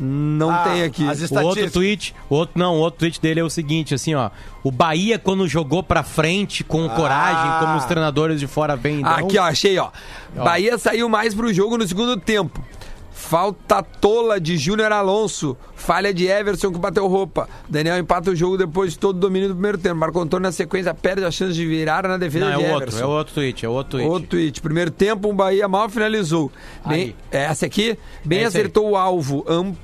Não 0.00 0.50
Ah, 0.50 0.64
tem 0.64 0.82
aqui. 0.82 1.02
as 1.08 1.18
O 1.20 1.22
outro 1.22 1.24
estatísticas. 1.60 1.72
tweet, 1.72 2.14
o 2.28 2.34
outro 2.34 2.58
não, 2.58 2.74
o 2.74 2.78
outro 2.78 3.00
tweet 3.00 3.20
dele 3.20 3.38
é 3.40 3.44
o 3.44 3.50
seguinte, 3.50 3.94
assim, 3.94 4.14
ó. 4.14 4.30
O 4.64 4.70
Bahia 4.72 5.18
quando 5.18 5.46
jogou 5.46 5.82
pra 5.82 6.02
frente 6.02 6.64
com 6.64 6.88
coragem, 6.88 7.60
como 7.60 7.76
os 7.76 7.84
treinadores 7.84 8.40
de 8.40 8.46
fora 8.48 8.74
vêm. 8.74 8.96
Ah, 9.04 9.14
então- 9.16 9.26
Aqui, 9.26 9.38
ó, 9.38 9.44
achei, 9.44 9.78
ó. 9.78 9.90
Ó. 10.36 10.42
Bahia 10.44 10.76
saiu 10.78 11.08
mais 11.08 11.34
pro 11.34 11.52
jogo 11.52 11.76
no 11.78 11.86
segundo 11.86 12.16
tempo. 12.16 12.60
Falta 13.22 13.82
tola 13.82 14.38
de 14.40 14.58
Júnior 14.58 14.90
Alonso. 14.92 15.56
Falha 15.76 16.12
de 16.12 16.26
Everson 16.26 16.72
que 16.72 16.78
bateu 16.78 17.06
roupa. 17.06 17.48
Daniel 17.68 17.96
empata 17.96 18.30
o 18.32 18.36
jogo 18.36 18.58
depois 18.58 18.92
de 18.92 18.98
todo 18.98 19.16
o 19.16 19.20
domínio 19.20 19.48
do 19.48 19.54
primeiro 19.54 19.78
tempo. 19.78 19.94
Marco 19.94 20.20
Antônio 20.20 20.42
na 20.42 20.52
sequência 20.52 20.92
perde 20.92 21.24
a 21.24 21.30
chance 21.30 21.54
de 21.54 21.64
virar 21.64 22.06
na 22.06 22.16
defesa 22.18 22.46
Não, 22.46 22.52
é 22.52 22.56
de 22.58 22.64
outro, 22.64 22.82
Everson. 22.88 23.00
é 23.00 23.06
o 23.06 23.10
outro 23.10 23.32
tweet, 23.34 23.64
é 23.64 23.68
outro 23.68 23.90
tweet. 23.92 24.08
Outro 24.10 24.28
tweet. 24.28 24.60
Primeiro 24.60 24.90
tempo, 24.90 25.30
o 25.30 25.32
Bahia 25.32 25.66
mal 25.68 25.88
finalizou. 25.88 26.50
Bem, 26.84 27.14
é 27.30 27.44
essa 27.44 27.64
aqui, 27.64 27.96
bem 28.24 28.40
É 28.40 28.42
esse 28.42 28.56
aí. 28.56 28.62
acertou 28.64 28.90
o 28.90 28.96
alvo, 28.96 29.44
am- 29.48 29.74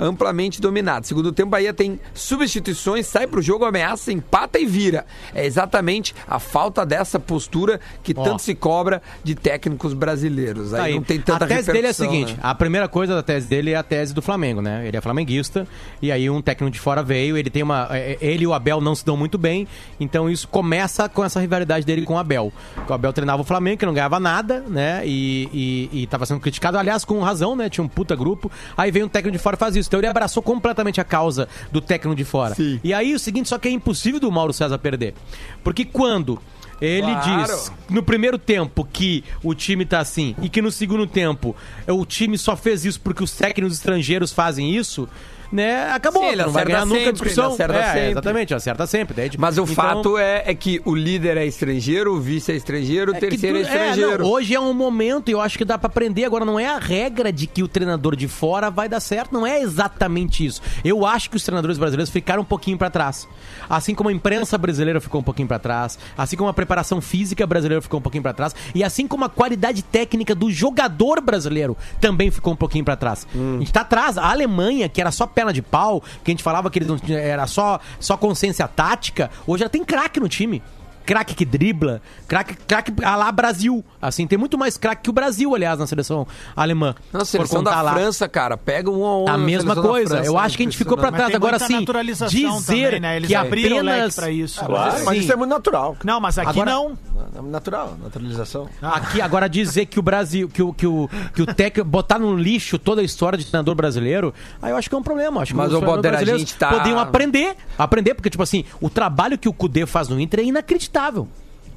amplamente 0.00 0.60
dominado. 0.60 1.06
Segundo 1.06 1.30
tempo, 1.32 1.50
Bahia 1.50 1.74
tem 1.74 2.00
substituições, 2.14 3.06
sai 3.06 3.26
pro 3.26 3.42
jogo, 3.42 3.64
ameaça, 3.64 4.10
empata 4.12 4.58
e 4.58 4.64
vira. 4.66 5.04
É 5.34 5.44
exatamente 5.44 6.14
a 6.26 6.38
falta 6.38 6.86
dessa 6.86 7.20
postura 7.20 7.80
que 8.02 8.14
Ó. 8.16 8.22
tanto 8.24 8.42
se 8.42 8.54
cobra 8.54 9.02
de 9.22 9.34
técnicos 9.34 9.92
brasileiros. 9.92 10.72
Aí, 10.74 10.80
Tá 10.80 10.84
aí. 10.86 10.94
não 10.94 11.02
tem 11.02 11.20
tanta 11.20 11.44
a 11.44 11.48
tese 11.48 11.70
dele 11.72 11.86
é 11.86 11.90
a 11.90 11.94
seguinte: 11.94 12.32
né? 12.32 12.38
a 12.42 12.54
primeira 12.54 12.88
coisa 12.88 13.14
da 13.14 13.22
tese 13.22 13.46
dele 13.46 13.72
é 13.72 13.76
a 13.76 13.82
tese 13.82 14.14
do 14.14 14.22
Flamengo, 14.22 14.62
né? 14.62 14.86
Ele 14.86 14.96
é 14.96 15.00
flamenguista, 15.00 15.66
e 16.00 16.10
aí 16.10 16.30
um 16.30 16.40
técnico 16.40 16.72
de 16.72 16.80
fora 16.80 17.02
veio, 17.02 17.36
ele 17.36 17.50
tem 17.50 17.62
uma. 17.62 17.88
é, 17.90 18.16
Ele 18.20 18.44
e 18.44 18.46
o 18.46 18.54
Abel 18.54 18.80
não 18.80 18.94
se 18.94 19.04
dão 19.04 19.16
muito 19.16 19.36
bem, 19.36 19.68
então 19.98 20.30
isso 20.30 20.48
começa 20.48 21.08
com 21.08 21.22
essa 21.24 21.40
rivalidade 21.40 21.84
dele 21.84 22.02
com 22.06 22.14
o 22.14 22.18
Abel. 22.18 22.52
O 22.88 22.92
Abel 22.92 23.12
treinava 23.12 23.42
o 23.42 23.44
Flamengo, 23.44 23.78
que 23.78 23.86
não 23.86 23.92
ganhava 23.92 24.18
nada, 24.18 24.64
né? 24.68 25.02
E, 25.04 25.88
e, 25.92 26.02
e 26.02 26.06
tava 26.06 26.24
sendo 26.24 26.40
criticado, 26.40 26.78
aliás, 26.78 27.04
com 27.04 27.20
razão, 27.20 27.54
né? 27.54 27.68
Tinha 27.68 27.84
um 27.84 27.88
puta 27.88 28.14
grupo. 28.16 28.50
Aí 28.76 28.90
veio 28.90 29.06
um 29.06 29.08
técnico 29.08 29.36
de 29.36 29.42
fora 29.42 29.56
e 29.56 29.58
faz 29.58 29.76
isso. 29.76 29.89
Então 29.90 29.98
ele 29.98 30.06
abraçou 30.06 30.40
completamente 30.40 31.00
a 31.00 31.04
causa 31.04 31.48
do 31.72 31.80
técnico 31.80 32.14
de 32.14 32.22
fora. 32.24 32.54
Sim. 32.54 32.78
E 32.84 32.94
aí 32.94 33.12
o 33.12 33.18
seguinte, 33.18 33.48
só 33.48 33.58
que 33.58 33.66
é 33.66 33.72
impossível 33.72 34.20
do 34.20 34.30
Mauro 34.30 34.52
César 34.52 34.78
perder. 34.78 35.14
Porque 35.64 35.84
quando. 35.84 36.40
Ele 36.80 37.02
Claro. 37.12 37.46
diz 37.46 37.70
no 37.90 38.02
primeiro 38.02 38.38
tempo 38.38 38.88
que 38.90 39.22
o 39.44 39.54
time 39.54 39.84
tá 39.84 39.98
assim 39.98 40.34
e 40.40 40.48
que 40.48 40.62
no 40.62 40.70
segundo 40.70 41.06
tempo 41.06 41.54
o 41.86 42.06
time 42.06 42.38
só 42.38 42.56
fez 42.56 42.86
isso 42.86 42.98
porque 43.02 43.22
os 43.22 43.32
técnicos 43.32 43.76
estrangeiros 43.76 44.32
fazem 44.32 44.74
isso, 44.74 45.06
né? 45.52 45.90
Acabou. 45.92 46.22
Sim, 46.22 46.28
ele 46.30 46.42
não 46.44 46.50
vai 46.50 46.64
ganhar 46.64 46.84
nunca 46.86 46.96
a 47.00 47.04
sempre, 47.04 47.12
discussão. 47.12 47.44
ele 47.46 47.54
acerta 47.54 47.76
é, 47.78 47.92
sempre. 47.92 48.10
exatamente, 48.10 48.54
acerta 48.54 48.86
sempre. 48.86 49.14
Daí, 49.14 49.30
tipo, 49.30 49.40
Mas 49.40 49.58
o 49.58 49.62
então- 49.62 49.74
fato 49.74 50.18
é, 50.18 50.42
é 50.46 50.54
que 50.54 50.80
o 50.84 50.94
líder 50.94 51.36
é 51.36 51.46
estrangeiro, 51.46 52.14
o 52.14 52.20
vice 52.20 52.52
é 52.52 52.56
estrangeiro, 52.56 53.12
o 53.12 53.16
é 53.16 53.20
terceiro 53.20 53.58
é 53.58 53.60
tu- 53.62 53.66
estrangeiro. 53.66 54.22
não, 54.24 54.30
hoje 54.30 54.54
é 54.54 54.60
um 54.60 54.72
momento 54.72 55.28
e 55.28 55.32
eu 55.32 55.40
acho 55.40 55.56
que 55.58 55.64
dá 55.64 55.76
pra 55.78 55.88
aprender. 55.88 56.24
Agora, 56.24 56.44
não 56.44 56.58
é 56.58 56.66
a 56.66 56.78
regra 56.78 57.32
de 57.32 57.46
que 57.46 57.62
o 57.62 57.68
treinador 57.68 58.14
de 58.16 58.28
fora 58.28 58.70
vai 58.70 58.88
dar 58.88 59.00
certo. 59.00 59.32
Não 59.32 59.46
é 59.46 59.60
exatamente 59.60 60.44
isso. 60.44 60.60
Eu 60.84 61.04
acho 61.06 61.28
que 61.30 61.36
os 61.36 61.42
treinadores 61.44 61.78
brasileiros 61.78 62.10
ficaram 62.10 62.42
um 62.42 62.44
pouquinho 62.44 62.78
pra 62.78 62.90
trás. 62.90 63.26
Assim 63.68 63.94
como 63.94 64.08
a 64.08 64.12
imprensa 64.12 64.56
brasileira 64.58 65.00
ficou 65.00 65.20
um 65.20 65.24
pouquinho 65.24 65.48
pra 65.48 65.58
trás. 65.58 65.98
Assim 66.16 66.36
como 66.36 66.48
a 66.48 66.54
preparação 66.54 67.00
física 67.00 67.46
brasileira 67.46 67.80
ficou 67.82 67.98
um 67.98 68.02
pouquinho 68.02 68.22
pra 68.22 68.32
trás. 68.32 68.54
E 68.74 68.82
assim 68.84 69.06
como 69.06 69.24
a 69.24 69.28
qualidade 69.28 69.82
técnica 69.82 70.34
do 70.34 70.50
jogador 70.50 71.20
brasileiro 71.20 71.76
também 72.00 72.30
ficou 72.30 72.52
um 72.52 72.56
pouquinho 72.56 72.84
pra 72.84 72.96
trás. 72.96 73.26
Hum. 73.34 73.56
A 73.56 73.58
gente 73.60 73.72
tá 73.72 73.80
atrás. 73.82 74.16
A 74.18 74.30
Alemanha, 74.30 74.88
que 74.88 75.00
era 75.00 75.10
só 75.10 75.26
perna 75.40 75.52
de 75.52 75.62
pau, 75.62 76.02
que 76.22 76.30
a 76.30 76.32
gente 76.32 76.42
falava 76.42 76.70
que 76.70 76.78
eles 76.78 76.88
não 76.88 77.16
era 77.16 77.46
só, 77.46 77.80
só 77.98 78.16
consciência 78.16 78.68
tática, 78.68 79.30
hoje 79.46 79.62
já 79.64 79.68
tem 79.68 79.82
craque 79.82 80.20
no 80.20 80.28
time 80.28 80.62
craque 81.04 81.34
que 81.34 81.44
dribla, 81.44 82.00
craque, 82.28 82.54
craque 82.66 82.92
a 83.02 83.16
lá 83.16 83.32
Brasil. 83.32 83.84
Assim, 84.00 84.26
tem 84.26 84.38
muito 84.38 84.56
mais 84.56 84.76
craque 84.76 85.02
que 85.02 85.10
o 85.10 85.12
Brasil, 85.12 85.54
aliás, 85.54 85.78
na 85.78 85.86
seleção 85.86 86.26
alemã. 86.56 86.94
Na 87.12 87.24
seleção 87.24 87.62
da 87.62 87.80
lá. 87.82 87.92
França, 87.92 88.28
cara, 88.28 88.56
pega 88.56 88.90
um 88.90 89.04
a 89.04 89.18
um 89.24 89.28
A 89.28 89.38
mesma 89.38 89.74
coisa. 89.74 90.16
França, 90.16 90.28
Eu 90.30 90.38
acho 90.38 90.56
que 90.56 90.62
a 90.62 90.66
gente 90.66 90.76
ficou 90.76 90.96
pra 90.96 91.10
Mas 91.10 91.18
trás. 91.20 91.34
Agora 91.34 91.58
sim, 91.58 91.84
dizer 92.28 92.84
também, 92.84 93.00
né? 93.00 93.16
Eles 93.16 93.28
que 93.28 93.34
abriram 93.34 93.78
o 93.78 93.82
leque 93.82 93.96
apenas... 93.96 94.14
pra 94.16 94.30
isso. 94.30 94.64
Claro, 94.64 95.04
mas 95.04 95.18
isso 95.18 95.32
é 95.32 95.36
muito 95.36 95.50
natural. 95.50 95.96
Não, 96.04 96.20
mas 96.20 96.38
aqui 96.38 96.50
Agora- 96.50 96.70
não. 96.70 96.98
Natural, 97.44 97.96
naturalização. 98.02 98.68
Aqui, 98.82 99.20
agora 99.20 99.48
dizer 99.48 99.86
que 99.86 99.98
o 99.98 100.02
Brasil, 100.02 100.48
que 100.48 100.62
o, 100.62 100.72
que 100.72 100.86
o, 100.86 101.08
que 101.34 101.42
o 101.42 101.46
técnico, 101.46 101.88
botar 101.88 102.18
no 102.18 102.36
lixo 102.36 102.78
toda 102.78 103.00
a 103.00 103.04
história 103.04 103.38
de 103.38 103.44
treinador 103.46 103.74
brasileiro, 103.74 104.34
aí 104.60 104.70
eu 104.70 104.76
acho 104.76 104.88
que 104.88 104.94
é 104.94 104.98
um 104.98 105.02
problema. 105.02 105.42
Acho 105.42 105.52
que 105.52 105.56
Mas, 105.56 105.68
treinadores 105.68 105.96
Boder, 105.96 106.08
a 106.10 106.12
brasileiros 106.12 106.40
gente 106.40 106.54
tá- 106.56 106.70
podiam 106.70 106.98
aprender. 106.98 107.56
Aprender, 107.78 108.14
porque, 108.14 108.30
tipo 108.30 108.42
assim, 108.42 108.64
o 108.80 108.88
trabalho 108.90 109.38
que 109.38 109.48
o 109.48 109.52
Cudê 109.52 109.86
faz 109.86 110.08
no 110.08 110.20
Inter 110.20 110.40
é 110.40 110.44
inacreditável. 110.44 110.89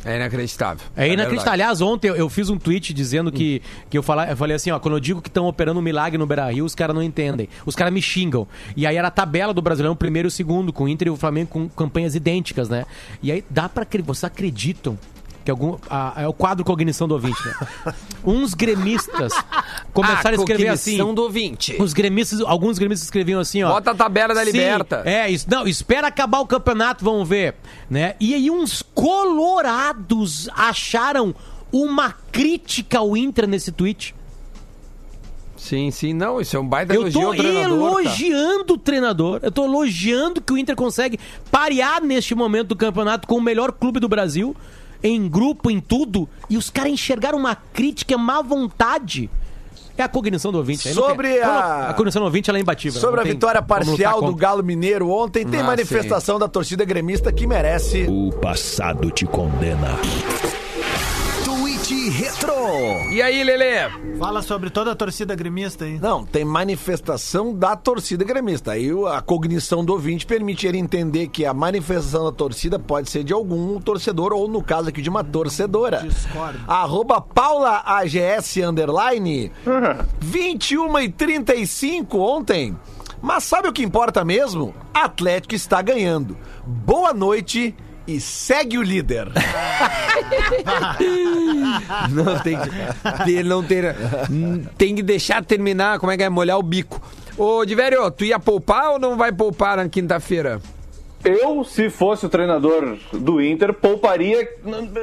É 0.05 0.17
inacreditável. 0.17 0.85
É 0.95 1.07
inacreditável. 1.07 1.29
verdade. 1.29 1.49
Aliás, 1.49 1.81
ontem 1.81 2.09
eu, 2.09 2.15
eu 2.15 2.29
fiz 2.29 2.49
um 2.49 2.57
tweet 2.57 2.93
dizendo 2.93 3.31
que, 3.31 3.61
que 3.89 3.97
eu, 3.97 4.03
fala, 4.03 4.29
eu 4.29 4.35
falei 4.35 4.55
assim, 4.55 4.69
ó, 4.69 4.77
quando 4.79 4.95
eu 4.95 4.99
digo 4.99 5.21
que 5.21 5.29
estão 5.29 5.47
operando 5.47 5.79
um 5.79 5.83
milagre 5.83 6.17
no 6.17 6.27
Beira-Rio, 6.27 6.65
os 6.65 6.75
caras 6.75 6.93
não 6.93 7.01
entendem. 7.01 7.47
Os 7.65 7.73
caras 7.75 7.93
me 7.93 8.01
xingam. 8.01 8.45
E 8.75 8.85
aí 8.85 8.97
era 8.97 9.07
a 9.07 9.11
tabela 9.11 9.53
do 9.53 9.61
Brasileirão, 9.61 9.95
primeiro 9.95 10.27
e 10.27 10.31
segundo, 10.31 10.73
com 10.73 10.83
o 10.83 10.89
Inter 10.89 11.07
e 11.07 11.11
o 11.11 11.15
Flamengo 11.15 11.49
com 11.49 11.69
campanhas 11.69 12.15
idênticas, 12.15 12.67
né? 12.67 12.85
E 13.21 13.31
aí 13.31 13.43
dá 13.49 13.69
pra 13.69 13.85
crer, 13.85 14.03
vocês 14.03 14.25
acreditam 14.25 14.97
que 15.43 15.51
algum... 15.51 15.77
a- 15.89 16.13
é 16.17 16.27
o 16.27 16.33
quadro 16.33 16.63
cognição 16.63 17.07
do 17.07 17.13
ouvinte, 17.15 17.39
né? 17.45 17.93
Uns 18.23 18.53
gremistas 18.53 19.33
começaram 19.93 20.37
a 20.37 20.39
escrever 20.39 20.69
assim... 20.69 20.91
cognição 20.91 21.13
do 21.13 21.23
ouvinte. 21.23 21.75
Os 21.81 21.93
gremistas, 21.93 22.41
alguns 22.41 22.77
gremistas 22.77 23.05
escreviam 23.05 23.39
assim, 23.39 23.63
ó. 23.63 23.69
Bota 23.69 23.91
a 23.91 23.95
tabela 23.95 24.33
da 24.33 24.43
Liberta. 24.43 25.03
É, 25.05 25.29
isso, 25.29 25.45
não, 25.49 25.67
espera 25.67 26.07
acabar 26.07 26.39
o 26.39 26.47
campeonato, 26.47 27.03
vamos 27.03 27.27
ver, 27.27 27.55
né? 27.89 28.15
E 28.19 28.33
aí 28.33 28.49
uns 28.49 28.81
colorados 28.81 30.49
acharam 30.55 31.33
uma 31.71 32.13
crítica 32.31 32.99
ao 32.99 33.17
Inter 33.17 33.47
nesse 33.47 33.71
tweet. 33.71 34.15
Sim, 35.57 35.91
sim, 35.91 36.13
não, 36.13 36.41
isso 36.41 36.57
é 36.57 36.59
um 36.59 36.67
baita 36.67 36.93
Eu 36.93 37.03
elogio 37.03 37.21
tô 37.21 37.27
ao 37.27 37.33
treinador, 37.35 37.79
tá? 37.79 38.01
elogiando 38.01 38.73
o 38.73 38.77
treinador. 38.77 39.39
Eu 39.41 39.51
tô 39.51 39.63
elogiando 39.63 40.41
que 40.41 40.51
o 40.51 40.57
Inter 40.57 40.75
consegue 40.75 41.17
parear 41.49 42.01
neste 42.01 42.35
momento 42.35 42.67
do 42.69 42.75
campeonato 42.75 43.25
com 43.25 43.35
o 43.37 43.41
melhor 43.41 43.71
clube 43.71 43.97
do 43.97 44.09
Brasil, 44.09 44.53
em 45.03 45.27
grupo, 45.27 45.69
em 45.69 45.79
tudo, 45.79 46.27
e 46.49 46.57
os 46.57 46.69
caras 46.69 46.93
enxergaram 46.93 47.37
uma 47.37 47.55
crítica, 47.55 48.17
má 48.17 48.41
vontade. 48.41 49.29
É 49.95 50.01
a 50.01 50.07
cognição 50.07 50.51
do 50.51 50.57
ouvinte. 50.57 50.87
aí 50.87 50.95
não 50.95 51.03
Sobre 51.03 51.33
tem- 51.33 51.41
a- 51.43 51.89
A 51.89 51.93
cognição 51.93 52.21
do 52.21 52.25
ouvinte, 52.25 52.49
ela 52.49 52.57
é 52.57 52.61
imbatível. 52.61 52.99
Sobre 52.99 53.19
a 53.19 53.23
tem 53.23 53.33
vitória 53.33 53.61
parcial 53.61 54.21
do. 54.23 54.33
Galo 54.35 54.63
Mineiro 54.63 55.09
ontem, 55.09 55.45
tem 55.45 55.59
Ah, 55.59 55.65
manifestação 55.65 56.39
da 56.39 56.47
torcida 56.47 56.83
gremista 56.83 57.31
que 57.31 57.45
merece. 57.45 58.07
O 58.09 58.31
passado 58.31 59.11
te 59.11 59.25
condena. 59.27 59.89
Tweet 61.83 62.09
Retro. 62.11 62.53
E 63.11 63.21
aí, 63.21 63.43
Lelê? 63.43 63.89
Fala 64.17 64.41
sobre 64.41 64.69
toda 64.69 64.93
a 64.93 64.95
torcida 64.95 65.35
gremista 65.35 65.83
aí. 65.83 65.99
Não, 65.99 66.25
tem 66.25 66.45
manifestação 66.45 67.53
da 67.53 67.75
torcida 67.75 68.23
gremista. 68.23 68.71
Aí 68.71 68.89
a 69.11 69.19
cognição 69.19 69.83
do 69.83 69.91
ouvinte 69.91 70.25
permite 70.25 70.65
ele 70.65 70.77
entender 70.77 71.27
que 71.27 71.45
a 71.45 71.53
manifestação 71.53 72.23
da 72.23 72.31
torcida 72.31 72.79
pode 72.79 73.09
ser 73.09 73.25
de 73.25 73.33
algum 73.33 73.81
torcedor, 73.81 74.31
ou 74.31 74.47
no 74.47 74.63
caso 74.63 74.87
aqui 74.87 75.01
de 75.01 75.09
uma 75.09 75.25
torcedora. 75.25 76.03
Discordo. 76.03 76.59
Arroba 76.67 77.19
Paula 77.19 77.83
AGS 77.85 78.57
Underline. 78.57 79.51
21 80.21 80.99
e 80.99 81.09
35 81.09 82.17
ontem. 82.17 82.77
Mas 83.21 83.43
sabe 83.43 83.67
o 83.67 83.73
que 83.73 83.83
importa 83.83 84.23
mesmo? 84.23 84.73
Atlético 84.93 85.53
está 85.53 85.81
ganhando. 85.81 86.37
Boa 86.65 87.13
noite 87.13 87.75
e 88.07 88.19
segue 88.19 88.77
o 88.77 88.81
líder. 88.81 89.27
Não, 92.11 92.39
tem 92.39 92.57
que, 92.59 93.43
não 93.43 93.63
ter, 93.63 93.95
tem 94.77 94.95
que 94.95 95.01
deixar 95.01 95.43
terminar, 95.43 95.99
como 95.99 96.11
é 96.11 96.17
que 96.17 96.23
é, 96.23 96.29
molhar 96.29 96.57
o 96.57 96.63
bico. 96.63 97.01
Ô, 97.37 97.65
Diverio, 97.65 98.09
tu 98.11 98.23
ia 98.25 98.39
poupar 98.39 98.91
ou 98.91 98.99
não 98.99 99.17
vai 99.17 99.31
poupar 99.31 99.77
na 99.77 99.89
quinta-feira? 99.89 100.61
Eu, 101.23 101.63
se 101.63 101.89
fosse 101.89 102.25
o 102.25 102.29
treinador 102.29 102.97
do 103.13 103.41
Inter, 103.41 103.73
pouparia. 103.73 104.47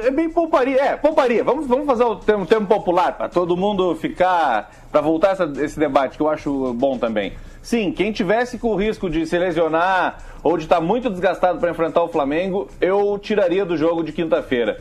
É 0.03 0.11
bem 0.11 0.29
pouparia. 0.29 0.79
É, 0.79 0.95
pouparia. 0.95 1.43
Vamos, 1.43 1.65
vamos 1.67 1.87
fazer 1.87 2.03
o 2.03 2.15
termo, 2.15 2.45
termo 2.45 2.67
popular, 2.67 3.17
para 3.17 3.27
todo 3.27 3.57
mundo 3.57 3.95
ficar. 3.95 4.71
para 4.91 5.01
voltar 5.01 5.31
essa, 5.31 5.51
esse 5.57 5.79
debate, 5.79 6.17
que 6.17 6.23
eu 6.23 6.29
acho 6.29 6.73
bom 6.73 6.97
também. 6.97 7.33
Sim, 7.61 7.91
quem 7.91 8.11
tivesse 8.11 8.57
com 8.57 8.69
o 8.69 8.75
risco 8.75 9.09
de 9.09 9.25
se 9.25 9.37
lesionar 9.37 10.17
ou 10.43 10.57
de 10.57 10.63
estar 10.63 10.81
muito 10.81 11.09
desgastado 11.09 11.59
para 11.59 11.69
enfrentar 11.69 12.01
o 12.01 12.07
Flamengo, 12.07 12.67
eu 12.81 13.19
tiraria 13.19 13.63
do 13.63 13.77
jogo 13.77 14.03
de 14.03 14.11
quinta-feira. 14.11 14.79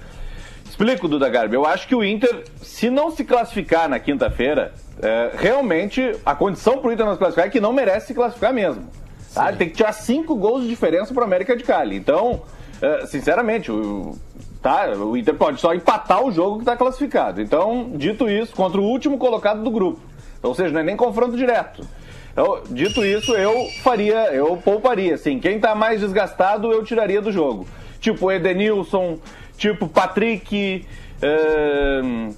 Explico, 0.65 1.07
Duda 1.07 1.29
Garbi. 1.29 1.57
Eu 1.57 1.67
acho 1.67 1.87
que 1.87 1.95
o 1.95 2.03
Inter, 2.03 2.45
se 2.63 2.89
não 2.89 3.11
se 3.11 3.23
classificar 3.23 3.89
na 3.89 3.99
quinta-feira, 3.99 4.73
é, 5.03 5.31
realmente 5.35 6.13
a 6.25 6.35
condição 6.35 6.79
para 6.79 6.89
o 6.89 6.93
Inter 6.93 7.05
não 7.05 7.13
se 7.13 7.19
classificar 7.19 7.49
é 7.49 7.51
que 7.51 7.61
não 7.61 7.73
merece 7.73 8.09
se 8.09 8.15
classificar 8.15 8.55
mesmo. 8.55 8.89
Tá? 9.35 9.49
Ele 9.49 9.59
tem 9.59 9.69
que 9.69 9.75
tirar 9.75 9.93
cinco 9.93 10.35
gols 10.35 10.63
de 10.63 10.69
diferença 10.69 11.13
para 11.13 11.21
o 11.23 11.25
América 11.25 11.55
de 11.55 11.65
Cali. 11.65 11.97
Então, 11.97 12.43
é, 12.81 13.05
sinceramente, 13.05 13.71
o, 13.71 14.17
tá, 14.63 14.89
o 14.91 15.17
Inter 15.17 15.35
pode 15.35 15.61
só 15.61 15.75
empatar 15.75 16.25
o 16.25 16.33
jogo 16.33 16.57
que 16.57 16.63
está 16.63 16.77
classificado. 16.77 17.43
Então, 17.43 17.91
dito 17.95 18.29
isso, 18.29 18.55
contra 18.55 18.81
o 18.81 18.85
último 18.85 19.19
colocado 19.19 19.63
do 19.63 19.71
grupo. 19.71 20.01
Ou 20.43 20.55
seja, 20.55 20.73
não 20.73 20.81
é 20.81 20.83
nem 20.83 20.97
confronto 20.97 21.37
direto. 21.37 21.87
Então, 22.33 22.61
dito 22.71 23.05
isso, 23.05 23.33
eu 23.35 23.69
faria, 23.83 24.33
eu 24.33 24.57
pouparia. 24.57 25.15
Assim, 25.15 25.39
quem 25.39 25.57
está 25.57 25.75
mais 25.75 26.01
desgastado, 26.01 26.73
eu 26.73 26.85
tiraria 26.85 27.21
do 27.21 27.33
jogo. 27.33 27.67
Tipo 28.01 28.31
Edenilson, 28.31 29.19
tipo 29.57 29.89
Patrick. 29.89 30.87
ahn, 31.23 32.31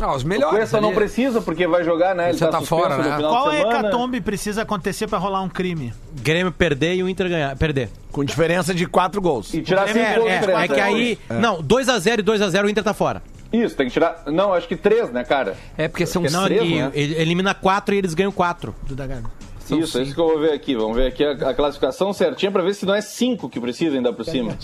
Ah, 0.00 0.14
os 0.14 0.22
o 0.24 0.26
melhores. 0.28 0.56
Cuesta 0.56 0.80
não 0.80 0.94
precisa, 0.94 1.40
porque 1.42 1.66
vai 1.66 1.84
jogar, 1.84 2.14
né? 2.14 2.30
Ele 2.30 2.38
Você 2.38 2.44
tá, 2.46 2.52
tá 2.52 2.60
fora, 2.62 2.96
né? 2.96 3.16
Qual 3.18 3.50
semana. 3.50 3.78
hecatombe 3.78 4.20
precisa 4.20 4.62
acontecer 4.62 5.06
pra 5.06 5.18
rolar 5.18 5.42
um 5.42 5.48
crime? 5.48 5.92
Grêmio 6.22 6.50
perder 6.52 6.94
e 6.94 7.02
o 7.02 7.08
Inter 7.08 7.28
ganhar. 7.28 7.54
Perder. 7.56 7.88
Com 8.10 8.24
diferença 8.24 8.74
de 8.74 8.86
quatro 8.86 9.20
gols. 9.20 9.52
E 9.54 9.60
tirar 9.62 9.86
cinco 9.88 9.98
É, 10.00 10.14
gols 10.16 10.30
é, 10.30 10.38
diferença. 10.40 10.64
é 10.64 10.68
que 10.68 10.80
aí. 10.80 11.18
Não, 11.28 11.62
2x0 11.62 12.18
e 12.18 12.22
2x0 12.22 12.64
o 12.64 12.68
Inter 12.70 12.82
tá 12.84 12.94
fora. 12.94 13.22
Isso, 13.52 13.76
tem 13.76 13.86
que 13.86 13.92
tirar. 13.92 14.22
Não, 14.26 14.52
acho 14.52 14.68
que 14.68 14.76
três, 14.76 15.10
né, 15.10 15.24
cara? 15.24 15.56
É 15.76 15.88
porque 15.88 16.06
são 16.06 16.22
Porque 16.22 16.36
Não, 16.36 16.44
três, 16.44 16.62
e- 16.62 16.74
né? 16.76 16.90
ele 16.94 17.14
elimina 17.20 17.52
4 17.54 17.94
e 17.94 17.98
eles 17.98 18.14
ganham 18.14 18.30
4. 18.32 18.74
Duda 18.86 19.06
Garbi. 19.06 19.28
Isso, 19.70 19.98
é 19.98 20.02
isso 20.02 20.14
que 20.14 20.20
eu 20.20 20.26
vou 20.26 20.40
ver 20.40 20.52
aqui. 20.52 20.74
Vamos 20.74 20.96
ver 20.96 21.06
aqui 21.08 21.24
a, 21.24 21.30
a 21.50 21.54
classificação 21.54 22.12
certinha 22.12 22.50
pra 22.50 22.62
ver 22.62 22.74
se 22.74 22.84
não 22.84 22.94
é 22.94 23.00
cinco 23.00 23.48
que 23.48 23.60
precisa 23.60 23.96
ainda 23.96 24.12
por 24.12 24.24
cima. 24.24 24.56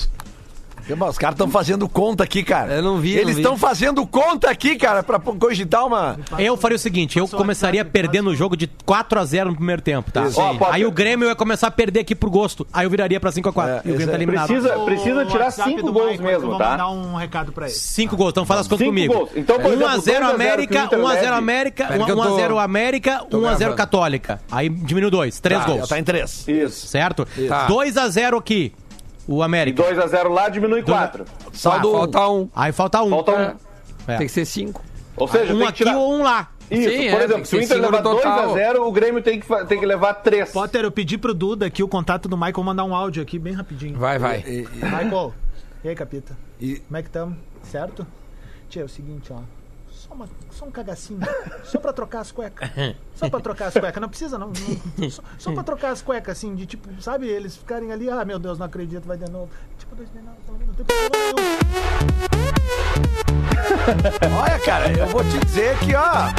Os 0.88 1.18
caras 1.18 1.34
estão 1.34 1.48
fazendo 1.48 1.88
conta 1.88 2.24
aqui, 2.24 2.42
cara. 2.42 2.74
Eu 2.74 2.82
não 2.82 2.98
vi, 2.98 3.14
Eles 3.16 3.36
estão 3.36 3.56
fazendo 3.56 4.06
conta 4.06 4.50
aqui, 4.50 4.76
cara, 4.76 5.02
pra 5.02 5.18
cogitar 5.18 5.84
uma. 5.86 6.18
Eu 6.38 6.56
faria 6.56 6.76
o 6.76 6.78
seguinte, 6.78 7.18
eu 7.18 7.26
começaria 7.28 7.84
perdendo 7.84 8.30
o 8.30 8.34
jogo 8.36 8.56
de 8.56 8.68
4x0 8.86 9.46
no 9.46 9.56
primeiro 9.56 9.82
tempo, 9.82 10.10
tá? 10.10 10.24
Ó. 10.36 10.56
Aí 10.70 10.84
o 10.84 10.90
Grêmio 10.90 11.28
ia 11.28 11.34
começar 11.34 11.66
a 11.68 11.70
perder 11.70 12.00
aqui 12.00 12.14
por 12.14 12.30
gosto. 12.30 12.66
Aí 12.72 12.86
eu 12.86 12.90
viraria 12.90 13.18
pra 13.18 13.30
5x4. 13.30 13.68
É, 13.68 13.80
e 13.84 13.90
o 13.90 13.94
Grêmio 13.94 14.06
tá 14.08 14.14
eliminado. 14.14 14.46
Precisa, 14.46 14.78
precisa 14.80 15.24
tirar 15.26 15.44
WhatsApp 15.46 15.70
cinco 15.70 15.82
do 15.86 15.92
gols 15.92 16.10
Michael, 16.12 16.26
mesmo, 16.30 16.48
vou 16.50 16.58
tá? 16.58 16.70
mandar 16.70 16.88
um 16.90 17.14
recado 17.16 17.52
pra 17.52 17.66
ele. 17.66 17.74
5 17.74 18.16
gols, 18.16 18.30
então 18.30 18.44
faz 18.46 18.60
as 18.60 18.68
contas 18.68 18.86
comigo. 18.86 19.12
gols. 19.12 19.30
Então, 19.34 19.58
por 19.58 19.72
exemplo, 19.72 19.88
1x0 19.88 19.96
2 19.96 19.98
a 19.98 20.12
0 20.12 20.18
que 20.18 20.24
o 20.30 20.34
América, 20.34 20.84
Inter 20.84 20.98
1x0 20.98 21.08
leve. 21.08 21.26
América, 21.26 21.84
Pera 21.86 22.04
que 22.04 22.10
eu 22.10 22.16
tô- 22.16 22.22
1x0 22.36 22.58
América, 22.58 23.24
1x0 23.32 23.40
gravando. 23.58 23.76
Católica. 23.76 24.40
Aí 24.50 24.68
diminui 24.68 25.10
2, 25.10 25.40
3 25.40 25.60
Tá, 25.60 25.66
gols. 25.66 25.80
já 25.80 25.86
tá 25.86 25.98
em 25.98 26.04
três. 26.04 26.46
Isso. 26.48 26.86
Certo? 26.86 27.26
Tá. 27.48 27.66
2x0 27.66 28.36
aqui, 28.38 28.72
o 29.26 29.40
E 29.40 29.44
América. 29.44 29.82
2x0 29.82 30.28
lá 30.28 30.48
diminui 30.48 30.82
quatro. 30.82 31.24
Saldo 31.52 31.88
um. 31.90 31.92
Falta 31.98 32.28
um. 32.28 32.48
Aí 32.54 32.72
falta 32.72 33.02
1. 33.02 33.10
Falta 33.10 33.32
um. 33.32 34.10
É. 34.12 34.16
Tem 34.18 34.26
que 34.26 34.32
ser 34.32 34.44
cinco. 34.44 34.82
Ou 35.16 35.26
seja, 35.26 35.52
um 35.52 35.58
tem 35.58 35.66
que 35.66 35.72
aqui 35.72 35.84
tirar. 35.84 35.96
ou 35.96 36.14
um 36.14 36.22
lá. 36.22 36.50
Isso, 36.70 36.90
Sim, 36.90 37.10
por 37.10 37.20
é, 37.20 37.24
exemplo, 37.24 37.46
se 37.46 37.56
o 37.56 37.62
Inter 37.62 37.80
levar 37.80 38.02
no 38.02 38.10
total. 38.16 38.54
2x0, 38.54 38.76
o 38.80 38.90
Grêmio 38.92 39.22
tem 39.22 39.38
que, 39.38 39.64
tem 39.66 39.78
que 39.78 39.86
levar 39.86 40.14
3. 40.14 40.50
Potter, 40.50 40.82
eu 40.84 40.90
pedi 40.90 41.16
pro 41.16 41.32
Duda 41.32 41.66
aqui 41.66 41.80
o 41.82 41.86
contato 41.88 42.28
do 42.28 42.36
Michael, 42.36 42.64
mandar 42.64 42.84
um 42.84 42.94
áudio 42.94 43.22
aqui 43.22 43.38
bem 43.38 43.52
rapidinho. 43.52 43.96
Vai, 43.96 44.18
vai. 44.18 44.38
Michael, 44.72 45.32
e 45.84 45.88
aí, 45.88 45.94
capita? 45.94 46.36
E- 46.60 46.80
Como 46.80 46.96
é 46.96 47.02
que 47.02 47.10
tamo? 47.10 47.36
Certo? 47.62 48.04
Tia, 48.68 48.82
é 48.82 48.84
o 48.84 48.88
seguinte, 48.88 49.32
ó. 49.32 49.38
Só, 50.16 50.22
uma- 50.22 50.28
só 50.50 50.64
um 50.64 50.70
cagacinho. 50.70 51.20
Só 51.64 51.78
pra 51.78 51.92
trocar 51.92 52.20
as 52.20 52.32
cuecas. 52.32 52.70
Só 53.14 53.28
pra 53.28 53.38
trocar 53.40 53.66
as 53.66 53.74
cuecas. 53.74 54.00
Não 54.00 54.08
precisa, 54.08 54.38
não. 54.38 54.48
não. 54.98 55.10
Só, 55.10 55.22
só 55.38 55.52
pra 55.52 55.62
trocar 55.62 55.90
as 55.90 56.00
cuecas, 56.00 56.38
assim, 56.38 56.54
de 56.54 56.64
tipo, 56.66 56.88
sabe, 57.02 57.26
eles 57.28 57.56
ficarem 57.56 57.92
ali, 57.92 58.08
ah, 58.10 58.24
meu 58.24 58.38
Deus, 58.38 58.58
não 58.58 58.64
acredito, 58.66 59.06
vai 59.06 59.16
de 59.18 59.30
novo. 59.30 59.50
Tipo, 59.78 59.94
dois 59.94 60.08
minutos, 60.12 60.38
não 60.48 60.58
tem 60.74 60.84
problema 60.86 61.10
nenhum. 64.26 64.40
Olha, 64.40 64.58
cara, 64.60 64.90
eu 64.92 65.06
vou 65.06 65.22
te 65.24 65.38
dizer 65.44 65.78
que, 65.80 65.94
ó. 65.94 66.30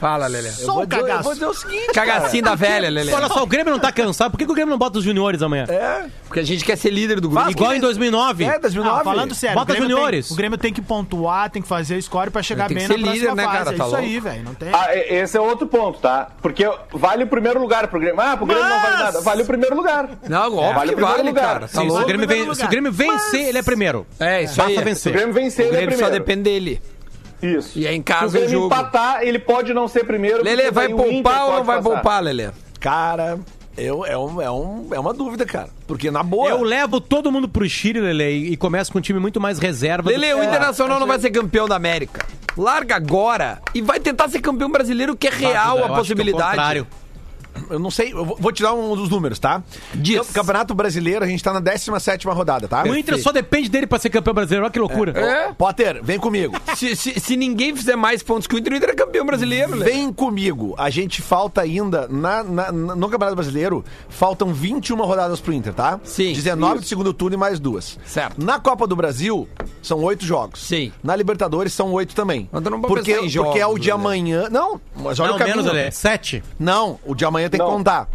Fala, 0.00 0.26
Lelê. 0.26 0.48
eu 0.48 0.52
Só 0.52 0.78
um 0.80 0.86
dizer- 0.86 1.00
Eu 1.00 1.06
cagaço. 1.06 1.22
vou 1.22 1.32
dizer 1.34 1.46
o 1.46 1.54
seguinte. 1.54 1.92
Cagacinho 1.92 2.42
da 2.44 2.54
velha, 2.54 2.90
Lelê. 2.90 3.12
Olha 3.12 3.28
só, 3.28 3.42
o 3.42 3.46
Grêmio 3.46 3.72
não 3.72 3.78
tá 3.78 3.90
cansado. 3.92 4.30
Por 4.32 4.38
que, 4.38 4.44
que 4.44 4.50
o 4.52 4.54
Grêmio 4.54 4.70
não 4.70 4.78
bota 4.78 4.98
os 4.98 5.04
juniores 5.04 5.40
amanhã? 5.42 5.64
É, 5.68 6.04
Porque 6.26 6.40
a 6.40 6.42
gente 6.44 6.64
quer 6.64 6.76
ser 6.76 6.90
líder 6.90 7.20
do 7.20 7.28
grupo. 7.28 7.48
Igual 7.50 7.74
em 7.74 7.80
2009. 7.80 8.44
é 8.44 8.58
2009. 8.58 9.00
Ah, 9.00 9.04
falando 9.04 9.34
sério, 9.34 9.54
Bota 9.56 9.72
o 9.72 9.76
Grêmio 9.76 9.90
juniores. 9.90 10.26
Tem, 10.28 10.34
o 10.34 10.36
Grêmio 10.36 10.58
tem 10.58 10.72
que 10.72 10.82
pontuar, 10.82 11.48
tem 11.50 11.62
que 11.62 11.68
fazer 11.68 12.00
score 12.02 12.30
pra 12.30 12.42
chegar 12.42 12.68
Tem 12.68 12.76
que 12.76 12.82
bem 12.82 12.86
ser 12.86 12.94
na 12.98 13.04
próxima 13.04 13.14
líder, 13.14 13.34
né, 13.36 13.44
fase. 13.44 13.58
cara? 13.58 13.70
É 13.70 13.78
Tá 13.78 13.86
isso 13.86 13.96
aí, 13.96 14.12
louco. 14.12 14.28
velho. 14.28 14.44
Não 14.44 14.54
tem. 14.54 14.68
Ah, 14.72 14.88
esse 14.96 15.36
é 15.36 15.40
outro 15.40 15.66
ponto, 15.66 15.98
tá? 16.00 16.28
Porque 16.42 16.68
vale 16.92 17.24
o 17.24 17.26
primeiro 17.26 17.60
lugar 17.60 17.86
pro 17.88 18.00
Grêmio. 18.00 18.20
Ah, 18.20 18.36
pro 18.36 18.46
Grêmio 18.46 18.64
não 18.64 18.80
vale 18.80 18.92
Mas- 18.96 19.04
nada. 19.04 19.20
Vale 19.20 19.42
o 19.42 19.46
primeiro 19.46 19.76
lugar. 19.76 20.08
Não, 20.28 20.56
óbvio 20.56 20.74
Vale 20.74 20.88
que 20.88 20.94
o 20.94 20.96
primeiro 20.96 21.16
vale, 21.16 21.28
lugar. 21.28 21.46
cara. 21.46 21.60
Tá 21.60 21.80
Sim, 21.80 21.90
se, 21.90 21.96
o. 21.96 22.04
Grêmio 22.04 22.26
primeiro 22.26 22.44
vem- 22.46 22.54
se 22.54 22.64
o. 22.64 22.68
Grêmio 22.68 22.92
vencer, 22.92 23.14
Mas- 23.40 23.48
ele 23.48 23.58
é 23.58 23.62
primeiro. 23.62 24.06
É, 24.18 24.42
isso 24.42 24.56
Basta 24.56 24.70
aí. 24.70 24.74
Se 24.76 24.80
o 24.80 24.84
vencer. 24.84 25.12
Grêmio 25.12 25.34
vencer, 25.34 25.64
O 25.64 25.68
ele 25.68 25.76
é 25.76 25.80
Grêmio 25.80 25.98
só 25.98 26.04
primeiro. 26.06 26.24
depende 26.24 26.42
dele. 26.42 26.82
Isso. 27.46 27.78
E 27.78 27.86
aí, 27.86 27.94
em 27.94 27.98
Se 27.98 28.00
o 28.00 28.04
casa, 28.04 28.26
o 28.26 28.30
Grêmio 28.40 28.48
jogo. 28.50 28.66
empatar, 28.66 29.22
ele 29.22 29.38
pode 29.38 29.74
não 29.74 29.86
ser 29.88 30.04
primeiro. 30.04 30.42
Lelê, 30.42 30.64
porque 30.64 30.74
vai 30.74 30.86
o 30.92 30.96
poupar 30.96 31.44
ou 31.46 31.56
não 31.56 31.64
vai 31.64 31.76
passar. 31.76 31.90
poupar, 31.90 32.22
Lelê? 32.22 32.50
Cara, 32.80 33.38
eu, 33.76 34.04
é, 34.06 34.16
um, 34.16 34.40
é, 34.42 34.50
um, 34.50 34.88
é 34.92 34.98
uma 35.00 35.12
dúvida, 35.12 35.44
cara. 35.44 35.68
Porque 35.86 36.10
na 36.10 36.22
boa. 36.22 36.48
Eu 36.48 36.62
levo 36.62 37.00
todo 37.00 37.30
mundo 37.30 37.48
pro 37.48 37.68
Chile, 37.68 38.00
Lele, 38.00 38.52
e 38.52 38.56
começo 38.56 38.92
com 38.92 38.98
um 38.98 39.02
time 39.02 39.18
muito 39.18 39.40
mais 39.40 39.58
reserva. 39.58 40.02
do 40.04 40.08
Lelê, 40.10 40.28
que- 40.28 40.40
o 40.40 40.44
Internacional 40.44 40.98
não 41.00 41.06
vai 41.06 41.18
ser 41.18 41.30
campeão 41.30 41.66
da 41.68 41.76
América. 41.76 42.24
Larga 42.56 42.94
agora 42.96 43.60
e 43.74 43.80
vai 43.82 43.98
tentar 43.98 44.28
ser 44.28 44.40
campeão 44.40 44.70
brasileiro, 44.70 45.16
que 45.16 45.26
é 45.26 45.30
real 45.30 45.78
Eu 45.78 45.84
a 45.84 45.86
acho 45.86 45.86
que 45.86 45.90
é 45.90 45.92
o 45.92 45.96
possibilidade. 45.96 46.50
contrário. 46.50 46.86
Eu 47.70 47.78
não 47.78 47.90
sei, 47.90 48.12
eu 48.12 48.24
vou, 48.24 48.52
te 48.52 48.62
dar 48.62 48.74
um 48.74 48.94
dos 48.96 49.08
números, 49.08 49.38
tá? 49.38 49.62
Diz. 49.94 50.18
Camp- 50.18 50.32
Campeonato 50.34 50.74
Brasileiro, 50.74 51.24
a 51.24 51.28
gente 51.28 51.42
tá 51.42 51.52
na 51.52 51.60
17 51.60 52.26
rodada, 52.28 52.66
tá? 52.68 52.82
O 52.84 52.94
Inter 52.96 53.20
só 53.22 53.32
depende 53.32 53.68
dele 53.68 53.86
pra 53.86 53.98
ser 53.98 54.10
campeão 54.10 54.34
brasileiro. 54.34 54.64
Olha 54.64 54.72
que 54.72 54.78
loucura. 54.78 55.12
É. 55.18 55.52
Potter, 55.52 56.00
vem 56.02 56.18
comigo. 56.18 56.54
Se, 56.76 56.94
se- 56.96 57.20
se 57.20 57.36
ninguém 57.36 57.74
fizer 57.74 57.96
mais 57.96 58.22
pontos 58.22 58.46
que 58.46 58.54
o 58.54 58.58
Inter, 58.58 58.72
o 58.72 58.76
Inter 58.76 58.90
é 58.90 58.94
campeão 58.94 59.24
brasileiro, 59.24 59.72
Lelê. 59.76 59.84
Vem 59.84 60.12
comigo. 60.12 60.74
A 60.76 60.90
gente 60.90 61.22
falta 61.22 61.60
ainda, 61.60 62.08
na, 62.08 62.42
na- 62.42 62.72
no 62.72 63.08
Campeonato 63.08 63.36
Brasileiro, 63.36 63.84
faltam 64.08 64.52
21 64.52 64.96
rodadas 64.96 65.40
pro 65.40 65.52
Inter, 65.52 65.72
tá? 65.72 66.00
Sim. 66.04 66.32
19 66.32 66.80
do 66.80 66.86
segundo 66.86 67.12
turno 67.14 67.34
e 67.34 67.38
mais 67.38 67.60
duas. 67.60 67.98
Certo. 68.04 68.42
Na 68.44 68.58
Copa 68.58 68.86
do 68.86 68.96
Brasil, 68.96 69.48
são 69.82 70.00
oito 70.02 70.24
jogos. 70.24 70.60
Sim. 70.66 70.92
Na 71.02 71.14
Libertadores, 71.14 71.72
são 71.72 71.92
oito 71.92 72.14
também. 72.14 72.48
Mas 72.50 72.62
não 72.62 72.80
porque, 72.80 73.12
em 73.12 73.28
jogos, 73.28 73.48
porque 73.50 73.60
é 73.60 73.66
o 73.66 73.78
de 73.78 73.88
Lelê. 73.90 74.00
amanhã... 74.00 74.48
Não, 74.50 74.80
mas 74.96 75.18
olha 75.20 75.28
Não, 75.30 75.36
o 75.36 75.38
caminho. 75.38 75.62
menos. 75.72 75.94
Sete. 75.96 76.42
Não, 76.58 76.98
o 77.04 77.14
de 77.14 77.24
amanhã 77.24 77.43
tem 77.50 77.58
que 77.60 77.66
Não. 77.66 77.72
contar. 77.76 78.08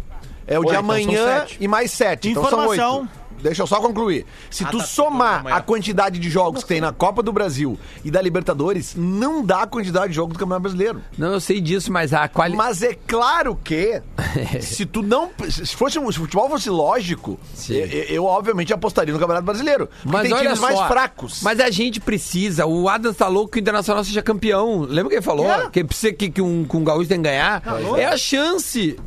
É 0.46 0.58
o 0.58 0.62
de 0.64 0.68
então 0.70 0.80
são 0.82 0.90
amanhã 0.90 1.38
sete. 1.40 1.56
e 1.60 1.68
mais 1.68 1.90
sete. 1.92 2.28
Então 2.30 2.42
são 2.48 2.60
Informação. 2.64 3.00
oito. 3.02 3.20
Deixa 3.42 3.62
eu 3.62 3.66
só 3.66 3.80
concluir. 3.80 4.26
Se 4.50 4.66
tu 4.66 4.76
tá, 4.76 4.84
somar 4.84 5.40
amanhã. 5.40 5.56
a 5.56 5.62
quantidade 5.62 6.18
de 6.18 6.28
jogos 6.28 6.62
que 6.62 6.68
tem 6.68 6.78
na 6.78 6.92
Copa 6.92 7.22
do 7.22 7.32
Brasil 7.32 7.78
e 8.04 8.10
da 8.10 8.20
Libertadores, 8.20 8.94
não 8.94 9.42
dá 9.42 9.62
a 9.62 9.66
quantidade 9.66 10.08
de 10.08 10.12
jogos 10.16 10.34
do 10.34 10.38
Campeonato 10.38 10.60
Brasileiro. 10.64 11.00
Não, 11.16 11.32
eu 11.32 11.40
sei 11.40 11.58
disso, 11.58 11.90
mas 11.90 12.12
a 12.12 12.28
qualidade. 12.28 12.68
Mas 12.68 12.82
é 12.82 12.94
claro 13.06 13.56
que 13.64 14.02
se 14.60 14.84
tu 14.84 15.00
não. 15.00 15.30
Se 15.48 15.74
fosse 15.74 15.98
um- 15.98 16.12
se 16.12 16.18
o 16.18 16.22
futebol 16.22 16.50
fosse 16.50 16.68
lógico, 16.68 17.40
Sim. 17.54 17.76
eu, 17.76 17.86
eu, 17.88 18.24
obviamente 18.26 18.74
apostaria 18.74 19.14
no 19.14 19.18
Campeonato 19.18 19.46
Brasileiro. 19.46 19.86
Porque 19.86 20.08
Mas 20.08 20.22
tem 20.24 20.32
olha 20.34 20.42
times 20.42 20.58
só, 20.58 20.66
mais 20.66 20.80
fracos. 20.88 21.40
Mas 21.42 21.60
a 21.60 21.70
gente 21.70 21.98
precisa. 21.98 22.66
O 22.66 22.90
Adams 22.90 23.16
tá 23.16 23.26
louco 23.28 23.52
que 23.52 23.58
o 23.58 23.60
Internacional 23.60 24.04
seja 24.04 24.20
campeão. 24.20 24.80
Lembra 24.80 25.08
que 25.08 25.14
ele 25.14 25.22
falou? 25.22 25.50
É. 25.50 25.70
Que 25.70 25.82
precisa 25.82 26.12
que, 26.12 26.28
que 26.28 26.42
um, 26.42 26.64
que 26.64 26.76
um 26.76 26.84
gaúcho 26.84 27.08
tem 27.08 27.16
que 27.16 27.24
ganhar. 27.30 27.62
é 27.96 28.04
a 28.04 28.18
chance. 28.18 28.98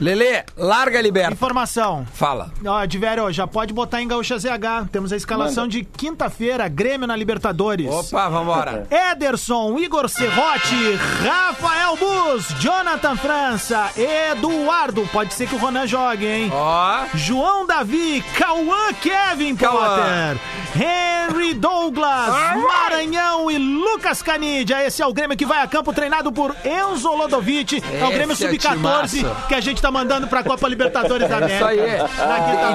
Lelê, 0.00 0.44
larga 0.56 0.98
a 0.98 1.02
liberta. 1.02 1.32
Informação. 1.32 2.06
Fala. 2.14 2.52
Ó, 2.64 2.84
Diverio, 2.84 3.32
já 3.32 3.46
pode 3.46 3.72
botar 3.72 4.00
em 4.00 4.06
Gaúcha 4.06 4.38
ZH. 4.38 4.88
Temos 4.92 5.12
a 5.12 5.16
escalação 5.16 5.66
de 5.66 5.82
quinta-feira, 5.82 6.68
Grêmio 6.68 7.06
na 7.06 7.16
Libertadores. 7.16 7.90
Opa, 7.90 8.28
vambora. 8.28 8.86
Ederson, 8.90 9.76
Igor 9.78 10.08
Serrote, 10.08 10.94
Rafael 11.24 11.96
Bus, 11.96 12.46
Jonathan 12.60 13.16
França, 13.16 13.90
Eduardo. 13.96 15.08
Pode 15.12 15.34
ser 15.34 15.48
que 15.48 15.56
o 15.56 15.58
Ronan 15.58 15.86
jogue, 15.86 16.26
hein? 16.26 16.50
Ó. 16.54 17.06
João 17.14 17.66
Davi, 17.66 18.24
Cauã 18.36 18.92
Kevin 19.00 19.56
Cauã. 19.56 19.78
Potter, 19.78 20.38
Henry 20.76 21.54
Douglas, 21.54 22.28
Maranhão 22.56 23.50
e 23.50 23.58
Lucas 23.58 24.22
Canidia. 24.22 24.84
Esse 24.86 25.02
é 25.02 25.06
o 25.06 25.12
Grêmio 25.12 25.36
que 25.36 25.44
vai 25.46 25.60
a 25.60 25.66
campo 25.66 25.92
treinado 25.92 26.30
por 26.30 26.54
Enzo 26.64 27.10
Lodovic. 27.14 27.82
É 27.92 28.04
o 28.04 28.08
Grêmio 28.10 28.32
é 28.32 28.36
Sub-14 28.36 29.08
timaço. 29.08 29.36
que 29.48 29.54
a 29.54 29.60
gente 29.60 29.82
tá 29.82 29.87
mandando 29.90 30.26
pra 30.26 30.42
Copa 30.42 30.68
Libertadores 30.68 31.28
da 31.28 31.40
É 31.40 31.46
isso 31.54 31.64
América. 31.64 32.10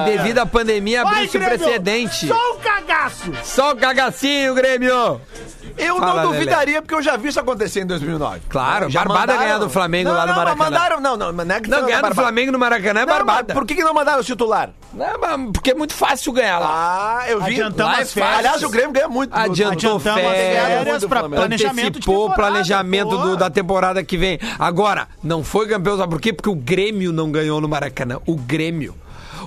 E 0.00 0.16
devido 0.16 0.38
à 0.38 0.46
pandemia, 0.46 1.02
abriu-se 1.02 1.36
um 1.36 1.40
Grêmio! 1.40 1.58
precedente. 1.58 2.26
Só 2.28 2.52
um 2.54 2.58
cagaço! 2.58 3.32
Só 3.42 3.72
o 3.72 3.76
cagacinho, 3.76 4.54
Grêmio. 4.54 5.20
Eu 5.76 5.98
Fala, 5.98 6.22
não 6.22 6.30
Lelê. 6.30 6.44
duvidaria, 6.44 6.82
porque 6.82 6.94
eu 6.94 7.02
já 7.02 7.16
vi 7.16 7.28
isso 7.28 7.40
acontecer 7.40 7.80
em 7.80 7.86
2009. 7.86 8.40
Claro, 8.48 8.88
já 8.90 9.00
Barbada 9.00 9.20
mandaram- 9.20 9.40
ganhar 9.40 9.58
do 9.58 9.70
Flamengo 9.70 10.08
não, 10.10 10.16
lá 10.16 10.22
no 10.22 10.28
não, 10.28 10.36
Maracanã. 10.36 10.56
Mas 10.58 10.70
mandaram, 10.70 11.00
não, 11.00 11.16
não, 11.16 11.32
não 11.44 11.54
é 11.54 11.60
que 11.60 11.68
Não, 11.70 11.84
ganhar 11.86 12.02
do. 12.02 12.14
Flamengo 12.14 12.52
no 12.52 12.58
Maracanã 12.58 13.00
é 13.00 13.06
Não, 13.06 13.12
barbada. 13.12 13.54
Por 13.54 13.66
que, 13.66 13.74
que 13.74 13.82
não 13.82 13.92
mandaram 13.94 14.20
o 14.20 14.24
titular? 14.24 14.70
Não, 14.92 15.18
mas 15.20 15.50
porque 15.52 15.72
é 15.72 15.74
muito 15.74 15.92
fácil 15.94 16.32
ganhar 16.32 16.58
lá. 16.60 17.18
Ah, 17.22 17.30
eu 17.30 17.40
vi. 17.42 17.54
Adiantamos 17.54 17.92
Lá 17.92 18.00
é 18.00 18.04
férias. 18.04 18.38
Aliás, 18.38 18.62
o 18.62 18.68
Grêmio 18.70 18.92
ganha 18.92 19.08
muito. 19.08 19.32
Adiantou 19.34 19.72
Adiantamos 19.72 20.06
as 20.06 20.14
férias, 20.36 20.66
férias 20.78 21.04
pra 21.04 21.18
Flamengo. 21.20 21.42
planejamento 21.42 21.76
de 21.92 21.98
antecipou 21.98 22.28
o 22.30 22.34
planejamento 22.34 23.18
do- 23.18 23.36
da 23.36 23.50
temporada 23.50 24.04
que 24.04 24.16
vem. 24.16 24.38
Agora, 24.58 25.08
não 25.22 25.42
foi 25.42 25.66
campeão, 25.68 25.96
sabe 25.98 26.10
por 26.10 26.20
quê? 26.20 26.32
Porque 26.32 26.48
o 26.48 26.54
Grêmio 26.54 27.12
não 27.12 27.30
ganhou 27.32 27.60
no 27.60 27.68
Maracanã. 27.68 28.18
O 28.26 28.36
Grêmio. 28.36 28.94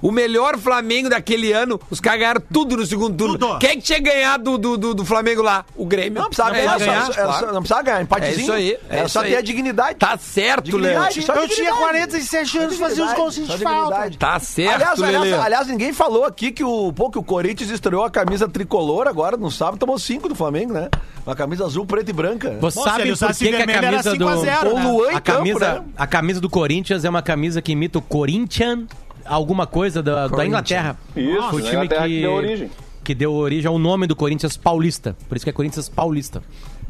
O 0.02 0.12
melhor 0.12 0.58
Flamengo 0.58 1.10
daquele 1.10 1.52
ano, 1.52 1.80
os 1.90 2.00
caras 2.00 2.20
ganharam 2.20 2.42
tudo 2.54 2.78
no 2.78 2.86
segundo 2.86 3.16
turno. 3.16 3.38
Tudo. 3.38 3.60
Quem 3.60 3.78
que 3.78 3.82
tinha 3.82 4.00
ganhado 4.00 4.44
do, 4.44 4.58
do, 4.58 4.78
do, 4.78 4.94
do 4.96 5.06
Flamengo 5.06 5.42
lá? 5.42 5.66
O 5.76 5.86
Grêmio. 5.86 6.22
Não 6.22 6.28
precisava 6.30 6.56
É, 6.58 6.60
ganhar, 6.62 6.72
só- 6.74 6.80
só- 6.80 6.86
ganhar, 6.86 7.06
só- 7.06 7.14
claro. 7.14 7.46
não 7.48 7.62
precisava 7.62 7.82
ganhar, 7.84 8.02
empatezinho. 8.02 8.40
É 8.40 8.42
isso 8.44 8.52
aí, 8.54 8.78
é 8.90 9.00
isso 9.04 9.10
só 9.10 9.22
aí. 9.22 9.32
ter 9.32 9.38
a 9.38 9.42
dignidade. 9.42 9.96
Tá 9.96 10.18
certo, 10.18 10.78
Léo. 10.78 11.02
Só 11.02 11.34
Eu 11.34 11.48
tinha 11.48 11.48
dignidade. 11.48 11.78
47 11.80 12.58
anos, 12.60 12.78
fazia 12.78 13.06
os 13.06 13.14
golzinhos 13.14 13.50
só 13.50 13.56
de 13.58 13.64
falta. 13.64 14.12
Tá 14.18 14.40
certo, 14.40 14.76
aliás, 14.76 15.02
aliás, 15.02 15.34
aliás, 15.34 15.68
ninguém 15.68 15.94
falou 15.94 16.26
aqui 16.26 16.52
que 16.52 16.64
o, 16.64 16.92
pô, 16.94 17.10
que 17.10 17.18
o 17.18 17.24
Corinthians 17.24 17.70
estreou 17.70 18.04
a 18.04 18.10
camisa 18.10 18.48
tricolor 18.48 19.08
agora 19.08 19.38
no 19.38 19.50
sábado, 19.52 19.78
tomou 19.80 19.98
cinco 20.00 20.28
do 20.30 20.36
Flamengo, 20.36 20.74
né? 20.74 20.90
Uma 21.26 21.36
camisa 21.36 21.66
azul, 21.66 21.86
preta 21.86 22.10
e 22.10 22.14
branca. 22.14 22.58
Você 22.62 22.80
sabe 22.82 23.16
por 23.16 23.34
que, 23.36 23.50
que 23.50 23.56
a 23.56 23.82
camisa 23.82 24.12
5 24.12 24.28
a 24.28 24.36
do... 24.36 24.42
0, 24.42 24.76
O 24.76 25.06
né? 25.08 25.14
A 25.16 25.20
camisa, 25.20 25.74
né? 25.74 25.84
a 25.98 26.08
camisa 26.08 26.40
do 26.40 26.50
Corinthians 26.50 27.04
é 27.04 27.10
uma 27.10 27.22
camisa 27.22 27.62
que 27.62 27.74
imita 27.74 28.00
o 28.00 28.02
Corinthians, 28.02 28.86
alguma 29.28 29.68
coisa 29.68 30.02
da, 30.02 30.28
da. 30.28 30.46
Inglaterra. 30.46 30.98
Isso, 31.16 31.50
Foi 31.50 31.62
o 31.62 31.66
time 31.66 31.76
Inglaterra 31.86 32.08
que, 32.08 32.16
que 32.16 32.22
deu 32.22 32.34
origem. 32.34 32.72
que 33.04 33.16
deu 33.16 33.34
origem 33.34 33.68
ao 33.68 33.80
nome 33.80 34.08
do 34.08 34.16
Corinthians 34.16 34.58
Paulista. 34.58 35.16
Por 35.28 35.36
isso 35.36 35.46
que 35.46 35.50
é 35.50 35.54
Corinthians 35.54 35.90
Paulista. 35.90 36.42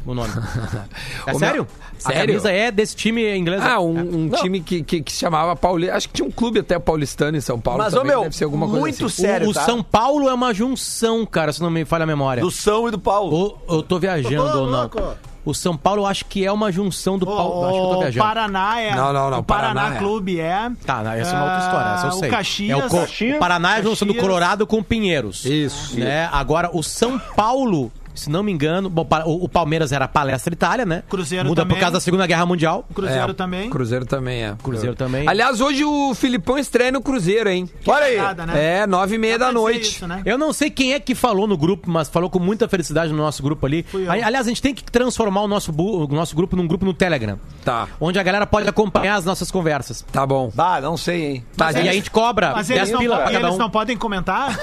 O 0.08 0.14
nome. 0.16 0.30
É 1.28 1.34
Ô, 1.34 1.40
sério? 1.40 1.64
meu, 1.64 1.68
A 1.98 2.00
sério? 2.12 2.28
camisa 2.28 2.52
é 2.52 2.72
desse 2.72 2.96
time 2.96 3.36
inglês. 3.38 3.62
Ah, 3.62 3.80
um, 3.82 4.26
um 4.26 4.30
time 4.30 4.62
que, 4.62 4.82
que, 4.82 5.02
que 5.02 5.12
se 5.12 5.20
chamava 5.20 5.56
Paulista. 5.56 5.96
Acho 5.96 6.08
que 6.08 6.14
tinha 6.16 6.28
um 6.28 6.32
clube 6.32 6.60
até 6.62 6.80
paulistano 6.80 7.36
em 7.38 7.42
São 7.42 7.60
Paulo. 7.60 7.80
Mas, 7.84 7.94
ô 7.94 7.98
também, 7.98 8.12
meu, 8.14 8.22
deve 8.24 8.36
ser 8.38 8.46
alguma 8.46 8.66
coisa 8.68 8.80
muito 8.80 9.06
assim. 9.06 9.22
sério, 9.24 9.48
o, 9.48 9.52
o 9.52 9.54
tá? 9.54 9.62
São 9.66 9.84
Paulo 9.84 10.30
é 10.30 10.34
uma 10.34 10.54
junção, 10.54 11.26
cara, 11.26 11.52
se 11.52 11.62
não 11.62 11.70
me 11.70 11.84
falha 11.84 12.04
a 12.04 12.08
memória. 12.08 12.42
Do 12.42 12.50
São 12.50 12.88
e 12.88 12.92
do 12.92 12.98
Paulo. 13.00 13.36
Ou 13.68 13.78
eu 13.78 13.84
tô 13.84 14.00
viajando 14.00 14.58
Ô, 14.58 14.62
ou 14.62 14.72
não. 14.72 14.80
louco. 14.82 15.02
O 15.44 15.54
São 15.54 15.76
Paulo 15.78 16.02
eu 16.04 16.06
acho 16.06 16.26
que 16.26 16.46
é 16.46 16.52
uma 16.52 16.72
junção 16.72 17.18
do 17.18 17.26
Paulo. 17.26 17.66
acho 17.66 17.74
que 17.74 17.80
eu 17.80 17.84
tô 17.90 17.96
O 17.96 18.00
viajando. 18.00 18.26
Paraná 18.26 18.80
é. 18.82 18.96
Não, 18.96 19.14
não, 19.14 19.30
não, 19.30 19.40
O 19.40 19.44
Paraná, 19.44 19.74
Paraná 19.82 19.96
é. 19.96 20.00
Clube 20.00 20.40
é. 20.40 20.72
Tá, 20.86 21.04
não, 21.04 21.12
essa 21.12 21.32
é 21.32 21.36
uma 21.36 21.44
outra 21.44 21.60
história, 21.60 21.90
essa 21.94 22.06
eu 22.06 22.10
Ah, 22.10 22.12
sei. 22.14 22.28
O 22.30 22.32
Caxias. 22.32 22.80
É 22.80 22.86
o, 22.86 22.90
Co- 22.90 23.00
Caxias, 23.02 23.36
o 23.36 23.40
Paraná 23.40 23.76
é 23.76 23.80
a 23.80 23.82
junção 23.82 24.08
do 24.08 24.14
Caxias. 24.14 24.22
Colorado 24.28 24.68
com 24.68 24.78
o 24.80 24.84
Pinheiros. 24.84 25.44
Isso. 25.46 25.98
Né? 26.00 26.30
Agora, 26.34 26.70
o 26.74 26.82
São 26.84 27.18
Paulo, 27.18 27.92
se 28.20 28.30
não 28.30 28.44
me 28.44 28.52
engano, 28.52 28.90
bom, 28.90 29.08
o, 29.26 29.46
o 29.46 29.50
Palmeiras 29.50 29.92
era 29.92 30.06
a 30.06 30.08
Palestra 30.08 30.54
Itália, 30.54 30.86
né? 30.86 31.04
Cruzeiro 31.10 31.48
Muda 31.48 31.62
também. 31.62 31.76
por 31.76 31.80
causa 31.82 31.94
da 31.94 32.00
Segunda 32.00 32.26
Guerra 32.28 32.46
Mundial. 32.46 32.86
O 32.90 32.94
Cruzeiro 32.94 33.32
É, 33.32 33.34
também. 33.34 33.70
Cruzeiro 33.70 34.06
também 34.06 34.44
é. 34.44 34.56
Cruzeiro 34.62 34.96
também. 34.96 35.28
Aliás, 35.28 35.62
hoje 35.62 35.84
o 35.84 36.14
Filipão 36.16 36.58
estreia 36.58 36.92
no 36.92 37.02
Cruzeiro, 37.02 37.50
hein? 37.50 37.70
Olha 37.86 38.06
aí. 38.06 38.18
Né? 38.46 38.80
É, 38.82 38.88
nove 38.88 39.16
e 39.16 39.18
meia 39.18 39.38
da 39.38 39.52
noite. 39.52 39.90
isso, 39.90 40.08
né? 40.08 40.22
Eu 40.26 40.38
não 40.38 40.52
sei 40.54 40.70
quem 40.70 40.94
é 40.94 41.00
que 41.00 41.14
falou 41.16 41.48
no 41.48 41.58
grupo, 41.58 41.90
mas 41.90 42.10
falou 42.10 42.30
com 42.30 42.40
muita 42.40 42.68
felicidade 42.68 43.12
no 43.12 43.18
nosso 43.18 43.42
grupo 43.44 43.66
ali. 43.66 43.86
Aliás, 44.10 44.46
a 44.46 44.50
gente 44.50 44.62
tem 44.62 44.74
que 44.74 44.84
transformar 44.84 45.42
o 45.42 45.48
nosso, 45.48 45.72
o 45.72 46.08
nosso 46.08 46.36
grupo 46.36 46.56
num 46.56 46.68
grupo 46.68 46.86
no 46.86 46.94
Telegram. 46.94 47.40
Tá, 47.64 47.88
Onde 48.00 48.18
a 48.20 48.24
galera 48.24 48.46
pode 48.48 48.68
acompanhar 48.68 49.16
as 49.16 49.26
nossas 49.26 49.52
conversas. 49.52 50.06
tá 50.12 50.26
bom. 50.26 50.52
Bah, 50.54 50.80
não 50.82 50.98
sei, 50.98 51.26
hein? 51.26 51.46
Tá, 51.56 51.72
e 51.72 51.78
aí 51.78 51.90
a 51.90 51.94
gente 51.94 52.10
cobra 52.12 52.52
Mas 52.54 52.68
10 52.68 52.80
eles, 52.80 52.92
não, 52.92 53.00
pila 53.00 53.16
pra 53.18 53.26
cada 53.32 53.40
eles 53.40 53.56
um. 53.56 53.58
não 53.58 53.70
podem 53.70 53.98
comentar? 53.98 54.58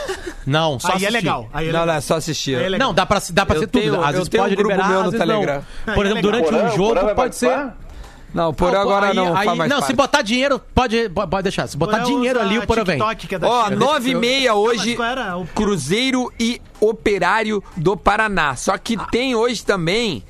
Não, 0.47 0.79
só 0.79 0.89
aí 0.89 0.93
é 0.93 0.97
assistir. 0.97 1.13
legal. 1.13 1.49
Aí 1.53 1.69
é 1.69 1.73
Não, 1.73 1.81
legal. 1.81 1.87
não, 1.87 1.95
é 1.95 2.01
só 2.01 2.17
assistir. 2.17 2.55
É. 2.75 2.79
Não, 2.79 2.93
dá 2.95 3.07
pra, 3.07 3.21
dá 3.33 3.44
pra 3.47 3.57
Eu 3.57 3.61
ser 3.61 3.67
tudo. 3.67 3.81
tenho- 3.81 4.01
às 4.01 4.07
eu 4.09 4.13
vezes 4.15 4.29
pode 4.29 4.53
um 4.53 4.57
grupo 4.57 4.71
liberar, 4.71 4.89
meu 4.89 4.99
às 5.01 5.05
no 5.07 5.11
vezes 5.13 5.27
não. 5.27 5.35
Telegram. 5.41 5.63
Por 5.95 6.07
exemplo, 6.07 6.23
durante 6.23 6.55
um 6.55 6.77
jogo 6.77 7.15
pode 7.15 7.37
ser... 7.37 7.67
Não, 8.35 8.53
por 8.53 8.75
Ah, 8.75 8.81
agora 8.83 9.07
aí- 9.11 9.15
não 9.15 9.37
aí- 9.37 9.45
faz 9.47 9.59
mais 9.59 9.71
Não, 9.71 9.77
parte. 9.79 9.91
se 9.93 9.97
botar 9.97 10.23
dinheiro, 10.23 10.61
pode, 10.75 11.09
pode 11.09 11.43
deixar. 11.45 11.69
Se 11.69 11.77
botar 11.77 11.99
Porã 11.99 12.05
dinheiro 12.05 12.41
ali, 12.41 12.59
o 12.59 12.67
Porã 12.67 12.83
vem. 12.83 12.99
É 13.01 13.47
Ó, 13.47 13.71
nove 13.71 14.11
e 14.11 14.15
meia 14.17 14.55
hoje, 14.57 15.01
era 15.01 15.37
o- 15.37 15.47
Cruzeiro 15.47 16.33
e 16.41 16.61
Operário 16.81 17.63
do 17.77 17.97
Paraná. 17.97 18.57
Só 18.57 18.77
que 18.77 18.97
tem 19.13 19.37
hoje 19.37 19.65
também, 19.65 20.25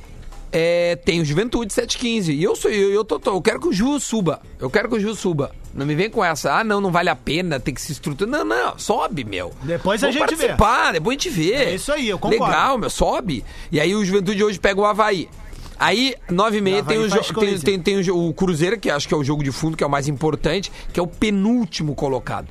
é, 0.56 0.94
tem 0.94 1.20
o 1.20 1.24
Juventude 1.24 1.72
715. 1.72 2.32
E 2.32 2.42
eu 2.42 2.54
sou 2.54 2.70
eu, 2.70 2.92
eu, 2.92 3.04
tô, 3.04 3.18
tô- 3.18 3.34
eu 3.34 3.42
quero 3.42 3.60
que 3.60 3.66
o 3.68 3.72
Ju 3.72 3.98
suba. 3.98 4.40
Eu 4.60 4.70
quero 4.70 4.88
que 4.88 4.94
o 4.94 5.00
Ju 5.00 5.14
suba. 5.16 5.50
Não 5.74 5.84
me 5.84 5.96
vem 5.96 6.08
com 6.08 6.24
essa, 6.24 6.54
ah, 6.60 6.62
não, 6.62 6.80
não 6.80 6.92
vale 6.92 7.10
a 7.10 7.16
pena, 7.16 7.58
tem 7.58 7.74
que 7.74 7.80
se 7.82 7.90
estruturar. 7.90 8.30
Não, 8.30 8.44
não, 8.44 8.78
sobe, 8.78 9.24
meu. 9.24 9.52
Depois 9.64 10.02
a 10.04 10.06
Vamos 10.06 10.20
gente 10.20 10.36
vê. 10.36 10.46
depois 10.92 11.18
a 11.18 11.20
gente 11.20 11.30
vê. 11.30 11.52
É 11.54 11.74
isso 11.74 11.92
aí, 11.92 12.08
eu 12.08 12.18
concordo. 12.18 12.44
Legal, 12.44 12.78
meu, 12.78 12.88
sobe. 12.88 13.44
E 13.72 13.80
aí 13.80 13.92
o 13.96 14.04
Juventude 14.04 14.44
hoje 14.44 14.60
pega 14.60 14.80
o 14.80 14.84
Havaí. 14.84 15.28
Aí, 15.76 16.14
nove 16.30 16.58
e 16.58 16.60
meia, 16.60 16.84
tem, 16.84 16.98
o, 16.98 17.08
tem, 17.34 17.58
tem, 17.58 17.80
tem 17.80 18.10
o 18.10 18.28
o 18.28 18.32
Cruzeiro, 18.32 18.78
que 18.78 18.88
acho 18.88 19.08
que 19.08 19.12
é 19.12 19.16
o 19.16 19.24
jogo 19.24 19.42
de 19.42 19.50
fundo, 19.50 19.76
que 19.76 19.82
é 19.82 19.86
o 19.86 19.90
mais 19.90 20.06
importante, 20.06 20.70
que 20.92 21.00
é 21.00 21.02
o 21.02 21.06
penúltimo 21.08 21.96
colocado. 21.96 22.46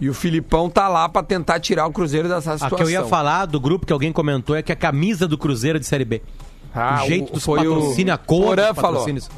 E 0.00 0.08
o 0.08 0.14
Filipão 0.14 0.70
tá 0.70 0.86
lá 0.86 1.08
pra 1.08 1.24
tentar 1.24 1.58
tirar 1.58 1.84
o 1.86 1.92
Cruzeiro 1.92 2.28
dessa 2.28 2.52
A 2.52 2.54
situação. 2.54 2.78
que 2.78 2.84
eu 2.84 2.88
ia 2.90 3.04
falar 3.04 3.46
do 3.46 3.58
grupo 3.60 3.84
que 3.84 3.92
alguém 3.92 4.12
comentou 4.12 4.54
é 4.54 4.62
que 4.62 4.70
a 4.70 4.76
camisa 4.76 5.26
do 5.26 5.36
Cruzeiro 5.36 5.80
de 5.80 5.86
Série 5.86 6.04
B. 6.04 6.22
Ah, 6.74 7.02
o 7.02 7.06
jeito 7.06 7.32
dos 7.32 7.44
foi 7.44 7.66
o 7.66 7.74
patrocínios, 7.74 8.14
a 8.14 8.18
cor 8.18 8.44
Porã 8.46 8.74
falou. 8.74 8.90
patrocínios. 8.92 9.30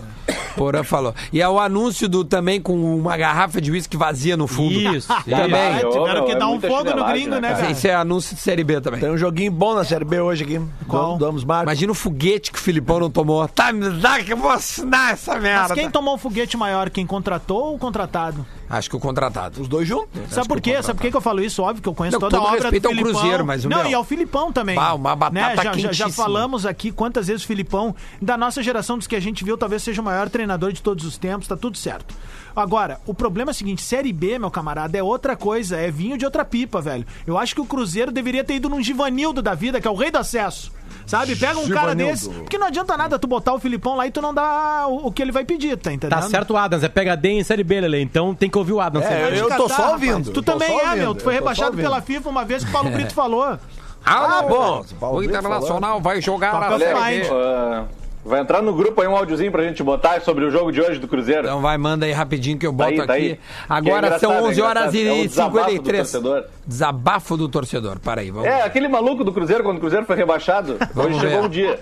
Porã 0.56 0.82
falou. 0.84 1.14
E 1.32 1.40
é 1.40 1.48
o 1.48 1.58
anúncio 1.58 2.08
do 2.08 2.24
também 2.24 2.60
com 2.60 2.74
uma 2.96 3.16
garrafa 3.16 3.60
de 3.60 3.70
uísque 3.70 3.96
vazia 3.96 4.36
no 4.36 4.46
fundo. 4.46 4.72
Isso, 4.74 5.08
Também. 5.28 5.76
isso. 5.78 5.86
Ô, 5.86 5.90
tiveram 5.92 6.24
que 6.26 6.32
é 6.32 6.36
dar 6.36 6.48
um 6.48 6.60
fogo 6.60 6.94
no 6.94 7.04
gringo, 7.06 7.30
né, 7.36 7.40
cara? 7.48 7.54
cara? 7.56 7.70
Esse 7.70 7.88
é 7.88 7.94
anúncio 7.94 8.34
de 8.34 8.40
Série 8.42 8.62
B 8.62 8.80
também. 8.80 9.00
Tem 9.00 9.10
um 9.10 9.16
joguinho 9.16 9.50
bom 9.50 9.74
na 9.74 9.84
Série 9.84 10.04
B 10.04 10.20
hoje 10.20 10.44
aqui. 10.44 10.60
Qual? 10.86 11.16
Damos, 11.18 11.44
marca. 11.44 11.64
Imagina 11.64 11.92
o 11.92 11.94
foguete 11.94 12.52
que 12.52 12.58
o 12.58 12.60
Filipão 12.60 13.00
não 13.00 13.10
tomou. 13.10 13.46
Tá, 13.48 13.72
me 13.72 13.88
dá 13.90 14.18
que 14.22 14.32
eu 14.32 14.36
vou 14.36 14.50
assinar 14.50 15.12
essa 15.12 15.38
merda. 15.38 15.68
Mas 15.68 15.72
quem 15.72 15.90
tomou 15.90 16.14
o 16.14 16.18
foguete 16.18 16.56
maior, 16.56 16.90
quem 16.90 17.06
contratou 17.06 17.64
ou 17.68 17.74
o 17.76 17.78
contratado? 17.78 18.44
Acho 18.70 18.88
que 18.88 18.94
o 18.94 19.00
contratado. 19.00 19.60
Os 19.60 19.66
dois 19.66 19.86
juntos. 19.88 20.08
Sabe 20.30 20.46
por 20.46 20.60
quê? 20.60 20.80
Sabe 20.80 20.96
por 20.96 21.02
que 21.02 21.10
que 21.10 21.16
eu 21.16 21.20
falo 21.20 21.42
isso? 21.42 21.60
Óbvio 21.60 21.82
que 21.82 21.88
eu 21.88 21.94
conheço 21.94 22.14
Não, 22.20 22.20
toda 22.20 22.38
a 22.38 22.40
obra 22.40 22.60
respeito 22.62 22.84
do 22.84 22.88
ao 22.88 22.94
Filipão. 22.94 23.12
Cruzeiro, 23.20 23.44
mas 23.44 23.64
o 23.64 23.68
Não, 23.68 23.78
meu- 23.78 23.90
e 23.90 23.94
ao 23.94 24.04
Filipão 24.04 24.52
também. 24.52 24.76
Bah, 24.76 24.94
uma 24.94 25.16
batata 25.16 25.56
né? 25.56 25.56
já, 25.64 25.72
já, 25.76 25.92
já 25.92 26.08
falamos 26.08 26.64
aqui 26.64 26.92
quantas 26.92 27.26
vezes 27.26 27.42
o 27.42 27.46
Filipão, 27.48 27.94
da 28.22 28.36
nossa 28.38 28.62
geração, 28.62 28.96
dos 28.96 29.08
que 29.08 29.16
a 29.16 29.20
gente 29.20 29.42
viu, 29.42 29.58
talvez 29.58 29.82
seja 29.82 30.00
o 30.00 30.04
maior 30.04 30.30
treinador 30.30 30.72
de 30.72 30.80
todos 30.80 31.04
os 31.04 31.18
tempos, 31.18 31.48
tá 31.48 31.56
tudo 31.56 31.76
certo. 31.76 32.14
Agora, 32.54 33.00
o 33.06 33.12
problema 33.14 33.50
é 33.50 33.52
o 33.52 33.54
seguinte, 33.54 33.82
Série 33.82 34.12
B, 34.12 34.38
meu 34.38 34.50
camarada, 34.50 34.96
é 34.96 35.02
outra 35.02 35.36
coisa, 35.36 35.76
é 35.76 35.90
vinho 35.90 36.16
de 36.16 36.24
outra 36.24 36.44
pipa, 36.44 36.80
velho. 36.80 37.04
Eu 37.26 37.36
acho 37.36 37.54
que 37.54 37.60
o 37.60 37.66
Cruzeiro 37.66 38.12
deveria 38.12 38.44
ter 38.44 38.54
ido 38.54 38.68
num 38.68 38.82
Givanildo 38.82 39.42
da 39.42 39.54
vida, 39.54 39.80
que 39.80 39.88
é 39.88 39.90
o 39.90 39.94
rei 39.94 40.10
do 40.12 40.18
acesso. 40.18 40.70
Sabe? 41.10 41.34
Pega 41.34 41.58
um 41.58 41.68
cara 41.68 41.92
desse. 41.92 42.28
Porque 42.30 42.56
não 42.56 42.68
adianta 42.68 42.96
nada 42.96 43.18
tu 43.18 43.26
botar 43.26 43.52
o 43.52 43.58
Filipão 43.58 43.96
lá 43.96 44.06
e 44.06 44.12
tu 44.12 44.22
não 44.22 44.32
dá 44.32 44.86
o, 44.86 45.08
o 45.08 45.12
que 45.12 45.20
ele 45.20 45.32
vai 45.32 45.44
pedir, 45.44 45.76
tá 45.76 45.92
entendendo? 45.92 46.20
Tá 46.20 46.28
certo 46.28 46.52
o 46.52 46.56
Adams, 46.56 46.84
é 46.84 46.88
PHD 46.88 47.30
em 47.30 47.42
Série 47.42 47.64
B, 47.64 47.80
Lele. 47.80 48.00
Então 48.00 48.32
tem 48.32 48.48
que 48.48 48.56
ouvir 48.56 48.74
o 48.74 48.80
Adams. 48.80 49.04
É, 49.04 49.24
sempre. 49.24 49.38
eu 49.38 49.48
tô 49.56 49.68
só 49.68 49.90
ouvindo. 49.90 50.30
Tu 50.30 50.40
também 50.40 50.78
é, 50.78 50.94
meu. 50.94 51.12
Tu 51.12 51.24
foi 51.24 51.34
rebaixado 51.34 51.76
pela 51.76 52.00
FIFA 52.00 52.28
uma 52.28 52.44
vez 52.44 52.62
que 52.62 52.70
o 52.70 52.72
Paulo 52.72 52.90
Brito 52.94 53.12
falou. 53.12 53.58
Ah, 54.06 54.42
bom. 54.48 54.84
O 55.00 55.22
Internacional 55.22 56.00
vai 56.00 56.22
jogar 56.22 56.54
a 56.54 56.78
Série. 56.78 57.22
B. 57.22 57.99
Vai 58.22 58.40
entrar 58.40 58.60
no 58.60 58.74
grupo 58.74 59.00
aí 59.00 59.08
um 59.08 59.16
áudiozinho 59.16 59.50
pra 59.50 59.62
gente 59.62 59.82
botar 59.82 60.20
sobre 60.20 60.44
o 60.44 60.50
jogo 60.50 60.70
de 60.70 60.80
hoje 60.80 60.98
do 61.00 61.08
Cruzeiro. 61.08 61.46
Então 61.46 61.60
vai, 61.62 61.78
manda 61.78 62.04
aí 62.04 62.12
rapidinho 62.12 62.58
que 62.58 62.66
eu 62.66 62.72
boto 62.72 62.94
Tá 62.94 63.00
aí, 63.02 63.06
tá 63.06 63.12
aqui. 63.14 63.22
aí. 63.22 63.40
Agora 63.68 64.08
Que 64.08 64.14
é 64.14 64.18
são 64.18 64.30
engraçado, 64.30 64.50
11 64.50 64.60
é 64.60 64.64
horas. 64.64 64.94
É 64.94 64.98
e 64.98 65.28
do 65.28 65.34
53. 65.34 65.98
torcedor. 66.12 66.44
Desabafo 66.66 67.36
do 67.38 67.48
torcedor. 67.48 67.98
Para 67.98 68.20
aí, 68.20 68.30
vamos. 68.30 68.46
É, 68.46 68.62
aquele 68.62 68.88
maluco 68.88 69.24
do 69.24 69.32
Cruzeiro, 69.32 69.64
quando 69.64 69.78
o 69.78 69.80
Cruzeiro 69.80 70.04
foi 70.04 70.16
rebaixado, 70.16 70.72
hoje 70.74 70.88
Vamos 70.94 71.18
chegou 71.20 71.40
ver. 71.40 71.46
o 71.46 71.48
dia. 71.48 71.80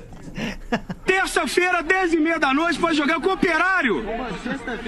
Terça-feira, 1.05 1.83
10 1.83 2.13
e 2.13 2.17
meia 2.21 2.39
da 2.39 2.55
noite, 2.55 2.79
vai 2.79 2.95
jogar 2.95 3.21
com 3.21 3.29
o 3.29 3.33
Operário. 3.33 4.05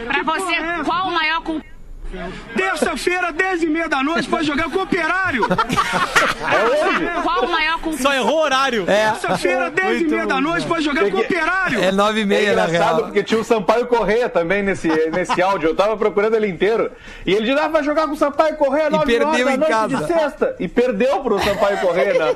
Pra 0.07 0.23
você, 0.23 0.85
qual 0.85 1.09
o 1.09 1.13
maior 1.13 1.41
culpado? 1.43 1.80
Terça-feira, 2.57 3.33
10 3.33 3.63
e 3.63 3.67
meia 3.67 3.89
da 3.89 4.03
noite, 4.03 4.29
vai 4.29 4.43
jogar 4.45 4.65
com 4.71 4.79
o 4.79 4.83
Operário. 4.83 5.45
É 5.45 6.65
hoje. 6.65 7.23
Qual 7.23 7.45
o 7.45 7.51
maior? 7.51 7.79
Só 8.01 8.13
errou 8.15 8.37
o 8.39 8.43
horário. 8.43 8.85
É, 8.89 9.11
Terça-feira, 9.11 9.71
10 9.71 10.03
e 10.03 10.05
meia 10.05 10.27
da 10.27 10.41
noite, 10.41 10.67
vai 10.67 10.83
jogar 10.83 11.09
com 11.11 11.17
o 11.17 11.21
Operário. 11.21 11.83
é 11.83 11.93
9 11.93 12.19
e 12.19 12.23
É 12.23 12.27
meia 12.27 12.55
na 12.57 12.65
engraçado 12.65 12.97
real. 12.97 13.03
porque 13.05 13.23
tinha 13.23 13.41
o 13.41 13.45
Sampaio 13.45 13.87
Correia 13.87 14.29
também 14.29 14.63
nesse, 14.63 14.89
nesse 15.11 15.41
áudio. 15.41 15.71
Eu 15.71 15.75
tava 15.77 15.97
procurando 15.97 16.35
ele 16.35 16.49
inteiro. 16.49 16.91
E 17.25 17.33
ele 17.33 17.47
disse, 17.47 17.59
ah, 17.59 17.69
vai 17.69 17.83
jogar 17.83 18.07
com 18.07 18.13
o 18.13 18.17
Sampaio 18.17 18.57
Correia 18.57 18.91
nove 18.91 19.07
perdeu 19.07 19.29
horas 19.29 19.45
da 19.45 19.53
em 19.53 19.57
noite 19.59 19.71
casa. 19.71 19.97
de 19.97 20.07
sexta. 20.07 20.57
E 20.59 20.69
perdeu 20.69 21.21
pro 21.21 21.39
Sampaio 21.43 21.79
Correia, 21.79 22.15
né? 22.19 22.35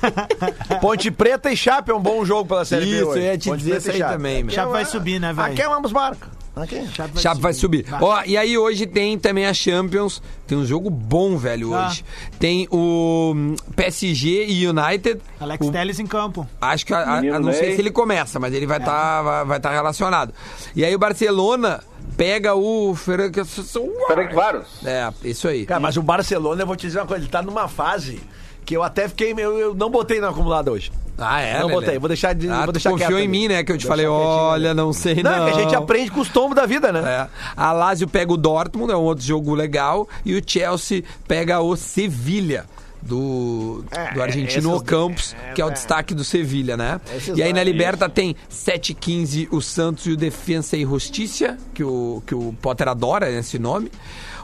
Ponte 0.80 1.10
Preta 1.10 1.50
e 1.50 1.56
Chape 1.56 1.90
é 1.90 1.94
um 1.94 2.00
bom 2.00 2.24
jogo 2.24 2.46
pela 2.48 2.64
Série 2.64 2.86
B 2.86 2.90
Isso, 2.96 3.12
eu 3.12 3.18
ia 3.22 3.38
te 3.38 3.48
Ponte 3.48 3.58
dizer 3.58 3.70
Preta 3.72 3.88
isso 3.90 3.98
e 3.98 4.02
aí 4.02 4.10
também. 4.12 4.48
Já 4.48 4.66
vai 4.66 4.84
subir, 4.84 5.20
né, 5.20 5.32
velho? 5.32 5.52
Aqui 5.52 5.62
é 5.62 5.68
vamos 5.68 5.92
marca. 5.92 6.43
Aqui. 6.56 6.80
Chape 7.20 7.40
vai 7.40 7.52
subir. 7.52 7.84
Vai. 7.84 8.00
Ó, 8.00 8.22
e 8.24 8.36
aí 8.36 8.56
hoje 8.56 8.86
tem 8.86 9.18
também 9.18 9.44
a 9.46 9.52
Champions. 9.52 10.22
Tem 10.46 10.56
um 10.56 10.64
jogo 10.64 10.88
bom, 10.88 11.36
velho, 11.36 11.74
Ah. 11.74 11.88
hoje. 11.88 12.04
Tem 12.38 12.68
o 12.70 13.32
hum, 13.34 13.56
PSG 13.74 14.46
e 14.46 14.66
United. 14.66 15.20
Alex 15.40 15.66
O- 15.66 15.72
Telles 15.72 15.98
em 15.98 16.06
campo. 16.06 16.46
Acho 16.60 16.86
que 16.86 16.94
a, 16.94 17.18
a- 17.18 17.22
não 17.40 17.52
sei 17.52 17.74
se 17.74 17.80
ele 17.80 17.90
começa, 17.90 18.38
mas 18.38 18.54
ele 18.54 18.66
vai 18.66 18.78
estar 18.78 19.22
vai, 19.22 19.44
vai 19.44 19.60
tá 19.60 19.70
relacionado. 19.72 20.32
E 20.76 20.84
aí 20.84 20.94
o 20.94 20.98
Barcelona 20.98 21.82
pega 22.16 22.54
o 22.54 22.94
Ferenc 22.94 23.36
Ferenc 24.06 24.32
Varos. 24.34 24.66
É, 24.84 25.12
isso 25.24 25.48
aí. 25.48 25.66
Cara, 25.66 25.80
mas 25.80 25.96
o 25.96 26.02
Barcelona, 26.02 26.62
eu 26.62 26.66
vou 26.66 26.76
te 26.76 26.86
dizer 26.86 27.00
uma 27.00 27.06
coisa, 27.06 27.24
ele 27.24 27.30
tá 27.32 27.42
numa 27.42 27.66
fase 27.66 28.20
que 28.64 28.76
eu 28.76 28.82
até 28.82 29.08
fiquei. 29.08 29.32
Eu, 29.36 29.58
eu 29.58 29.74
não 29.74 29.90
botei 29.90 30.20
na 30.20 30.28
acumulada 30.30 30.70
hoje. 30.72 30.90
Ah, 31.16 31.40
é? 31.40 31.60
não 31.60 31.68
Lelê? 31.68 31.80
botei, 31.80 31.98
vou 31.98 32.08
deixar 32.08 32.32
de. 32.34 32.48
Ah, 32.48 32.64
vou 32.64 32.72
deixar 32.72 32.90
confiou 32.90 33.18
em 33.20 33.28
mim, 33.28 33.46
né? 33.46 33.62
Que 33.62 33.70
eu 33.70 33.78
te 33.78 33.86
falei, 33.86 34.04
olha, 34.06 34.74
não 34.74 34.92
sei 34.92 35.22
Não, 35.22 35.30
não. 35.30 35.46
é 35.46 35.52
que 35.52 35.58
a 35.58 35.62
gente 35.62 35.74
aprende 35.76 36.10
com 36.10 36.20
os 36.20 36.28
tombos 36.28 36.56
da 36.56 36.66
vida, 36.66 36.90
né? 36.90 37.00
É. 37.06 37.28
A 37.56 37.70
Lazio 37.70 38.08
pega 38.08 38.32
o 38.32 38.36
Dortmund, 38.36 38.92
é 38.92 38.96
um 38.96 39.02
outro 39.02 39.24
jogo 39.24 39.54
legal. 39.54 40.08
E 40.24 40.34
o 40.36 40.42
Chelsea 40.44 41.04
pega 41.28 41.60
o 41.60 41.76
Sevilha. 41.76 42.64
Do, 43.06 43.84
do 44.14 44.22
argentino 44.22 44.70
esses- 44.70 44.80
Ocampos, 44.80 45.36
que 45.54 45.60
é 45.60 45.64
o 45.66 45.68
destaque 45.70 46.14
do 46.14 46.24
Sevilha, 46.24 46.74
né? 46.74 46.98
E 47.36 47.42
aí 47.42 47.52
na. 47.52 47.62
Liberta 47.62 48.08
tem 48.08 48.34
7-15 48.50 49.46
o 49.50 49.60
Santos 49.60 50.06
e 50.06 50.12
o 50.12 50.16
Defensa 50.16 50.74
e 50.74 50.84
Justiça, 50.86 51.58
que 51.74 51.84
o, 51.84 52.22
que 52.26 52.34
o 52.34 52.54
Potter 52.62 52.88
adora 52.88 53.30
esse 53.30 53.58
nome. 53.58 53.92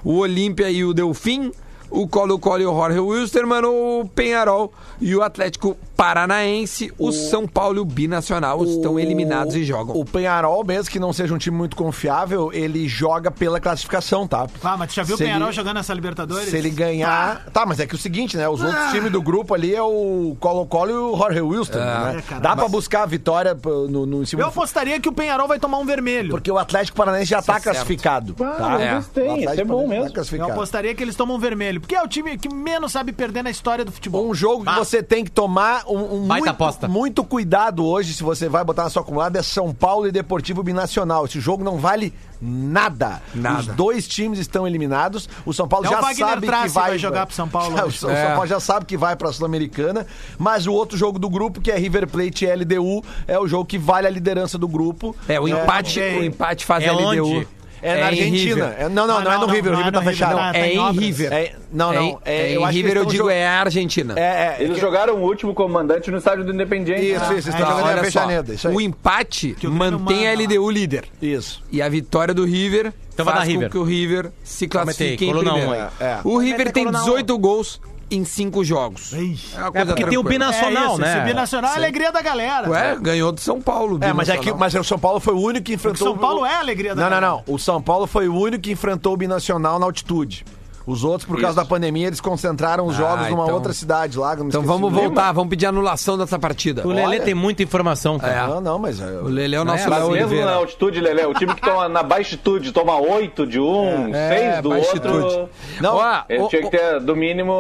O 0.04 0.18
Olímpia 0.18 0.70
e 0.70 0.84
o 0.84 0.92
Delfim. 0.92 1.50
O 1.90 2.06
Colo-Colo 2.06 2.62
e 2.62 2.66
o 2.66 2.72
Jorge 2.72 3.00
Wilstermann, 3.00 3.64
o 3.64 4.08
Penharol 4.14 4.72
e 5.00 5.14
o 5.16 5.22
Atlético 5.22 5.76
Paranaense, 6.00 6.90
o, 6.98 7.12
São 7.12 7.46
Paulo 7.46 7.76
e 7.76 7.80
o 7.80 7.84
Binacional 7.84 8.64
estão 8.64 8.98
eliminados 8.98 9.54
e 9.54 9.62
jogam. 9.64 9.94
O 9.96 10.04
Penharol, 10.04 10.64
mesmo 10.64 10.90
que 10.90 10.98
não 10.98 11.12
seja 11.12 11.34
um 11.34 11.36
time 11.38 11.54
muito 11.56 11.76
confiável, 11.76 12.50
ele 12.54 12.88
joga 12.88 13.30
pela 13.30 13.60
classificação, 13.60 14.26
tá? 14.26 14.46
Ah, 14.64 14.76
mas 14.78 14.88
tu 14.88 14.94
já 14.96 15.02
viu 15.02 15.14
o 15.14 15.18
Se 15.18 15.24
Penharol 15.24 15.48
ele- 15.48 15.52
jogando 15.56 15.78
essa 15.78 15.92
Libertadores? 15.92 16.48
Se 16.48 16.56
ele 16.56 16.70
ganhar. 16.70 17.44
Tá, 17.52 17.66
mas 17.66 17.80
é 17.80 17.86
que 17.86 17.94
o 17.94 17.98
seguinte, 17.98 18.36
né? 18.36 18.48
Os 18.48 18.62
Ah. 18.62 18.66
outros 18.68 18.90
times 18.92 19.12
do 19.12 19.20
grupo 19.20 19.54
ali 19.54 19.74
é 19.74 19.82
o 19.82 20.34
Colo-Colo 20.40 20.90
e 20.90 20.94
o 20.94 21.16
Jorge 21.18 21.40
Wilson. 21.42 21.78
né? 21.78 22.16
É, 22.18 22.22
cara, 22.22 22.40
Dá 22.40 22.56
pra 22.56 22.66
buscar 22.68 23.02
a 23.02 23.06
vitória 23.06 23.54
no, 23.62 24.06
no 24.06 24.22
em 24.22 24.26
cima 24.26 24.42
Eu 24.42 24.46
do- 24.46 24.50
apostaria 24.50 24.98
que 24.98 25.08
o 25.08 25.12
Penharol 25.12 25.46
vai 25.46 25.58
tomar 25.58 25.78
um 25.78 25.84
vermelho. 25.84 26.30
Porque 26.30 26.50
o 26.50 26.58
Atlético 26.58 26.96
Paranaense 26.96 27.30
já 27.30 27.42
tá 27.42 27.56
é 27.56 27.60
certo. 27.60 27.74
classificado. 27.76 28.34
Ah, 28.40 28.44
tá? 28.56 28.68
mas 28.70 28.80
É. 28.80 28.92
eles 28.94 29.06
têm, 29.08 29.30
O 29.30 29.36
isso 29.36 29.48
é 29.60 29.64
bom 29.64 29.86
Paranaense 29.86 30.14
mesmo. 30.16 30.30
tá 30.30 30.36
Eu 30.38 30.50
apostaria 30.50 30.94
que 30.94 31.02
eles 31.02 31.14
tomam 31.14 31.36
um 31.36 31.40
vermelho. 31.40 31.80
Porque 31.80 31.94
é 31.94 32.02
o 32.02 32.08
time 32.08 32.38
que 32.38 32.48
menos 32.52 32.90
sabe 32.92 33.12
perder 33.12 33.42
na 33.44 33.50
história 33.50 33.84
do 33.84 33.92
futebol. 33.92 34.26
Um 34.26 34.34
jogo 34.34 34.64
que 34.64 34.74
você 34.78 35.02
tem 35.02 35.22
que 35.24 35.30
tomar 35.30 35.82
um, 35.90 36.22
um 36.24 36.26
Baita 36.26 36.46
muito, 36.46 36.48
aposta. 36.50 36.88
muito 36.88 37.24
cuidado 37.24 37.84
hoje, 37.84 38.14
se 38.14 38.22
você 38.22 38.48
vai 38.48 38.64
botar 38.64 38.84
na 38.84 38.90
sua 38.90 39.02
acumulada, 39.02 39.38
é 39.38 39.42
São 39.42 39.72
Paulo 39.74 40.06
e 40.06 40.12
Deportivo 40.12 40.62
Binacional. 40.62 41.24
Esse 41.26 41.40
jogo 41.40 41.62
não 41.64 41.78
vale 41.78 42.12
nada. 42.40 43.20
Nada. 43.34 43.58
Os 43.60 43.66
dois 43.66 44.08
times 44.08 44.38
estão 44.38 44.66
eliminados. 44.66 45.28
O 45.44 45.52
São 45.52 45.68
Paulo 45.68 45.86
Até 45.86 45.96
já 45.96 46.02
sabe 46.26 46.40
que 46.46 46.50
vai, 46.50 46.68
vai 46.68 46.98
jogar 46.98 47.26
pro 47.26 47.34
São 47.34 47.48
Paulo 47.48 47.74
o 47.84 47.88
É. 47.88 47.90
São 47.90 48.10
Paulo 48.34 48.46
já 48.46 48.60
sabe 48.60 48.86
que 48.86 48.96
vai 48.96 49.14
pra 49.16 49.32
Sul-Americana, 49.32 50.06
mas 50.38 50.66
o 50.66 50.72
outro 50.72 50.96
jogo 50.96 51.18
do 51.18 51.28
grupo, 51.28 51.60
que 51.60 51.70
é 51.70 51.76
River 51.78 52.06
Plate 52.08 52.44
e 52.46 52.54
LDU, 52.54 53.04
é 53.26 53.38
o 53.38 53.46
jogo 53.46 53.64
que 53.66 53.78
vale 53.78 54.06
a 54.06 54.10
liderança 54.10 54.56
do 54.56 54.66
grupo. 54.68 55.14
É, 55.28 55.38
o 55.40 55.46
empate, 55.46 56.00
ok. 56.00 56.18
o 56.20 56.24
empate 56.24 56.64
faz 56.64 56.84
É 56.84 56.90
LDU. 56.90 57.26
onde? 57.26 57.48
É, 57.82 57.94
na 57.94 58.00
em 58.00 58.04
Argentina. 58.04 58.74
É- 58.78 58.88
não, 58.88 59.06
não, 59.06 59.16
Ah, 59.18 59.20
não, 59.24 59.32
é 59.32 59.34
no 59.38 59.46
não, 59.46 59.54
River. 59.54 59.72
não, 59.72 59.80
o 59.80 59.82
River 59.84 59.92
não 59.92 59.92
tá 59.92 59.98
é 59.98 60.00
no 60.04 60.10
fechado. 60.10 60.30
Não, 60.30 60.38
tá 60.52 60.58
é 60.58 60.74
em. 60.74 60.92
River. 60.92 61.32
É- 61.32 61.52
não, 61.72 61.92
não. 61.92 62.20
É, 62.24 62.52
É, 62.52 62.54
em 62.54 62.66
River, 62.70 62.96
eu 62.96 63.04
digo, 63.06 63.30
é 63.30 63.46
a 63.46 63.60
Argentina. 63.60 64.14
É, 64.16 64.22
é, 64.22 64.56
Eles 64.60 64.74
que- 64.74 64.80
jogaram 64.80 65.14
o 65.16 65.22
último 65.22 65.54
comandante 65.54 66.10
no 66.10 66.18
estádio 66.18 66.44
do 66.44 66.52
Independiente. 66.52 67.02
Isso, 67.12 67.24
isso, 67.24 67.32
é, 67.32 67.38
estão 67.38 67.52
Tá, 67.52 67.66
jogando 67.72 67.84
olha 67.86 68.10
só, 68.10 68.20
Avejaneda, 68.20 68.54
isso 68.54 68.68
aí. 68.68 68.74
o 68.74 68.80
empate 68.80 69.56
mantém 69.64 70.28
a. 70.28 70.32
LDU 70.34 70.70
líder. 70.70 71.04
Isso. 71.20 71.62
E 71.70 71.80
a 71.82 71.88
vitória 71.88 72.32
do 72.34 72.44
River 72.44 72.92
Então 73.12 73.24
faz 73.24 73.40
com 73.40 73.44
River. 73.46 73.70
que 73.70 73.78
o 73.78 73.82
River 73.82 74.30
se 74.44 74.66
classifique 74.68 75.24
em 75.26 75.32
primeiro. 75.34 75.70
um. 75.70 75.74
É, 75.74 75.88
é. 76.00 76.18
O 76.24 76.38
River 76.38 76.72
tem 76.72 76.84
coluna 76.84 77.00
um. 77.02 77.04
18 77.04 77.38
gols 77.38 77.80
em 78.10 78.24
5 78.24 78.64
jogos. 78.64 79.12
Ixi. 79.12 79.56
É, 79.56 79.66
É 79.66 79.70
coisa 79.70 79.86
porque 79.86 80.04
tem 80.06 80.18
o 80.18 80.22
binacional, 80.22 80.82
é 80.84 80.86
isso, 80.88 81.00
né? 81.00 81.16
Esse 81.18 81.26
binacional 81.26 81.70
é 81.70 81.74
a 81.74 81.76
alegria 81.76 82.12
da 82.12 82.20
galera. 82.22 82.68
Ué, 82.68 82.96
ganhou 83.00 83.32
do 83.32 83.40
São 83.40 83.60
Paulo. 83.60 83.98
É, 84.00 84.12
mas 84.12 84.28
é 84.28 84.36
que 84.36 84.52
mas 84.52 84.74
o 84.74 84.84
São 84.84 84.98
Paulo 84.98 85.20
foi 85.20 85.34
o 85.34 85.40
único 85.40 85.66
que 85.66 85.74
enfrentou 85.74 86.08
São 86.08 86.18
Paulo 86.18 86.44
é 86.44 86.54
a 86.54 86.58
alegria 86.60 86.94
da 86.94 87.02
Não, 87.02 87.10
não, 87.10 87.20
galera. 87.20 87.42
não. 87.46 87.54
O 87.54 87.58
São 87.58 87.80
Paulo 87.80 88.06
foi 88.06 88.28
o 88.28 88.34
único 88.34 88.62
que 88.62 88.72
enfrentou 88.72 89.12
o 89.14 89.16
binacional 89.16 89.78
na 89.78 89.86
altitude. 89.86 90.44
Os 90.86 91.04
outros, 91.04 91.26
por 91.26 91.36
causa 91.36 91.48
Isso. 91.48 91.56
da 91.56 91.64
pandemia, 91.64 92.06
eles 92.06 92.20
concentraram 92.20 92.86
os 92.86 92.94
Ah, 92.94 92.98
jogos 92.98 93.28
numa 93.30 93.42
então- 93.44 93.54
outra 93.54 93.72
cidade 93.72 94.18
lá. 94.18 94.34
Então 94.34 94.62
vamos 94.62 94.90
o 94.90 94.94
voltar, 94.94 95.30
vamos 95.32 95.50
pedir 95.50 95.66
anulação 95.66 96.16
dessa 96.16 96.38
partida. 96.38 96.86
O 96.86 96.88
Lelê 96.90 97.02
Olha. 97.16 97.20
tem 97.20 97.34
muita 97.34 97.62
informação, 97.62 98.18
cara. 98.18 98.32
É. 98.32 98.46
Não, 98.46 98.60
não, 98.60 98.78
mas. 98.78 98.98
é, 99.00 99.04
O 99.20 99.24
Lelê 99.28 99.56
é 99.56 99.60
o 99.60 99.64
nosso 99.64 99.84
É, 99.86 99.88
Mas 99.90 100.08
mesmo 100.08 100.44
na 100.44 100.52
altitude, 100.54 101.00
Lelé, 101.00 101.26
o 101.26 101.34
time 101.34 101.54
que 101.54 101.60
toma 101.60 101.88
na 101.88 102.02
baixitude 102.02 102.72
toma 102.72 102.98
8 102.98 103.46
de 103.46 103.60
um, 103.60 104.14
É, 104.14 104.28
6 104.54 104.62
do 104.62 104.68
baixitude. 104.70 105.08
outro. 105.08 105.48
Não, 105.80 105.96
Ó, 105.96 106.22
Ele 106.28 106.42
ó, 106.42 106.48
tinha 106.48 106.62
que 106.62 106.70
ter, 106.70 107.00
do 107.00 107.14
mínimo, 107.14 107.52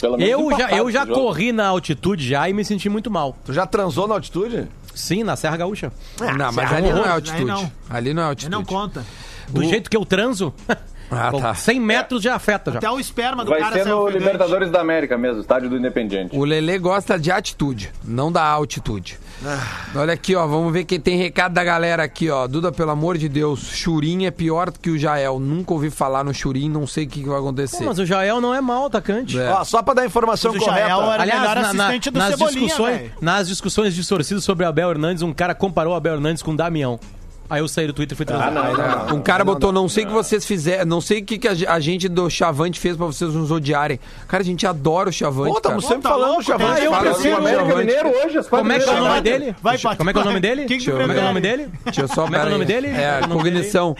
pelo 0.00 0.16
menos 0.18 0.30
Eu 0.32 0.56
já, 0.58 0.70
eu 0.76 0.90
já 0.90 1.06
corri 1.06 1.50
na 1.50 1.66
altitude 1.68 2.28
já 2.28 2.48
e 2.48 2.52
me 2.52 2.64
senti 2.64 2.88
muito 2.88 3.10
mal. 3.10 3.34
Tu 3.44 3.52
já 3.52 3.66
transou 3.66 4.06
na 4.06 4.14
altitude? 4.14 4.68
Sim, 4.94 5.22
na 5.24 5.34
Serra 5.36 5.56
Gaúcha. 5.56 5.92
Não, 6.36 6.52
mas 6.52 6.72
ali 6.72 6.90
não 6.92 7.04
é 7.04 7.08
altitude. 7.10 7.44
não. 7.44 7.72
Ali 7.88 8.12
não 8.12 8.22
é 8.22 8.24
Ele 8.26 8.30
altitude. 8.30 8.50
não 8.52 8.64
conta. 8.64 9.04
Do 9.48 9.64
jeito 9.64 9.88
que 9.88 9.96
eu 9.96 10.04
transo, 10.04 10.52
Ah, 11.10 11.30
bom, 11.30 11.40
tá. 11.40 11.54
100 11.54 11.80
metros 11.80 12.22
já 12.22 12.34
afeta 12.34 12.70
já. 12.72 12.78
Até 12.78 12.90
o 12.90 12.98
esperma 13.00 13.44
do 13.44 13.50
Vai 13.50 13.60
cara 13.60 13.82
ser 13.82 13.88
no. 13.88 14.08
Libertadores 14.08 14.70
da 14.70 14.80
América 14.80 15.16
mesmo, 15.16 15.40
estádio 15.40 15.68
do 15.70 15.76
Independiente. 15.76 16.36
O 16.36 16.44
Lelê 16.44 16.78
gosta 16.78 17.18
de 17.18 17.30
atitude, 17.30 17.90
não 18.04 18.30
da 18.30 18.42
altitude. 18.44 19.18
Olha 19.94 20.12
aqui, 20.14 20.34
ó, 20.34 20.46
vamos 20.46 20.72
ver 20.72 20.84
quem 20.84 20.98
tem 21.00 21.16
recado 21.16 21.52
da 21.54 21.62
galera 21.62 22.02
aqui, 22.02 22.28
ó. 22.28 22.46
Duda, 22.48 22.72
pelo 22.72 22.90
amor 22.90 23.16
de 23.16 23.28
Deus, 23.28 23.60
Churin 23.72 24.24
é 24.26 24.30
pior 24.32 24.70
do 24.70 24.78
que 24.80 24.90
o 24.90 24.98
Jael. 24.98 25.38
Nunca 25.38 25.72
ouvi 25.72 25.90
falar 25.90 26.24
no 26.24 26.34
Churin, 26.34 26.68
não 26.68 26.86
sei 26.86 27.04
o 27.04 27.08
que, 27.08 27.22
que 27.22 27.28
vai 27.28 27.38
acontecer. 27.38 27.78
Pô, 27.78 27.84
mas 27.84 27.98
o 28.00 28.04
Jael 28.06 28.40
não 28.40 28.52
é 28.54 28.60
mau 28.60 28.86
atacante. 28.86 29.38
É. 29.38 29.48
Ó, 29.50 29.64
só 29.64 29.80
pra 29.82 29.94
dar 29.94 30.04
informação 30.06 30.52
Mas 30.52 30.60
o 30.60 30.64
correta. 30.64 30.88
Jael 30.88 31.12
era- 31.12 31.22
Aliás, 31.22 31.40
melhor 31.40 31.56
na- 31.56 31.72
na- 31.72 31.84
assistente 31.84 32.10
do 32.10 32.18
nas, 32.18 32.28
Cebolinha, 32.30 32.66
discussões, 32.66 33.10
nas 33.20 33.48
discussões 33.48 33.94
distorcidas 33.94 34.42
sobre 34.44 34.64
o 34.66 34.68
Abel 34.68 34.90
Hernandes, 34.90 35.22
um 35.22 35.32
cara 35.32 35.54
comparou 35.54 35.92
o 35.92 35.96
Abel 35.96 36.14
Hernandes 36.14 36.42
com 36.42 36.50
o 36.52 36.56
Damião. 36.56 36.98
Aí 37.50 37.60
eu 37.60 37.68
saí 37.68 37.86
do 37.86 37.92
Twitter 37.92 38.14
e 38.14 38.16
fui 38.16 38.26
transar. 38.26 38.52
não, 38.52 38.64
É, 38.66 39.12
um 39.12 39.20
cara 39.22 39.44
botou, 39.44 39.72
não 39.72 39.88
sei 39.88 40.04
o 40.04 40.08
que 40.08 40.12
vocês 40.12 40.44
fizeram, 40.44 40.84
não 40.84 41.00
sei 41.00 41.20
o 41.20 41.24
que, 41.24 41.38
que 41.38 41.48
a 41.48 41.54
ge- 41.54 41.66
a 41.66 41.80
gente 41.80 42.08
do 42.08 42.28
Chavante 42.28 42.78
fez 42.78 42.96
pra 42.96 43.06
vocês 43.06 43.32
nos 43.32 43.50
odiarem. 43.50 43.98
Cara, 44.26 44.42
a 44.42 44.46
gente 44.46 44.66
adora 44.66 45.08
o 45.08 45.12
Chavante. 45.12 45.50
Pô, 45.52 45.56
estamos 45.56 45.84
sempre 45.84 46.02
tá 46.02 46.10
falando, 46.10 46.28
louco, 46.28 46.42
Chavante. 46.42 46.74
tem- 46.76 46.84
eu 46.84 46.90
do 46.90 46.96
O 46.96 47.36
América 47.36 47.64
Chavante. 47.64 47.78
Mineiro 47.78 48.08
hoje, 48.24 48.38
as 48.38 48.48
Como 48.48 48.72
é 48.72 48.78
que 48.78 48.88
é 48.88 48.92
o 48.92 49.04
nome 49.04 49.20
dele? 49.22 49.56
Vai, 49.62 49.78
Paty, 49.78 49.96
Como 49.96 50.10
é 50.10 50.12
que 50.12 50.18
é 50.18 50.22
o 50.22 50.24
nome 50.24 50.40
dele? 50.40 50.66
Como 50.68 50.74
é 50.74 51.14
que 51.14 51.20
é 51.20 51.22
o 51.22 51.24
nome 51.26 51.40
dele? 51.40 51.68
Deixa 51.84 52.00
eu 52.02 52.08
só, 52.08 52.22
Como 52.24 52.36
é 52.36 52.38
é 52.40 52.44
o 52.44 52.50
nome 52.50 52.64
dele? 52.64 52.88
É, 52.88 53.20
cognição. 53.26 53.96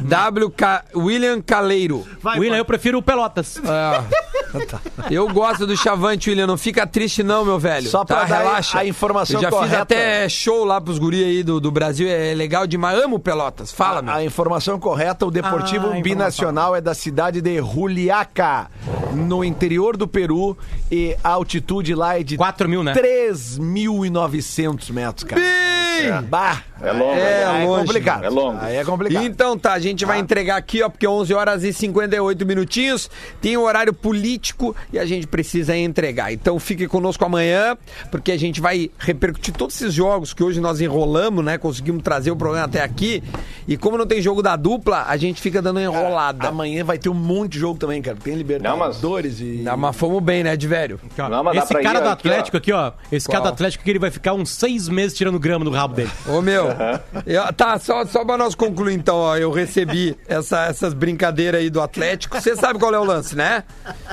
WK, 0.00 0.84
William 0.96 1.40
Caleiro. 1.40 2.06
Vai, 2.20 2.38
William, 2.38 2.56
eu 2.58 2.64
prefiro 2.64 2.98
o 2.98 3.02
Pelotas. 3.02 3.58
É. 3.58 4.02
Eu 5.10 5.28
gosto 5.28 5.66
do 5.66 5.76
Chavante, 5.76 6.28
William. 6.30 6.46
Não 6.46 6.58
fica 6.58 6.86
triste, 6.86 7.22
não, 7.22 7.44
meu 7.44 7.58
velho. 7.58 7.88
Só 7.88 8.04
pra 8.04 8.18
tá? 8.20 8.24
dar 8.24 8.38
Relaxa. 8.38 8.78
a 8.80 8.84
informação 8.84 9.36
Eu 9.36 9.42
já 9.50 9.50
fiz 9.62 9.72
até 9.74 10.28
show 10.28 10.64
lá 10.64 10.80
pros 10.80 10.98
guri 10.98 11.24
aí 11.24 11.42
do, 11.42 11.58
do 11.60 11.70
Brasil. 11.70 12.06
É 12.08 12.34
legal 12.34 12.66
demais. 12.66 12.81
Amo 12.90 13.18
Pelotas. 13.18 13.70
Fala, 13.72 14.02
meu. 14.02 14.12
A 14.14 14.24
informação 14.24 14.78
correta, 14.78 15.24
o 15.26 15.30
Deportivo 15.30 15.86
Ah, 15.86 15.90
a. 15.90 16.02
Binacional 16.02 16.74
é 16.76 16.80
da 16.80 16.94
cidade 16.94 17.40
de 17.40 17.56
Juliaca, 17.62 18.70
no 19.14 19.44
interior 19.44 19.96
do 19.96 20.06
Peru, 20.08 20.56
e 20.90 21.16
a 21.22 21.30
altitude 21.30 21.94
lá 21.94 22.18
é 22.18 22.22
de 22.22 22.36
4 22.36 22.68
mil, 22.68 22.82
né? 22.82 22.92
3.900 22.94 24.90
metros, 24.90 25.24
cara. 25.24 25.40
Bem! 26.00 26.22
Bah, 26.28 26.62
É 26.80 26.90
longo, 26.92 27.14
É, 27.14 27.44
aí 27.44 27.62
é 27.62 27.66
longe. 27.66 27.86
complicado. 27.86 28.24
É 28.24 28.28
longo. 28.28 28.58
Aí 28.60 28.76
é 28.76 28.84
complicado. 28.84 29.24
Então 29.24 29.56
tá, 29.58 29.72
a 29.74 29.78
gente 29.78 30.04
vai 30.04 30.18
entregar 30.18 30.56
aqui, 30.56 30.82
ó, 30.82 30.88
porque 30.88 31.06
11 31.06 31.32
horas 31.32 31.62
e 31.64 31.72
58 31.72 32.44
minutinhos, 32.44 33.08
tem 33.40 33.56
o 33.56 33.62
horário 33.62 33.92
político 33.92 34.74
e 34.92 34.98
a 34.98 35.06
gente 35.06 35.26
precisa 35.26 35.76
entregar. 35.76 36.32
Então 36.32 36.58
fique 36.58 36.88
conosco 36.88 37.24
amanhã, 37.24 37.76
porque 38.10 38.32
a 38.32 38.36
gente 38.38 38.60
vai 38.60 38.90
repercutir 38.98 39.54
todos 39.54 39.76
esses 39.76 39.94
jogos 39.94 40.34
que 40.34 40.42
hoje 40.42 40.60
nós 40.60 40.80
enrolamos, 40.80 41.44
né? 41.44 41.56
Conseguimos 41.58 42.02
trazer 42.02 42.30
o 42.32 42.36
programa 42.36 42.64
até 42.66 42.82
aqui. 42.82 43.22
E 43.68 43.76
como 43.76 43.96
não 43.96 44.06
tem 44.06 44.20
jogo 44.20 44.42
da 44.42 44.56
dupla, 44.56 45.04
a 45.06 45.16
gente 45.16 45.40
fica 45.40 45.62
dando 45.62 45.78
enrolada. 45.80 46.48
Amanhã 46.48 46.84
vai 46.84 46.98
ter 46.98 47.08
um 47.08 47.14
monte 47.14 47.52
de 47.52 47.58
jogo 47.60 47.78
também, 47.78 48.02
cara. 48.02 48.16
Tem 48.22 48.34
Libertadores 48.34 49.40
e. 49.40 49.64
Ah, 49.66 49.76
mas 49.76 49.94
fomos 49.96 50.22
bem, 50.22 50.42
né, 50.42 50.56
de 50.56 50.66
velho? 50.66 50.98
Não, 51.16 51.44
mas 51.44 51.56
Esse 51.62 51.74
ir 51.74 51.82
cara 51.82 52.00
do 52.00 52.08
aqui, 52.08 52.28
Atlético 52.28 52.56
aqui, 52.56 52.72
ó. 52.72 52.92
Esse 53.10 53.26
cara 53.28 53.40
do 53.40 53.42
Qual? 53.44 53.52
Atlético 53.54 53.84
que 53.84 53.90
ele 53.90 53.98
vai 53.98 54.10
ficar 54.10 54.32
uns 54.34 54.50
seis 54.50 54.88
meses 54.88 55.16
tirando 55.16 55.38
grama 55.38 55.64
do 55.64 55.70
rabo 55.82 55.94
dele. 55.94 56.10
Ô 56.26 56.40
meu, 56.40 56.68
eu- 57.26 57.52
tá, 57.52 57.78
só, 57.78 58.04
só 58.06 58.24
pra 58.24 58.36
nós 58.38 58.54
concluir 58.54 58.94
então, 58.94 59.16
ó, 59.16 59.36
eu 59.36 59.50
recebi 59.50 60.16
essa- 60.28 60.66
essas 60.66 60.94
brincadeiras 60.94 61.60
aí 61.60 61.70
do 61.70 61.80
Atlético. 61.80 62.40
Você 62.40 62.56
sabe 62.56 62.78
qual 62.78 62.94
é 62.94 62.98
o 62.98 63.04
lance, 63.04 63.36
né? 63.36 63.64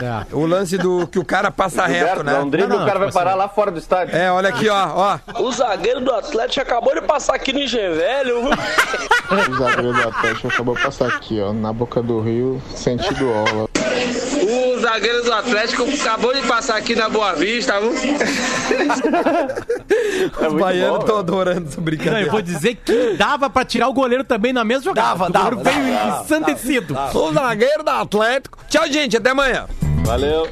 É. 0.02 0.26
O 0.36 0.46
lance 0.46 0.78
do 0.78 1.08
que 1.08 1.18
o 1.20 1.26
cara 1.26 1.52
passa 1.52 1.86
reto, 1.86 2.00
Gilberto, 2.00 2.24
né? 2.24 2.32
dá 2.34 2.42
um 2.44 2.50
drible, 2.50 2.70
Não, 2.70 2.78
não, 2.78 2.84
o 2.84 2.88
cara 2.88 3.00
vai 3.00 3.08
tipo 3.08 3.18
parar 3.18 3.32
assim. 3.32 3.40
lá 3.40 3.50
fora 3.50 3.72
do 3.72 3.80
estádio. 3.80 4.16
É, 4.16 4.32
olha 4.32 4.50
aqui, 4.50 4.68
ó, 4.70 5.20
ó. 5.36 5.42
O 5.44 5.52
zagueiro 5.52 6.02
do 6.02 6.12
Atlético 6.12 6.62
acabou 6.62 6.94
de 6.96 7.02
passar 7.02 7.36
aqui 7.36 7.54
no 7.54 7.60
Engenvelho. 7.60 8.40
O 8.50 9.58
zagueiro 9.58 9.94
do 9.94 10.08
Atlético 10.08 10.48
acabou 10.48 10.76
de 10.76 10.82
passar 10.82 11.08
aqui, 11.08 11.40
ó, 11.42 11.54
na 11.54 11.72
boca 11.72 12.02
do 12.02 12.20
rio, 12.20 12.62
sentido 12.76 13.30
Ola. 13.30 13.70
O 14.42 14.80
zagueiro 14.80 15.24
do 15.24 15.34
Atlético 15.34 15.84
acabou 15.84 16.34
de 16.34 16.42
passar 16.44 16.78
aqui 16.78 16.96
na 16.96 17.10
Boa 17.10 17.34
Vista, 17.34 17.80
viu? 17.80 17.94
É 20.42 20.48
Os 20.48 20.54
baianos 20.54 21.00
estão 21.02 21.18
Não, 22.12 22.20
eu 22.20 22.32
vou 22.32 22.42
dizer 22.42 22.76
que 22.76 23.14
dava 23.18 23.50
pra 23.50 23.66
tirar 23.66 23.88
o 23.88 23.94
goleiro 23.94 24.24
também 24.24 24.54
na 24.54 24.64
mesma 24.64 24.84
jogada. 24.84 25.30
Dava, 25.30 25.30
o 25.30 25.32
goleiro 25.32 25.64
dava, 25.64 25.80
veio 25.82 25.94
dava, 25.94 26.24
ensandecido. 26.24 26.98
O 27.14 27.34
zagueiro 27.34 27.84
do 27.84 27.90
Atlético. 27.90 28.58
Tchau, 28.68 28.88
gente, 28.88 29.18
até 29.18 29.32
amanhã. 29.32 29.66
Valeu. 30.06 30.48